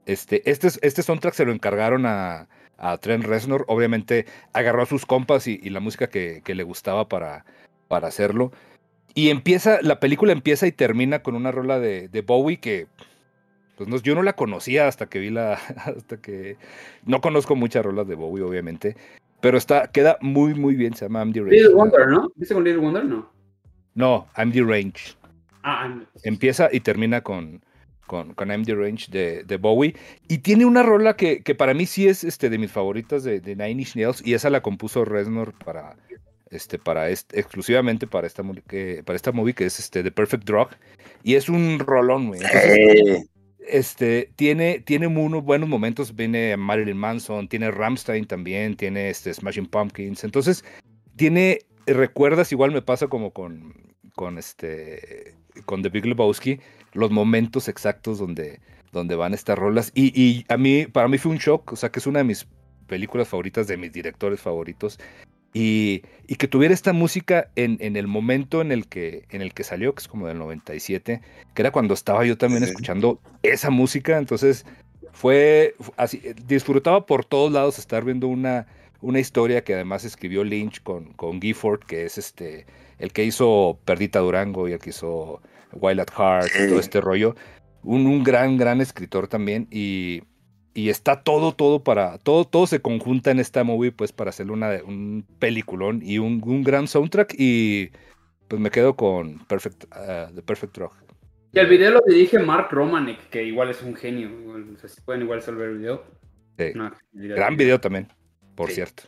[0.05, 3.65] Este, este, este soundtrack se lo encargaron a, a Trent Reznor.
[3.67, 7.45] Obviamente agarró a sus compas y, y la música que, que, le gustaba para,
[7.87, 8.51] para hacerlo.
[9.15, 12.87] Y empieza, la película empieza y termina con una rola de, de Bowie que
[13.77, 15.53] pues no, yo no la conocía hasta que vi la,
[15.85, 16.57] hasta que
[17.05, 18.95] no conozco muchas rolas de Bowie, obviamente,
[19.41, 21.55] pero está, queda muy, muy bien, se llama I'm the Range.
[21.55, 22.31] Little Wonder, ¿no?
[22.35, 23.05] ¿Viste con Little Wonder?
[23.05, 23.29] No.
[23.95, 25.15] No, I'm the Range.
[25.63, 26.05] Ah, I'm...
[26.23, 27.63] Empieza y termina con,
[28.07, 29.95] con, con I'm the Range de, de, Bowie.
[30.27, 33.39] Y tiene una rola que, que, para mí sí es este, de mis favoritas de,
[33.39, 35.95] de Nine Inch Nails, y esa la compuso Reznor para,
[36.49, 40.45] este, para este, exclusivamente para esta, que, para esta movie, que es este, The Perfect
[40.45, 40.69] Drug.
[41.23, 42.41] Y es un rolón, güey.
[42.41, 43.29] Entonces,
[43.67, 46.15] este, tiene, tiene unos buenos momentos.
[46.15, 50.23] Viene Marilyn Manson, tiene Ramstein también, tiene este, Smashing Pumpkins.
[50.23, 50.63] Entonces,
[51.15, 53.73] tiene, recuerdas, igual me pasa como con,
[54.15, 55.35] con este,
[55.65, 56.59] con The Big Lebowski,
[56.93, 58.59] los momentos exactos donde,
[58.91, 59.91] donde van estas rolas.
[59.93, 62.25] Y, y a mí, para mí fue un shock, o sea, que es una de
[62.25, 62.47] mis
[62.87, 64.99] películas favoritas, de mis directores favoritos.
[65.55, 69.53] Y, y, que tuviera esta música en, en, el momento en el, que, en el
[69.53, 71.21] que salió, que es como del 97,
[71.53, 74.65] que era cuando estaba yo también escuchando esa música, entonces
[75.11, 78.65] fue así, disfrutaba por todos lados estar viendo una,
[79.03, 82.65] una historia que además escribió Lynch con, con Gifford, que es este,
[82.97, 85.41] el que hizo Perdita Durango y el que hizo
[85.73, 87.35] Wild at Heart, y todo este rollo,
[87.83, 90.23] un, un gran, gran escritor también, y
[90.75, 94.49] y está todo, todo para, todo, todo se conjunta en esta movie, pues, para hacer
[94.49, 97.35] una, un peliculón y un, un gran soundtrack.
[97.37, 97.91] Y
[98.47, 100.91] pues me quedo con Perfect, uh, The Perfect Drug.
[101.51, 104.31] Y el video lo dirige Mark Romanek, que igual es un genio.
[104.73, 106.03] O sea, si pueden igual resolver el video.
[106.57, 106.71] Sí.
[106.73, 108.07] No, gran video también,
[108.55, 108.75] por sí.
[108.75, 109.03] cierto.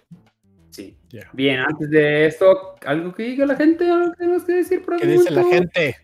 [0.72, 0.98] Sí.
[1.10, 1.30] Yeah.
[1.34, 3.90] Bien, antes de esto, ¿algo que diga la gente?
[3.90, 5.96] ¿Algo que tenemos que decir por ¿Qué dice la gente?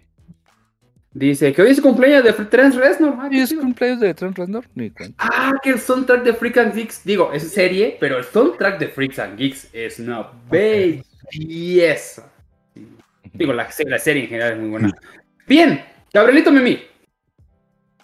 [1.14, 3.34] Dice que hoy es cumpleaños de Trent Reznor.
[3.34, 4.66] ¿Y es cumpleaños de Trent Reznor?
[4.76, 5.16] Ni cuenta.
[5.30, 8.88] Ah, que el soundtrack de Freaks and Geeks, digo, es serie, pero el soundtrack de
[8.88, 12.32] Freaks and Geeks es una belleza.
[13.34, 14.92] Digo, la, la, serie en general es muy buena.
[15.48, 16.91] Bien, Gabrielito Mimi.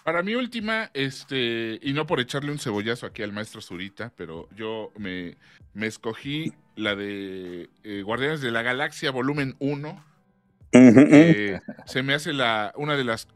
[0.08, 4.48] Para mi última, este, y no por echarle un cebollazo aquí al maestro Zurita, pero
[4.56, 5.36] yo me,
[5.74, 10.06] me escogí la de eh, Guardianes de la Galaxia, volumen 1
[10.72, 13.28] eh, se me hace la, una, de las,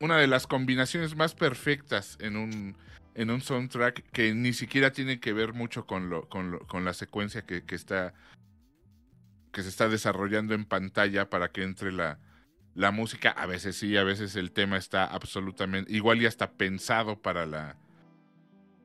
[0.00, 2.78] una de las combinaciones más perfectas en un,
[3.14, 6.86] en un soundtrack que ni siquiera tiene que ver mucho con, lo, con, lo, con
[6.86, 8.14] la secuencia que, que, está,
[9.52, 12.18] que se está desarrollando en pantalla para que entre la,
[12.78, 13.30] la música.
[13.32, 17.76] A veces sí, a veces el tema está absolutamente igual y hasta pensado para la,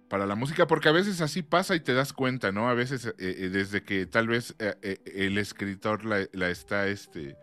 [0.10, 2.68] para la música, porque a veces así pasa y te das cuenta, ¿no?
[2.68, 7.38] A veces eh, eh, desde que tal vez eh, el escritor la, la está este,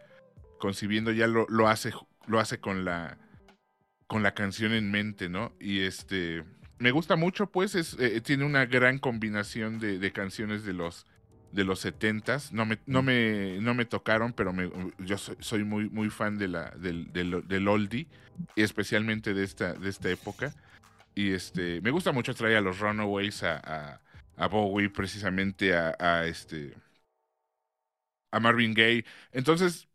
[0.59, 1.93] concibiendo ya lo, lo, hace
[2.27, 3.17] lo hace con la
[4.09, 5.55] con la canción en mente, ¿no?
[5.61, 6.43] Y este
[6.79, 11.07] me gusta mucho, pues es, tiene una gran combinación de, canciones de los
[11.53, 12.53] de los setentas.
[12.53, 16.39] No me, no me, no me tocaron, pero me, yo soy, soy, muy, muy fan
[16.39, 18.07] de la, del, del, del oldie,
[18.57, 20.55] especialmente de esta, de esta época.
[21.15, 24.01] Y este, me gusta mucho traer a los Runaways a, a,
[24.37, 26.75] a Bowie, precisamente a, a, este
[28.31, 29.05] a Marvin Gaye.
[29.33, 29.89] Entonces,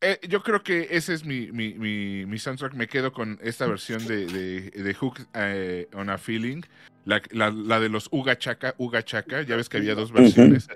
[0.00, 2.74] eh, yo creo que ese es mi, mi, mi, mi, soundtrack.
[2.74, 6.62] Me quedo con esta versión de, de, de Hook eh, on a Feeling.
[7.04, 9.42] La, la, la, de los Uga Chaka, Uga Chaka.
[9.42, 10.68] Ya ves que había dos versiones.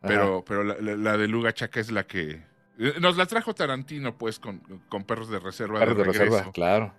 [0.00, 2.40] Pero, pero la, la, del Uga Chaka es la que.
[3.00, 5.80] Nos la trajo Tarantino, pues, con, con Perros de Reserva.
[5.80, 6.94] Perros de, de Reserva, claro.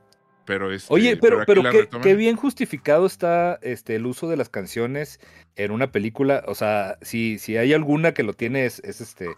[0.45, 4.35] Pero este, Oye, pero, pero, pero qué, qué, bien justificado está este, el uso de
[4.35, 5.19] las canciones
[5.55, 6.43] en una película.
[6.47, 9.29] O sea, si, si hay alguna que lo tiene, es, es este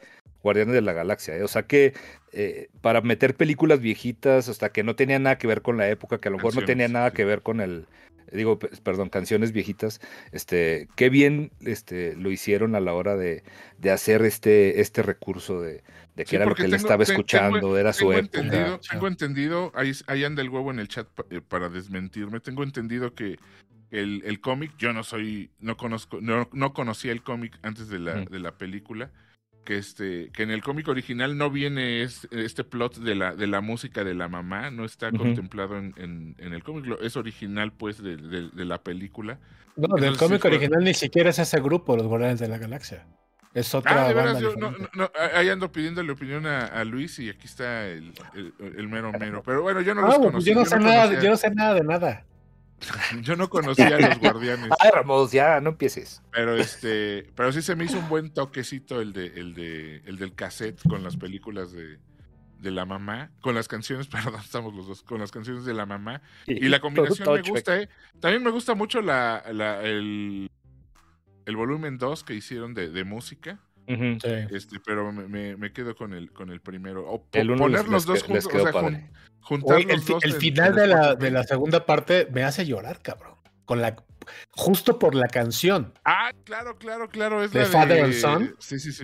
[0.41, 1.35] Guardianes de la Galaxia.
[1.35, 1.43] ¿eh?
[1.43, 1.93] O sea que
[2.31, 6.19] eh, para meter películas viejitas, hasta que no tenía nada que ver con la época,
[6.19, 7.88] que a lo mejor no tenía nada que ver con el,
[8.32, 9.99] digo, perdón, canciones viejitas,
[10.32, 13.44] este, qué bien este, lo hicieron a la hora de,
[13.78, 15.84] de hacer este, este recurso de,
[16.16, 18.40] de que sí, era lo que tengo, él estaba escuchando, tengo, era su época.
[18.40, 22.64] Entendido, tengo entendido, ahí, ahí, anda el huevo en el chat eh, para desmentirme, tengo
[22.64, 23.38] entendido que
[23.91, 27.99] el, el cómic, yo no soy, no conozco, no, no conocía el cómic antes de
[27.99, 28.26] la, mm.
[28.26, 29.12] de la película
[29.63, 33.47] que este que en el cómic original no viene este, este, plot de la de
[33.47, 35.17] la música de la mamá no está uh -huh.
[35.17, 39.39] contemplado en, en, en, el cómic es original pues de, de, de la película.
[39.75, 42.57] No Entonces, del cómic sí, original ni siquiera es ese grupo los guardianes de la
[42.57, 43.05] galaxia.
[43.53, 47.19] Es otra ah, de veras, yo, no, no, ahí ando pidiéndole opinión a, a, Luis
[47.19, 50.49] y aquí está el, el, el mero mero pero bueno yo no los ah, conocí
[50.49, 52.25] yo no sé nada yo no sé nada de nada
[53.22, 54.70] yo no conocía a los guardianes.
[54.80, 56.22] Ay, Ramos, ya, no empieces.
[56.32, 60.18] Pero este, pero sí se me hizo un buen toquecito el de, el de, el
[60.18, 61.99] del cassette con las películas de,
[62.60, 65.86] de la mamá, con las canciones, perdón, estamos los dos, con las canciones de la
[65.86, 66.22] mamá.
[66.48, 67.90] Y Y la combinación todo me gusta, ¿eh?
[68.20, 70.49] También me gusta mucho la, la- el,
[71.45, 73.60] el volumen 2 que hicieron de, de música.
[73.88, 74.30] Sí.
[74.52, 77.06] Este, pero me, me- me quedo con el, con el primero.
[77.10, 79.10] O po- El uno poner les- los dos les juntos, o sea, jun-.
[79.41, 80.23] Juntar Oye, el, los fi- dos.
[80.23, 83.35] el en- final en de la, de la segunda parte me hace llorar, cabrón.
[83.65, 83.95] Con la,
[84.51, 85.93] justo por la canción.
[86.03, 87.43] Ah, claro, claro, claro.
[87.43, 88.01] Es ¿De la Father de...
[88.03, 88.55] and Son?
[88.59, 89.03] Sí, sí, sí.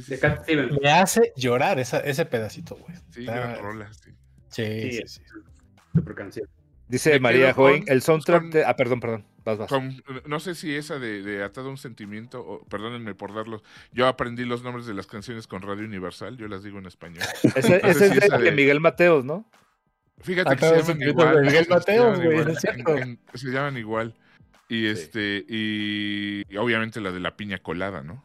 [0.00, 0.80] Sí, Cat Stevens.
[0.80, 2.96] Me hace llorar esa, ese pedacito, güey.
[3.10, 4.10] sí, Está- rola, sí.
[4.48, 4.92] Sí, Sí.
[4.92, 5.22] sí, sí.
[5.94, 6.48] Super canción.
[6.88, 8.64] Dice María con- Joven, el soundtrack con- de...
[8.64, 9.26] Ah, perdón, perdón.
[9.44, 9.68] Vas, vas.
[9.68, 13.62] Con- no sé si esa de, de Atado a un Sentimiento, o, perdónenme por darlos.
[13.92, 17.24] Yo aprendí los nombres de las canciones con Radio Universal, yo las digo en español.
[17.56, 19.48] Ese, no sé ese si es esa de, de- Miguel Mateos, ¿no?
[20.20, 21.34] Fíjate que Atado a se llaman igual.
[21.36, 22.96] de Miguel se Mateos, llaman güey, igual, es cierto.
[22.96, 24.14] en- en- se llaman igual.
[24.68, 28.24] Y este, y, y obviamente la de la piña colada, ¿no?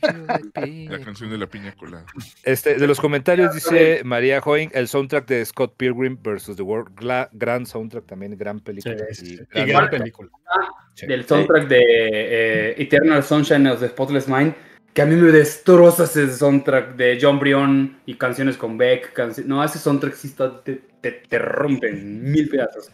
[0.88, 2.04] La canción de la piña colada.
[2.44, 6.94] Este, de los comentarios dice María Join, el soundtrack de Scott Pilgrim versus The World,
[6.96, 8.96] gla- gran soundtrack también, gran Sí, película.
[9.12, 9.38] sí, sí.
[9.54, 10.30] y Y gran- gran película.
[10.94, 11.06] Sí.
[11.06, 14.54] Del soundtrack de eh, Eternal Sunshine of the Spotless Mind.
[14.94, 19.14] Que a mí me destroza ese soundtrack de John Brion y canciones con Beck.
[19.16, 22.90] canci- no, ese soundtrack sí está, te, te, te rompe en mil pedazos.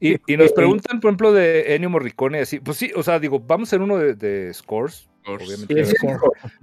[0.00, 3.38] Y, y nos preguntan, por ejemplo, de Ennio Morricone, así, pues sí, o sea, digo,
[3.38, 5.10] vamos a hacer uno de, de Scores.
[5.26, 5.84] Obviamente.
[5.84, 6.06] Sí, sí,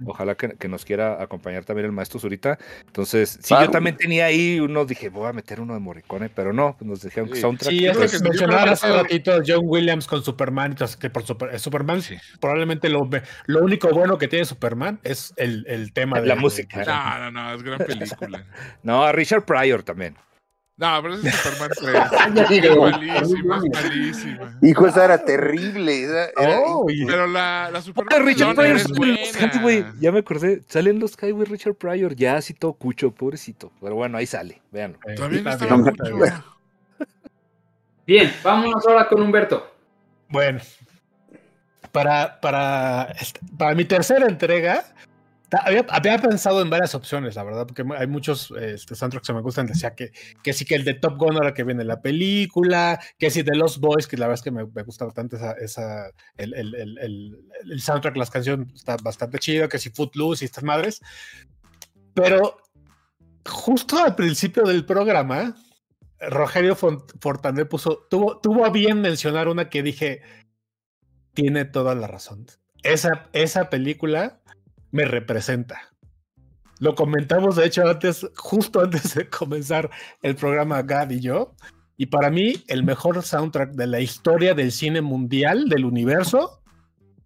[0.06, 2.58] Ojalá que, que nos quiera acompañar también el maestro Zurita.
[2.86, 6.52] Entonces, sí, yo también tenía ahí uno, dije, voy a meter uno de Morricone, pero
[6.52, 7.40] no, pues nos dijeron que Sí.
[7.42, 7.70] soundtrack.
[7.70, 10.96] Sí, es creo que que- creo que hace ratito a John Williams con Superman, entonces,
[10.96, 12.16] que por Super- eh, Superman, Sí.
[12.40, 13.00] probablemente lo,
[13.46, 16.84] lo único bueno que tiene Superman es el, el tema de La música.
[16.84, 18.44] No, no, no, es gran película.
[18.82, 20.16] No, a Richard Pryor también.
[20.80, 21.94] No, pero es Superman 3.
[22.34, 22.78] Ya Es
[23.30, 24.58] malísima, es malísima.
[24.62, 26.04] Hijo, esa era terrible.
[26.04, 29.94] era- era- Oh, Pero la, la Superman Richard Pryor es buena.
[30.00, 30.62] Ya me acordé.
[30.68, 32.16] Sale en los güey, Richard Pryor.
[32.16, 33.70] Ya así todo cucho, pobrecito.
[33.80, 34.98] Pero bueno, ahí sale, véanlo.
[35.06, 36.16] eh, Todavía no está estaba bien, mucho.
[36.16, 36.32] bien.
[38.06, 39.70] Bien, vámonos ahora con Humberto.
[40.28, 40.60] Bueno,
[41.92, 44.84] para, para, este- para mi tercera entrega,
[45.64, 49.40] había, había pensado en varias opciones, la verdad, porque hay muchos este, soundtracks que me
[49.40, 49.66] gustan.
[49.66, 50.12] Decía que,
[50.42, 53.56] que sí que el de Top Gun ahora que viene la película, que sí de
[53.56, 56.74] Los Boys, que la verdad es que me, me gusta bastante esa, esa, el, el,
[56.74, 61.00] el, el, soundtrack, las canciones está bastante chido, que si Footloose y estas madres.
[62.14, 62.58] Pero
[63.48, 65.56] justo al principio del programa,
[66.20, 70.22] Rogelio Fortané puso, tuvo, tuvo a bien mencionar una que dije,
[71.34, 72.46] tiene toda la razón.
[72.82, 74.39] Esa, esa película
[74.90, 75.90] me representa.
[76.78, 79.90] Lo comentamos, de hecho, antes, justo antes de comenzar
[80.22, 81.54] el programa Gad y yo.
[81.96, 86.62] Y para mí, el mejor soundtrack de la historia del cine mundial, del universo,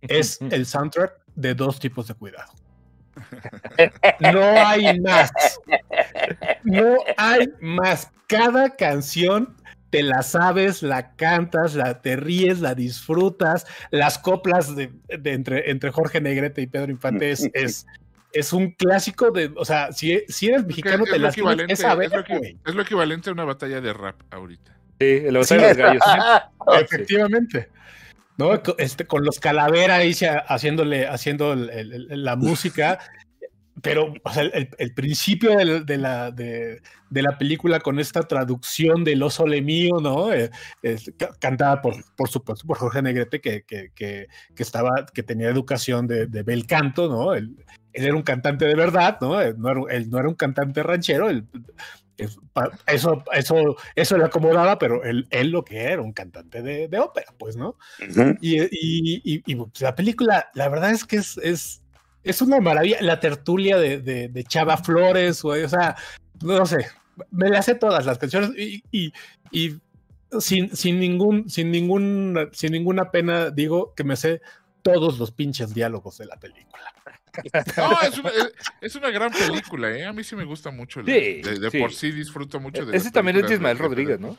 [0.01, 2.53] es el soundtrack de dos tipos de cuidado.
[4.21, 5.31] No hay más.
[6.65, 8.11] No hay más.
[8.27, 9.57] Cada canción
[9.95, 13.65] te la sabes, la cantas, la te ríes, la disfrutas.
[13.91, 17.87] Las coplas de, de entre, entre Jorge Negrete y Pedro Infante es, es,
[18.33, 21.25] es un clásico de, o sea, si, si eres Es que mexicano es te lo
[21.27, 22.59] las tienes que saber, es lo güey.
[22.67, 24.73] es lo equivalente a una batalla de rap ahorita.
[24.99, 26.03] Sí, el Sí, batalla de los gallos.
[26.81, 27.69] Efectivamente.
[28.37, 28.61] ¿No?
[28.79, 30.13] Este, con los calavera ahí
[30.49, 32.99] haciéndole, haciendo el- el- el- la música.
[33.83, 36.81] Pero o sea, el, el principio del- de, la, de,
[37.11, 40.33] de la película con esta traducción del oso le mío, ¿no?
[40.33, 40.51] Eh,
[41.41, 46.07] cantada por, por supuesto por Jorge Negrete, que, que, que, que estaba, que tenía educación
[46.07, 47.35] de, de bel canto, ¿no?
[47.35, 47.57] Él,
[47.93, 49.41] él era un cantante de verdad, ¿no?
[49.41, 51.45] Él no era, él no era un cantante ranchero, él-
[52.87, 56.99] eso, eso, eso le acomodaba, pero él, él lo que era, un cantante de, de
[57.01, 57.77] ópera, pues, ¿no?
[58.09, 58.37] Ujú.
[58.41, 61.83] Y, y- y- y, pues, la película, la verdad es que es, es,
[62.25, 62.99] es una maravilla.
[63.01, 65.95] La tertulia de, de, de Chava Flores, güey, o sea,
[66.43, 66.87] no sé,
[67.31, 69.13] me las sé todas las canciones y, y-
[69.51, 69.79] y
[70.41, 74.41] sin, sin, ningún, sin, ningún, sin ninguna pena digo que me sé
[74.83, 76.83] todos los pinches diálogos de la película.
[77.77, 78.31] No, es una,
[78.81, 80.05] es, una gran película, ¿eh?
[80.07, 81.01] A mí sí me gusta mucho.
[81.03, 81.79] la- Sí, de de sí.
[81.81, 84.39] por sí disfruto mucho de Ese las también es de Ismael Rodríguez, ¿no?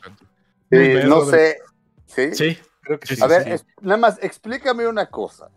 [0.71, 1.57] Sí, no sé.
[2.05, 2.33] ¿Sí?
[2.33, 3.21] Sí, Creo que sí.
[3.21, 3.49] A ver, sí.
[3.51, 5.49] es- nada más, explícame una cosa.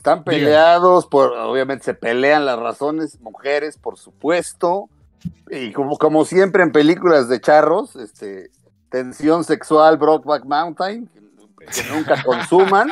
[0.00, 4.88] Están peleados, por, obviamente se pelean las razones, mujeres, por supuesto.
[5.50, 8.50] Y como, como siempre en películas de charros, este,
[8.88, 12.90] tensión sexual, Brokeback Mountain, que, que nunca consuman.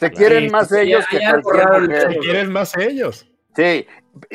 [0.00, 3.28] Se quieren Sí, más ellos ya- que ya cualquier si quieren más ellos.
[3.54, 3.86] Sí,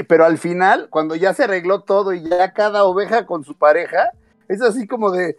[0.07, 4.11] pero al final, cuando ya se arregló todo y ya cada oveja con su pareja,
[4.47, 5.35] es así como de,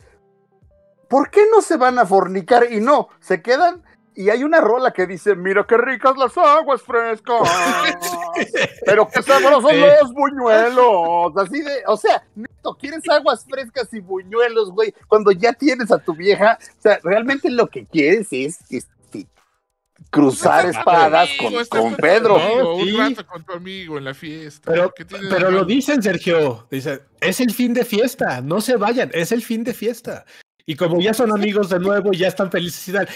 [1.08, 2.70] ¿por qué no se van a fornicar?
[2.70, 3.82] Y no, se quedan
[4.14, 7.40] y hay una rola que dice, mira qué ricas las aguas frescas,
[8.86, 9.78] pero qué sabrosos Sí.
[10.02, 14.94] los buñuelos, así de, o sea, neto, ¿quieres aguas frescas y buñuelos, güey?
[15.08, 19.26] Cuando ya tienes a tu vieja, o sea, realmente lo que quieres es, este,
[20.10, 22.36] cruzar espadas con, con Pedro.
[22.36, 22.92] amigo, Sí.
[22.92, 24.70] Un rato con tu amigo en la fiesta.
[24.70, 26.66] Pero, ¿Qué tiene de pero lo dicen, Sergio.
[26.70, 30.24] Dice, es el fin de fiesta, no se vayan, es el fin de fiesta.
[30.66, 33.08] Y como ya son amigos de nuevo, ya están felices y tal.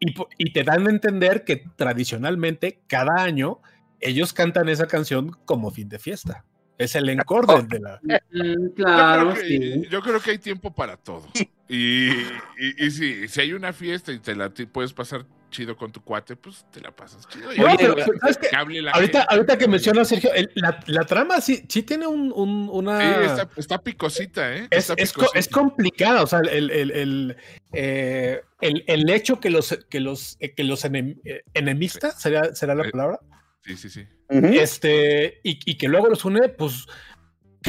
[0.00, 3.60] Y, te dan a entender que tradicionalmente, cada año,
[4.00, 6.44] ellos cantan esa canción como fin de fiesta.
[6.78, 8.00] Es el encore del- de la.
[8.02, 9.82] Mm, Yo claro, creo, que, sí.
[9.90, 11.26] yo creo que hay tiempo para todo.
[11.68, 15.90] Y, y, y sí, si hay una fiesta y te la puedes pasar chido con
[15.92, 17.48] tu cuate, pues te la pasas chido.
[17.56, 18.48] Pero- que- pero ¿sabes qué?
[18.48, 19.34] que hable la Ahorita, gente.
[19.34, 22.98] ahorita que menciona Sergio, el- la, la trama sí, sí tiene un, un- una.
[23.00, 24.66] Sí, está, está picosita, ¿eh?
[24.70, 25.38] Es, Está es co- picosita.
[25.38, 27.36] es complicada, o sea, el, el, el,
[27.72, 32.54] eh, el- el hecho que los, que los, eh, que los enem- eh, enemistas, ¿será,
[32.54, 33.18] será la Eh, palabra?
[33.64, 34.06] Sí, sí, sí.
[34.30, 36.86] Este, y, y que luego los une, pues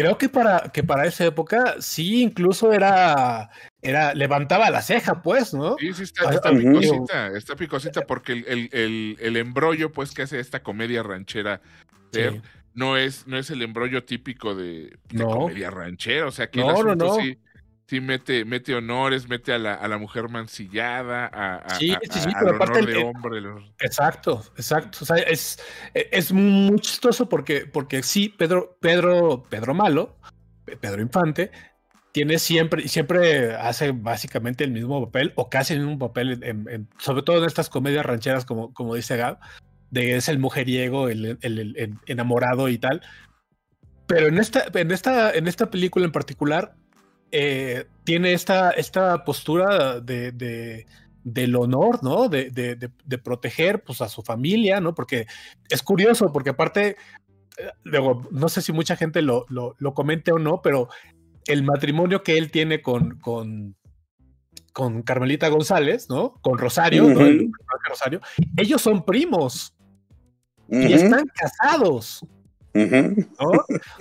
[0.01, 3.49] creo que para, que para esa época sí incluso era,
[3.81, 5.76] era, levantaba la ceja, pues, ¿no?
[5.77, 10.23] Sí, sí, está, está picosita, está picosita porque el, el, el, el embrollo, pues, que
[10.23, 11.61] hace esta comedia ranchera
[12.11, 12.41] ser, Sí.
[12.73, 15.30] no es, no es el embrollo típico de, de No.
[15.30, 16.27] comedia ranchera.
[16.27, 17.15] O sea, aquí el No, no, asunto no.
[17.15, 17.38] sí,
[17.90, 22.20] sí mete, mete honores, mete a la, a la mujer mancillada, a, a- Sí, sí,
[22.20, 23.41] sí, a- pero al aparte honor de el- hombre.
[23.80, 24.99] Exacto, exacto.
[25.02, 25.60] O sea, es,
[25.95, 30.18] es muy chistoso porque, porque sí, Pedro, Pedro, Pedro Malo,
[30.80, 31.49] Pedro Infante,
[32.11, 37.24] tiene siempre, siempre hace básicamente el mismo papel, o casi el mismo papel, en- sobre
[37.24, 39.40] todo en estas comedias rancheras, como, como dice Gab,
[39.90, 43.02] de es el mujeriego, el, el- el- el enamorado y tal.
[44.06, 46.76] Pero en esta, en esta, en esta película en particular,
[47.31, 50.85] eh, tiene esta, esta postura de, de-
[51.23, 52.27] del honor, ¿no?
[52.30, 54.95] De, de- de- de proteger pues, a su familia, ¿no?
[54.95, 55.27] Porque
[55.69, 56.95] es curioso, porque aparte,
[57.57, 60.88] eh, luego, no sé si mucha gente lo, lo, lo comente o no, pero
[61.45, 63.76] el matrimonio que él tiene con, con,
[64.73, 66.34] con Carmelita González, ¿no?
[66.41, 67.19] Con Rosario, ¿no?
[67.26, 67.51] El
[67.88, 68.22] Rosario,
[68.57, 69.73] ellos son primos
[70.69, 72.26] y están casados.
[72.74, 73.28] Ujú.
[73.40, 73.48] ¿no?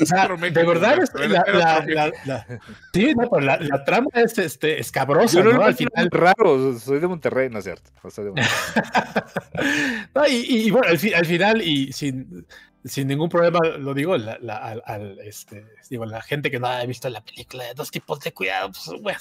[0.00, 2.46] O sea, de verdad, la, era la- otro la- la-
[2.92, 6.08] sí, no, pero la, la trama es este, escabrosa, Yo no Al final.
[6.10, 7.90] raro, soy de Monterrey, ¿no es cierto?
[8.02, 8.52] O sea, de Monterrey.
[10.14, 12.46] No, y, y- y bueno, al, fi- al final, y sin,
[12.84, 16.66] sin ningún problema, lo digo, la, la- al, al, este, digo, la gente que no
[16.66, 19.18] ha visto la película de dos tipos de cuidado, pues bueno,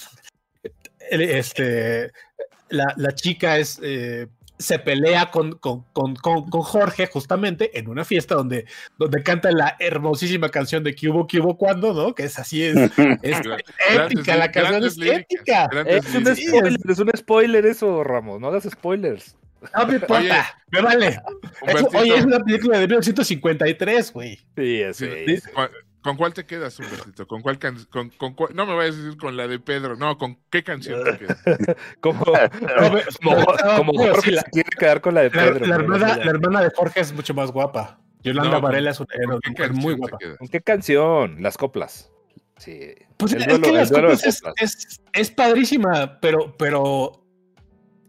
[1.10, 2.12] este,
[2.70, 4.28] la, la chica es, eh,
[4.60, 8.66] se pelea con, con, con, con- con Jorge justamente en una fiesta donde,
[8.98, 12.16] donde canta la hermosísima canción de Cubo, Cubo, cuando, ¿no?
[12.16, 12.76] Que es así, es,
[13.22, 13.40] es
[13.96, 15.68] épica, la canción es líricas, épica.
[15.72, 19.36] grandes Es un spoiler, es un spoiler eso, Ramos, no hagas spoilers.
[19.76, 21.20] No me importa, me vale.
[21.96, 24.36] Oye, es una película de 1953, güey.
[24.56, 25.06] Sí, Sí.
[26.02, 27.28] ¿Con, cuál te quedas, Humbertito?
[27.28, 29.96] ¿Con cuál can- con, con cuál- No me vayas a decir con la de Pedro,
[29.98, 31.42] no, ¿con qué canción te quedas?
[32.02, 33.46] Como, como, no,
[33.78, 35.66] como no, Jorge sí, la, se quiere quedar con la de Pedro.
[35.66, 38.00] la hermana, sé la hermana de Jorge es mucho más guapa.
[38.24, 40.18] Yolanda No, ¿con- Varela es una, era ¿Con una qué mujer canción muy guapa.
[40.38, 41.42] ¿Con qué canción?
[41.44, 42.12] Las coplas.
[42.58, 42.92] Sí.
[43.18, 44.56] Pues El es duelo- que las es, coplas.
[44.62, 47.24] es, es padrísima, pero, pero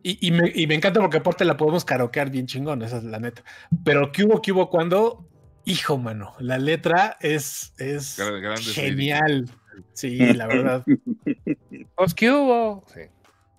[0.03, 3.05] y, y me, y me encanta porque aparte la podemos karaokear bien chingón, esa es
[3.05, 3.43] la neta.
[3.85, 5.27] Pero ¿qué hubo, qué hubo cuando?
[5.69, 9.51] Hijo, mano, la letra es, es grandes genial.
[9.93, 10.83] Sí, la verdad.
[11.95, 12.85] Pues, ¿qué hubo?
[12.87, 13.01] Sí.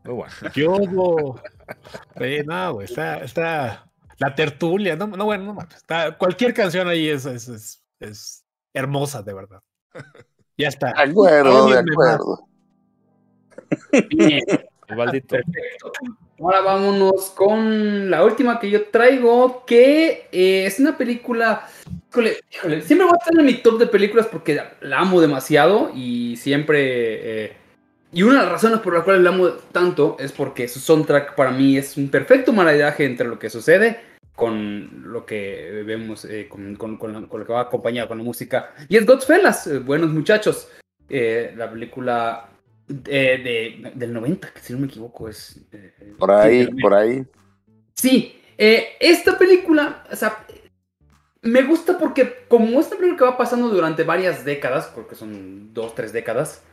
[0.05, 0.33] Muy bueno.
[0.51, 1.39] ¿Qué hubo?
[2.17, 6.87] Sí, no, güey, está, está la tertulia, no, no bueno, no mames, está, cualquier canción
[6.87, 9.61] ahí es, es, es, es hermosa, de verdad.
[10.57, 10.91] Ya está.
[10.93, 12.47] De acuerdo, de acuerdo.
[14.09, 14.43] Bien.
[14.87, 15.91] Perfecto.
[16.41, 21.67] Ahora vámonos con la última que yo traigo, que eh, es una película.
[22.11, 25.91] Híjole, híjole, siempre va a estar en mi top de películas porque la amo demasiado
[25.93, 27.45] y siempre.
[27.45, 27.53] eh,
[28.11, 31.35] y una de las razones por las cuales la amo tanto es porque su soundtrack
[31.35, 33.99] para mí es un perfecto maridaje entre lo que sucede
[34.33, 38.73] con lo que vemos, eh, con, lo que va acompañado con la música.
[38.87, 40.69] Y es Godfellas, eh, buenos muchachos.
[41.09, 42.49] La película
[43.05, 45.59] eh, de, del 90, que si no me equivoco es...
[45.71, 47.25] eh, Por ahí, sí, por ahí.
[47.93, 50.45] Sí, eh, esta película, o sea,
[51.41, 55.95] me gusta porque como esta película que va pasando durante varias décadas, porque son dos,
[55.95, 56.63] tres décadas,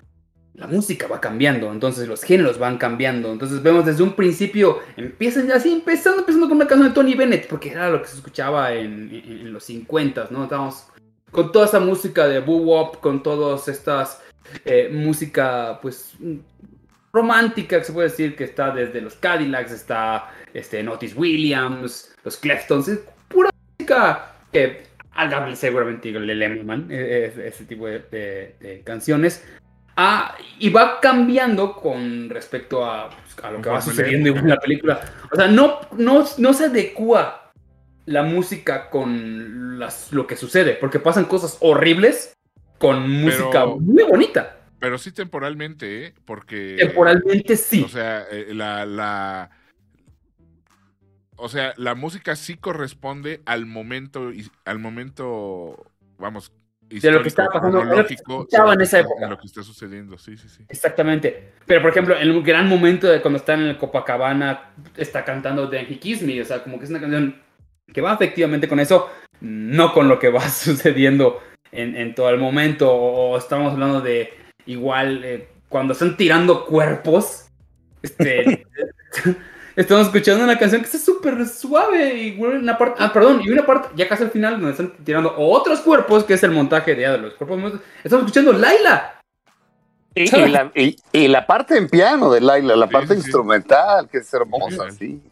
[0.55, 5.51] la música va cambiando, entonces los géneros van cambiando, entonces vemos desde un principio, empiezan
[5.53, 8.73] así, empezando, empezando con una canción de Tony Bennett, porque era lo que se escuchaba
[8.73, 10.45] en, en- en los 50, ¿no?
[10.45, 10.87] Estábamos
[11.31, 14.23] con toda esa música de boo wop, con todas estas
[14.65, 16.15] eh, música, pues,
[17.13, 22.37] romántica, que se puede decir que está desde los Cadillacs, está este, Otis Williams, los
[22.37, 24.83] Cleftons, es pura música que
[25.15, 29.43] Gabriel seguramente le Lemon, ese tipo de, de- de canciones.
[29.99, 34.59] Ah, y va cambiando con respecto a, pues, a lo que va sucediendo en la
[34.59, 35.01] película.
[35.33, 37.51] O sea, no, no, no se adecua
[38.05, 42.36] la música con las, lo que sucede, porque pasan cosas horribles
[42.79, 44.53] con música Pero- muy bonita.
[44.79, 46.15] Pero sí temporalmente, ¿eh?
[46.25, 46.77] Porque.
[46.79, 47.83] Temporalmente sí.
[47.83, 49.51] O sea, eh, la, la.
[51.37, 54.31] O sea, la música sí corresponde al momento,
[54.65, 59.29] al momento, vamos, De lo que estaba pasando, lo que en esa época.
[59.29, 60.65] lo que está sucediendo, sí, sí, sí.
[60.69, 61.53] Exactamente.
[61.67, 65.71] Pero por ejemplo, en un gran momento de cuando están en el Copacabana, está cantando
[65.73, 66.41] He Kiss Me.
[66.41, 67.43] O sea, como que es una canción
[67.93, 71.41] que va efectivamente con eso, no con lo que va sucediendo
[71.73, 72.93] en, en todo el momento.
[72.93, 74.33] O estamos hablando de
[74.67, 77.47] igual eh, cuando están tirando cuerpos.
[78.03, 78.67] Este,
[79.77, 83.65] estamos escuchando una canción que está súper suave y una parte, ah, perdón, y una
[83.67, 87.09] parte ya casi al final donde están tirando otros cuerpos, que es el montaje de,
[87.09, 87.81] de los cuerpos.
[88.05, 89.13] Estamos escuchando Laila.
[90.15, 93.21] Y, y la, y- y la parte en piano de Laila, la Sí, parte sí,
[93.21, 94.97] instrumental, que es hermosa, Sí.
[94.99, 95.23] sí.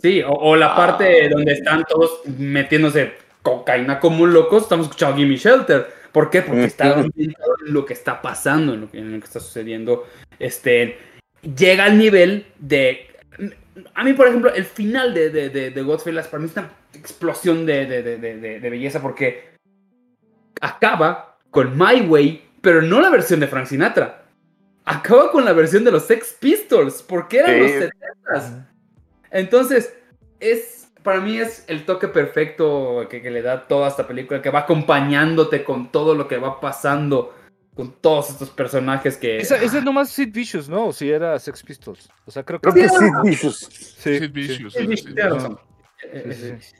[0.00, 0.76] Sí, o, o la Ah.
[0.76, 5.86] parte donde están todos metiéndose cocaína como locos, estamos escuchando Gimme Shelter.
[6.12, 6.42] ¿Por qué?
[6.42, 10.06] Porque está en lo que está pasando, en lo que, en lo que está sucediendo.
[10.38, 10.98] Este,
[11.56, 13.06] llega al nivel de...
[13.94, 16.70] A mí, por ejemplo, el final de, de, de, de Godfellas para mí es una
[16.94, 19.50] explosión de, de, belleza porque
[20.60, 24.24] acaba con My Way, pero no la versión de Frank Sinatra.
[24.84, 27.60] Acaba con la versión de los Sex Pistols, porque eran Sí.
[27.60, 28.68] los 70
[29.30, 29.94] entonces,
[30.40, 34.50] es para mí es el toque perfecto que, que le da toda esta película, que
[34.50, 37.34] va acompañándote con todo lo que va pasando,
[37.74, 39.38] con todos estos personajes que...
[39.38, 40.88] Esa, esa es nomás Sid Vicious, ¿no?
[40.88, 42.10] O si era Sex Pistols.
[42.26, 42.68] O sea, creo que.
[42.68, 43.56] Creo que Vicious.
[43.56, 44.30] Sí, Sid.
[44.30, 45.14] Vicious, Sí, sí, sí,
[46.34, 46.76] sí, sí.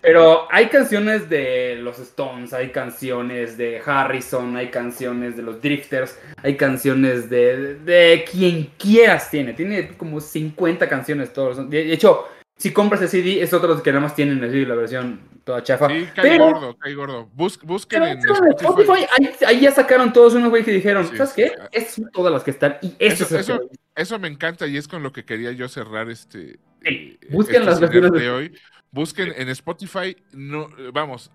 [0.00, 6.16] Pero hay canciones de los Stones, hay canciones de Harrison, hay canciones de los Drifters,
[6.40, 9.54] hay canciones de, de quien quieras tiene.
[9.54, 11.68] Tiene como 50 canciones todos.
[11.68, 12.28] De hecho,
[12.60, 15.18] si compras el CD, es otro de los que nada más tienen así la versión
[15.44, 15.88] toda chafa.
[15.88, 17.28] Sí, cae Pero- gordo, cae gordo.
[17.34, 18.54] Bus- busquen en Spotify.
[18.64, 21.52] Spotify, ahí, ahí ya sacaron todos unos güey que dijeron, Sí, ¿sabes qué?
[21.72, 23.60] Estas son todas las que están y esto Eso- es eso-
[23.96, 26.58] Eso me encanta y es con lo que quería yo cerrar este.
[26.82, 28.54] Sí, eh, busquen este las cine versiones de hoy.
[28.92, 31.30] Busquen en Spotify, no, vamos,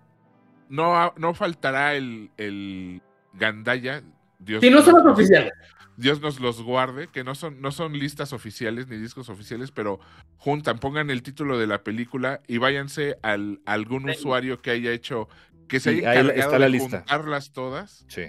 [0.68, 3.00] no, no faltará el, el
[3.34, 4.02] Gandaya.
[4.38, 5.52] Dios Sí, no son los oficiales.
[5.96, 9.98] Dios nos los guarde, que no son, no son listas oficiales ni discos oficiales, pero
[10.36, 14.10] juntan, pongan el título de la película y váyanse al a algún Sí.
[14.18, 15.28] usuario que haya hecho,
[15.68, 16.98] que se Sí, haya ahí encargado está la de lista.
[16.98, 18.22] juntarlas todas Sí.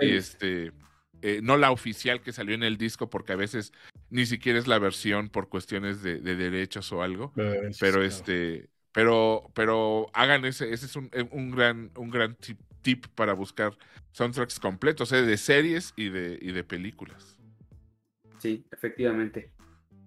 [0.00, 0.72] Y este
[1.24, 3.72] eh, no la oficial que salió en el disco porque a veces
[4.10, 7.32] ni siquiera es la versión por cuestiones de, de derechos o algo
[7.78, 12.58] pero este pero pero hagan ese ese es un, eh, un gran un gran tip,
[12.82, 13.76] tip para buscar
[14.12, 17.36] soundtracks completos eh, de series y de y de películas
[18.42, 19.52] Sí, efectivamente.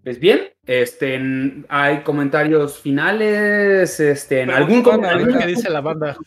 [0.04, 1.18] Pues bien, este,
[1.70, 5.40] hay comentarios finales, este, en algún comentario.
[5.40, 6.18] qué dice la banda.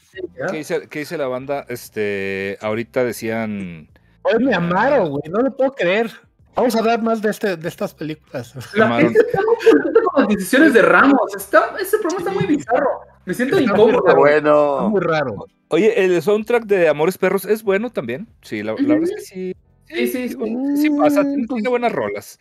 [0.51, 1.67] ¿Qué dice, qué dice la banda?
[1.69, 3.91] Este, ahorita decían.
[4.23, 5.31] Hoy me amaron, güey.
[5.31, 6.11] No lo puedo creer.
[6.57, 8.55] Vamos a hablar más de, este, de estas películas.
[8.75, 11.37] La gente está muy contenta con las decisiones de Ramos.
[11.37, 12.89] Está, ese programa está muy bizarro.
[13.29, 14.07] Me siento Está muy incómodo.
[14.09, 15.47] Está bueno, muy raro.
[15.69, 18.27] Oye, el soundtrack de Amores Perros es bueno también.
[18.41, 19.57] Sí, la, la verdad es que sí.
[19.87, 20.37] Sí, sí, sí.
[20.77, 22.39] Sí pasa, tiene, tiene buenas rolas.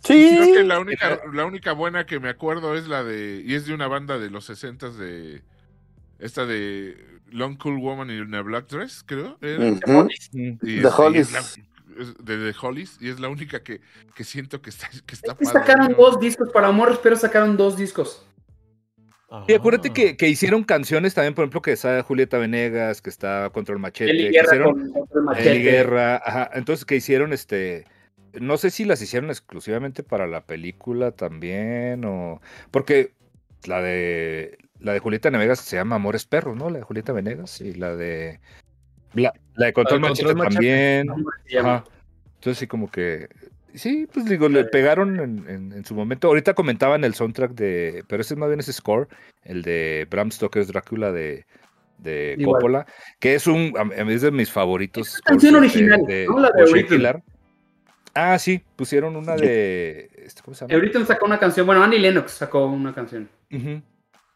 [0.00, 0.34] sí.
[0.36, 3.66] creo que la única la única buena que me acuerdo es la de y es
[3.66, 5.42] de una banda de los 60 de
[6.18, 6.96] esta de
[7.30, 9.70] Long Cool Woman in a Black Dress creo era.
[9.70, 10.08] Mm.
[10.62, 11.28] Y The Hollies.
[11.28, 11.64] es la-
[12.02, 13.80] es de The Hollies y es la única que,
[14.16, 15.96] que siento que está, que está padre, sacaron ¿no?
[15.96, 18.26] dos discos para Amor, pero sacaron dos discos.
[19.46, 23.50] Y acuérdate que, que hicieron canciones también, por ejemplo, que está Julieta Venegas, que está
[23.50, 25.50] Control Machete, Eli que Guerra hicieron con, con el machete.
[25.50, 27.84] Eli Guerra, ajá, entonces que hicieron este,
[28.40, 32.40] no sé si las hicieron exclusivamente para la película también o
[32.70, 33.12] porque
[33.64, 36.68] la de la de Julieta Venegas se llama Amores Perros, ¿no?
[36.68, 38.40] La de Julieta Venegas y la de
[39.14, 41.04] la, la de Control Machete Control Machete.
[41.06, 41.10] también.
[41.58, 41.84] Ajá.
[42.34, 43.28] Entonces sí como que
[43.74, 46.28] sí, pues digo, le pegaron en, en- en su momento.
[46.28, 49.08] Ahorita comentaban el soundtrack de, pero ese más bien es score,
[49.42, 51.44] el de Bram Stoker's Drácula de
[51.98, 52.60] de Igual.
[52.60, 52.86] Coppola,
[53.20, 53.72] que es un
[54.08, 55.14] es de mis favoritos.
[55.14, 56.38] Es canción scores de- original, de ¿no?
[56.40, 56.64] La de.
[58.14, 60.74] Ah, sí, pusieron una de este, ¿cómo se llama?
[60.74, 61.66] Ahorita sacó una canción.
[61.66, 63.28] Bueno, Annie Lennox sacó una canción.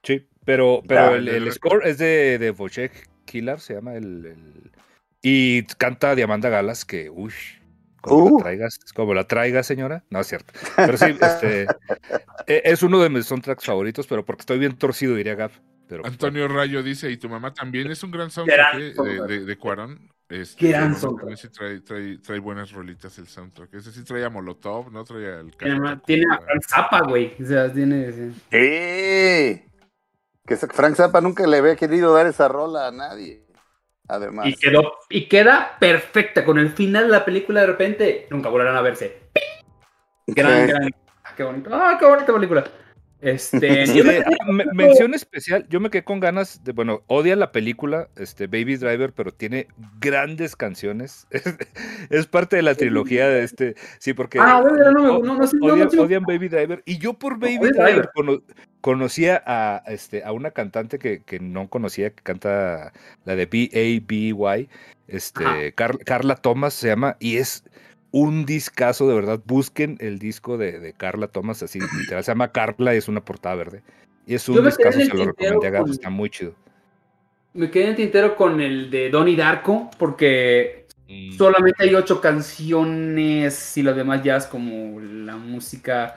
[0.02, 2.92] Sí, pero, pero Ah, el, score es de, de Wojciech
[3.24, 4.70] Killer, se llama el, el-
[5.22, 7.32] Y canta Diamanda Galas, que, uy,
[8.08, 8.38] como Uh.
[8.38, 10.04] la traigas, como la traiga, señora.
[10.10, 10.52] No es cierto.
[10.76, 11.62] Pero sí, este,
[12.46, 15.50] e- es uno de mis soundtracks favoritos, pero porque estoy bien torcido, diría Gab.
[15.88, 18.94] Pero, pues, Antonio Rayo dice, y tu mamá también es un gran soundtrack eh, de,
[18.94, 19.28] soundtrack.
[19.28, 20.10] de, de Cuarón.
[20.28, 21.36] Este, Gran soundtrack.
[21.38, 23.72] sí trae, trae, trae buenas rolitas el soundtrack.
[23.72, 26.38] Ese sí traía Molotov, no traía el Tiene, a.
[26.38, 27.34] Frank Zappa, güey.
[27.42, 28.12] O sea, tiene.
[28.12, 28.32] sí.
[28.50, 29.64] ¡Eh!
[30.44, 33.42] Que Frank Zappa nunca le había querido dar esa rola a nadie.
[34.08, 34.48] Además.
[34.48, 36.44] Y, quedó, y queda perfecta.
[36.44, 39.20] Con el final de la película, de repente, nunca volverán a verse.
[40.26, 40.90] Gran, gran.
[41.24, 41.70] ah, qué bonito.
[41.72, 42.64] Ah, qué bonita película.
[43.20, 43.84] Este.
[43.94, 44.22] yo me-
[44.52, 48.76] me- mención especial, yo me quedé con ganas de, bueno, odia la película, este, Baby
[48.76, 49.66] Driver, pero tiene
[50.00, 51.26] grandes canciones.
[52.10, 55.18] Es, parte de la trilogía de este, sí, porque Ah, bueno, no,
[56.02, 56.82] odian, Baby Driver.
[56.86, 58.10] Y yo por Baby Driver Driver.
[58.14, 58.42] cono-
[58.80, 62.92] conocía a, este, a una cantante que, que no conocía, que canta
[63.24, 64.68] la de B-A-B-Y,
[65.08, 65.56] este, Ajá.
[65.74, 67.64] Car- Carla Thomas se llama, y es
[68.10, 69.40] un discazo, de verdad.
[69.44, 72.24] Busquen el disco de, de Carla Thomas, así literal.
[72.24, 73.82] Se llama Carla y es una portada verde.
[74.26, 76.54] Y es un discazo, se lo recomendé a Gab, con- está muy chido.
[77.54, 80.86] Me quedé en tintero con el de Donnie Darko, porque
[81.36, 86.16] solamente hay ocho canciones y los demás ya es como la música,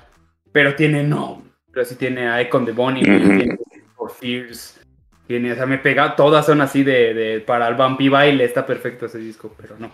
[0.51, 1.41] pero tiene no,
[1.71, 3.57] pero sí tiene a Icon de Bonnie, tiene
[3.95, 4.81] For Fears,
[5.25, 8.65] tiene, o sea, me pega, todas son así de, de para el Bumpy Baile, está
[8.65, 9.91] perfecto ese disco, pero no,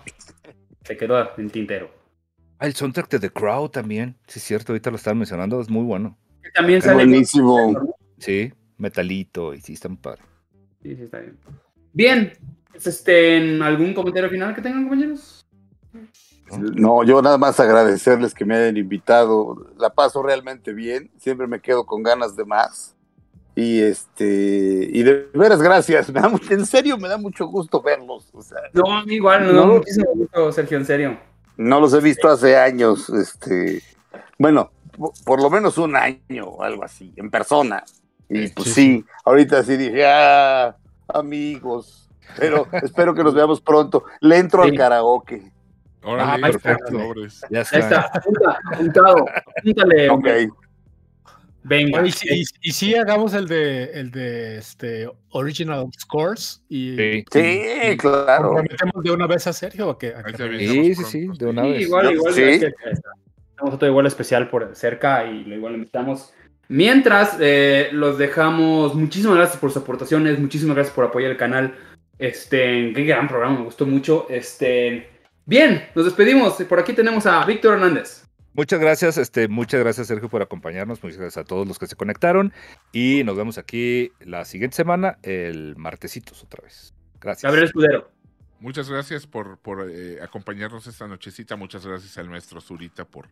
[0.87, 1.91] se quedó en tintero.
[2.59, 4.15] Ah, el soundtrack de The Crow también.
[4.25, 6.17] Sí, es cierto, ahorita lo estaban mencionando, es muy bueno.
[6.53, 7.93] También sale buenísimo.
[8.17, 10.21] Sí, metalito y sí, está muy padre.
[10.81, 11.37] Sí, sí, está bien.
[11.91, 12.33] Bien,
[12.71, 15.45] pues, este, ¿en ¿algún comentario final que tengan, compañeros?
[16.75, 19.67] No, yo nada más agradecerles que me hayan invitado.
[19.77, 21.11] La paso realmente bien.
[21.17, 22.95] Siempre me quedo con ganas de más.
[23.59, 24.23] Y este,
[24.93, 26.09] y de veras gracias.
[26.13, 28.29] Me da mucho- en serio, me da mucho gusto verlos.
[28.33, 29.73] O sea, No, a mí igual, no, No.
[29.73, 31.17] muchísimo gusto, Sergio, en serio.
[31.57, 33.09] no los he visto hace años.
[33.09, 33.81] Este,
[34.37, 37.83] bueno, po- por lo menos un año o algo así, en persona.
[38.29, 40.75] Y pues Sí, sí, ahorita sí dije, ah,
[41.07, 42.09] amigos.
[42.37, 44.03] Pero espero que nos veamos pronto.
[44.21, 44.69] Le entro Sí.
[44.69, 45.51] al karaoke.
[46.03, 46.91] Órale, Ah, perfecto.
[47.49, 47.79] Ya Ahí está.
[47.79, 49.25] está, apunta, apuntado,
[49.57, 50.09] apúntale.
[50.11, 50.27] Ok.
[51.67, 52.01] Venga.
[52.01, 57.25] Oye, y, y, y sí hagamos el de el de este original scores y Sí.
[57.31, 58.53] Sí, claro.
[58.53, 61.81] comprometemos de una vez a Sergio a avisamos Sí, sí, sí, de una Sí, vez.
[61.81, 62.33] igual, igual.
[62.33, 62.41] Sí.
[62.43, 62.71] es que
[63.55, 66.33] Tenemos otro igual especial por cerca y lo igual invitamos.
[66.69, 68.93] Mientras, eh, los dejamos.
[68.93, 70.37] Muchísimas gracias por sus aportaciones.
[70.39, 71.75] Muchísimas gracias por apoyar el canal.
[72.19, 74.27] Este, qué gran programa, me gustó mucho.
[74.29, 75.09] Este,
[75.45, 76.53] bien, nos despedimos.
[76.63, 78.26] Por aquí tenemos a Víctor Hernández.
[78.57, 81.95] Muchas gracias, este, muchas gracias Sergio por acompañarnos, muchas gracias a todos los que se
[81.95, 82.51] conectaron
[82.91, 86.91] y nos vemos aquí la siguiente semana, el martesitos otra vez.
[87.21, 87.43] Gracias.
[87.43, 88.11] Gabriel Escudero.
[88.59, 91.55] Muchas gracias por, por eh, acompañarnos esta nochecita.
[91.55, 93.27] Muchas gracias al maestro Zurita por,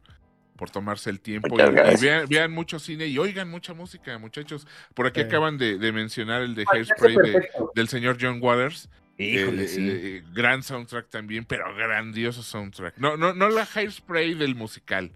[0.55, 1.55] por tomarse el tiempo.
[1.59, 4.67] Y, vean, vean mucho cine y oigan mucha música, muchachos.
[4.93, 8.87] Por aquí acaban de, de mencionar el de Ay, Hairspray de- del señor John Waters.
[9.17, 9.87] Híjole, Eh, sí.
[9.89, 12.97] eh, gran soundtrack también, pero grandioso soundtrack.
[12.97, 15.11] No, no, no la Hairspray del musical.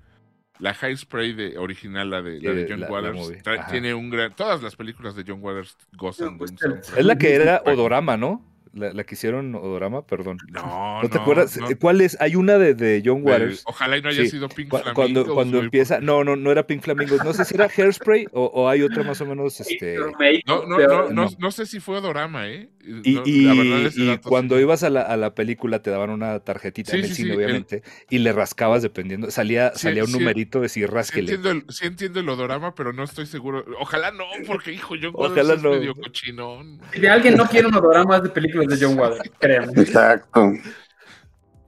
[0.60, 3.32] La Hairspray de original, la de, la de Eh, John la- Waters,
[3.70, 4.34] tiene un gran.
[4.36, 6.98] Todas las películas de John Waters gozan No, de un soundtrack.
[6.98, 8.46] Es la que era Odorama, ¿no?
[8.74, 10.38] La, la que hicieron Odorama, perdón.
[10.48, 11.58] No, ¿No te acuerdas?
[11.58, 11.68] no.
[11.80, 12.16] ¿Cuál es?
[12.22, 13.64] Hay una de, de John Del- Waters.
[13.66, 14.94] ojalá y no haya Sí, sido Pink Flamingos.
[14.94, 18.46] cuando cuando empieza, no, no, no era Pink Flamingos, no sé si era Hairspray o,
[18.46, 19.98] o hay otra más o menos, este,
[20.46, 21.52] No, no, no, no, no.
[21.52, 22.70] sé si fue Odorama, ¿eh?
[23.04, 24.62] y, No, y- la verdad, ese y dato cuando sí.
[24.62, 27.28] ibas a la, a la película te daban una tarjetita Sí, en el sí, cine,
[27.30, 30.82] sí, el- obviamente, y le rascabas dependiendo, salía, Sí, salía un sí, numerito de si
[30.82, 31.34] Sí rasquele.
[31.34, 33.66] entiendo, el, sí entiendo el odorama, pero no estoy seguro.
[33.80, 35.70] Ojalá no, porque hijo, John Ojalá Waters es no.
[35.72, 36.80] medio cochinón.
[36.94, 38.30] Si de alguien no quiere un odorama de
[38.68, 39.72] películas de John Waters, créanme.
[39.81, 40.52] Exacto.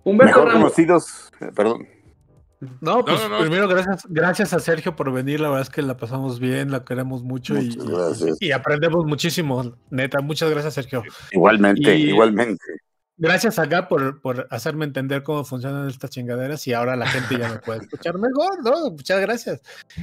[0.03, 0.53] Humberto Mejor Ramos.
[0.63, 1.87] conocidos, eh, perdón.
[2.79, 3.39] No, pues no, no.
[3.39, 6.83] primero gracias, gracias a Sergio por venir, la verdad es que la pasamos bien, la
[6.83, 7.75] queremos mucho y,
[8.39, 11.01] y aprendemos muchísimo, neta, muchas gracias Sergio.
[11.31, 12.63] Igualmente, Y- igualmente.
[13.21, 17.37] Gracias a Gab por, por hacerme entender cómo funcionan estas chingaderas y ahora la gente
[17.37, 18.89] ya me puede escuchar mejor, ¿no?
[18.89, 19.61] Muchas gracias.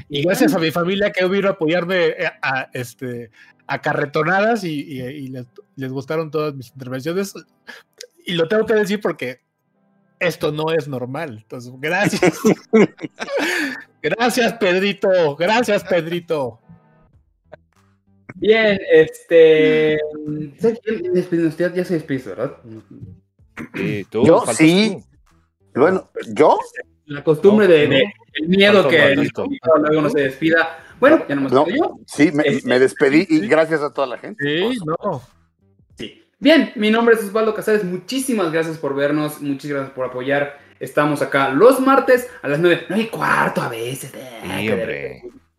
[0.08, 3.32] Y gracias a mi familia que vino a apoyarme eh, a, este,
[3.66, 7.34] a carretonadas y, y- y les, les gustaron todas mis intervenciones.
[8.24, 9.40] Y lo tengo que decir porque
[10.20, 11.38] esto no es normal.
[11.42, 12.38] Entonces, gracias.
[14.02, 15.34] gracias, Pedrito.
[15.36, 16.60] Gracias, Pedrito.
[18.34, 19.98] Bien, este.
[20.26, 22.56] Usted ya se despidió, ¿verdad?
[23.74, 24.98] Y tú, Yo sí.
[25.72, 25.80] tú.
[25.80, 26.58] Bueno, ¿yo?
[27.06, 27.94] La costumbre No, de, no.
[27.94, 29.30] de- el miedo que el
[29.80, 30.78] luego no se despida.
[31.00, 31.64] Bueno, ya no me No.
[31.64, 32.04] despido yo.
[32.06, 34.44] Sí, me, me despedí y gracias a toda la gente.
[34.72, 35.22] Sí, no.
[35.96, 36.24] Sí.
[36.38, 37.82] Bien, mi nombre es Osvaldo Casares.
[37.84, 39.40] Muchísimas gracias por vernos.
[39.40, 43.68] Muchas gracias por apoyar Estamos acá los martes a las 9, 9 y cuarto a
[43.68, 44.12] veces.
[44.12, 45.22] Sí, hombre.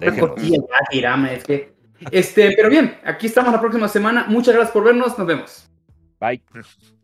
[0.00, 0.30] Déjenos.
[0.30, 1.72] cosilla ya, tirame, es que.
[2.10, 4.26] Este, pero bien, aquí estamos la próxima semana.
[4.28, 5.18] Muchas gracias por vernos.
[5.18, 5.70] Nos vemos.
[6.18, 6.42] Bye.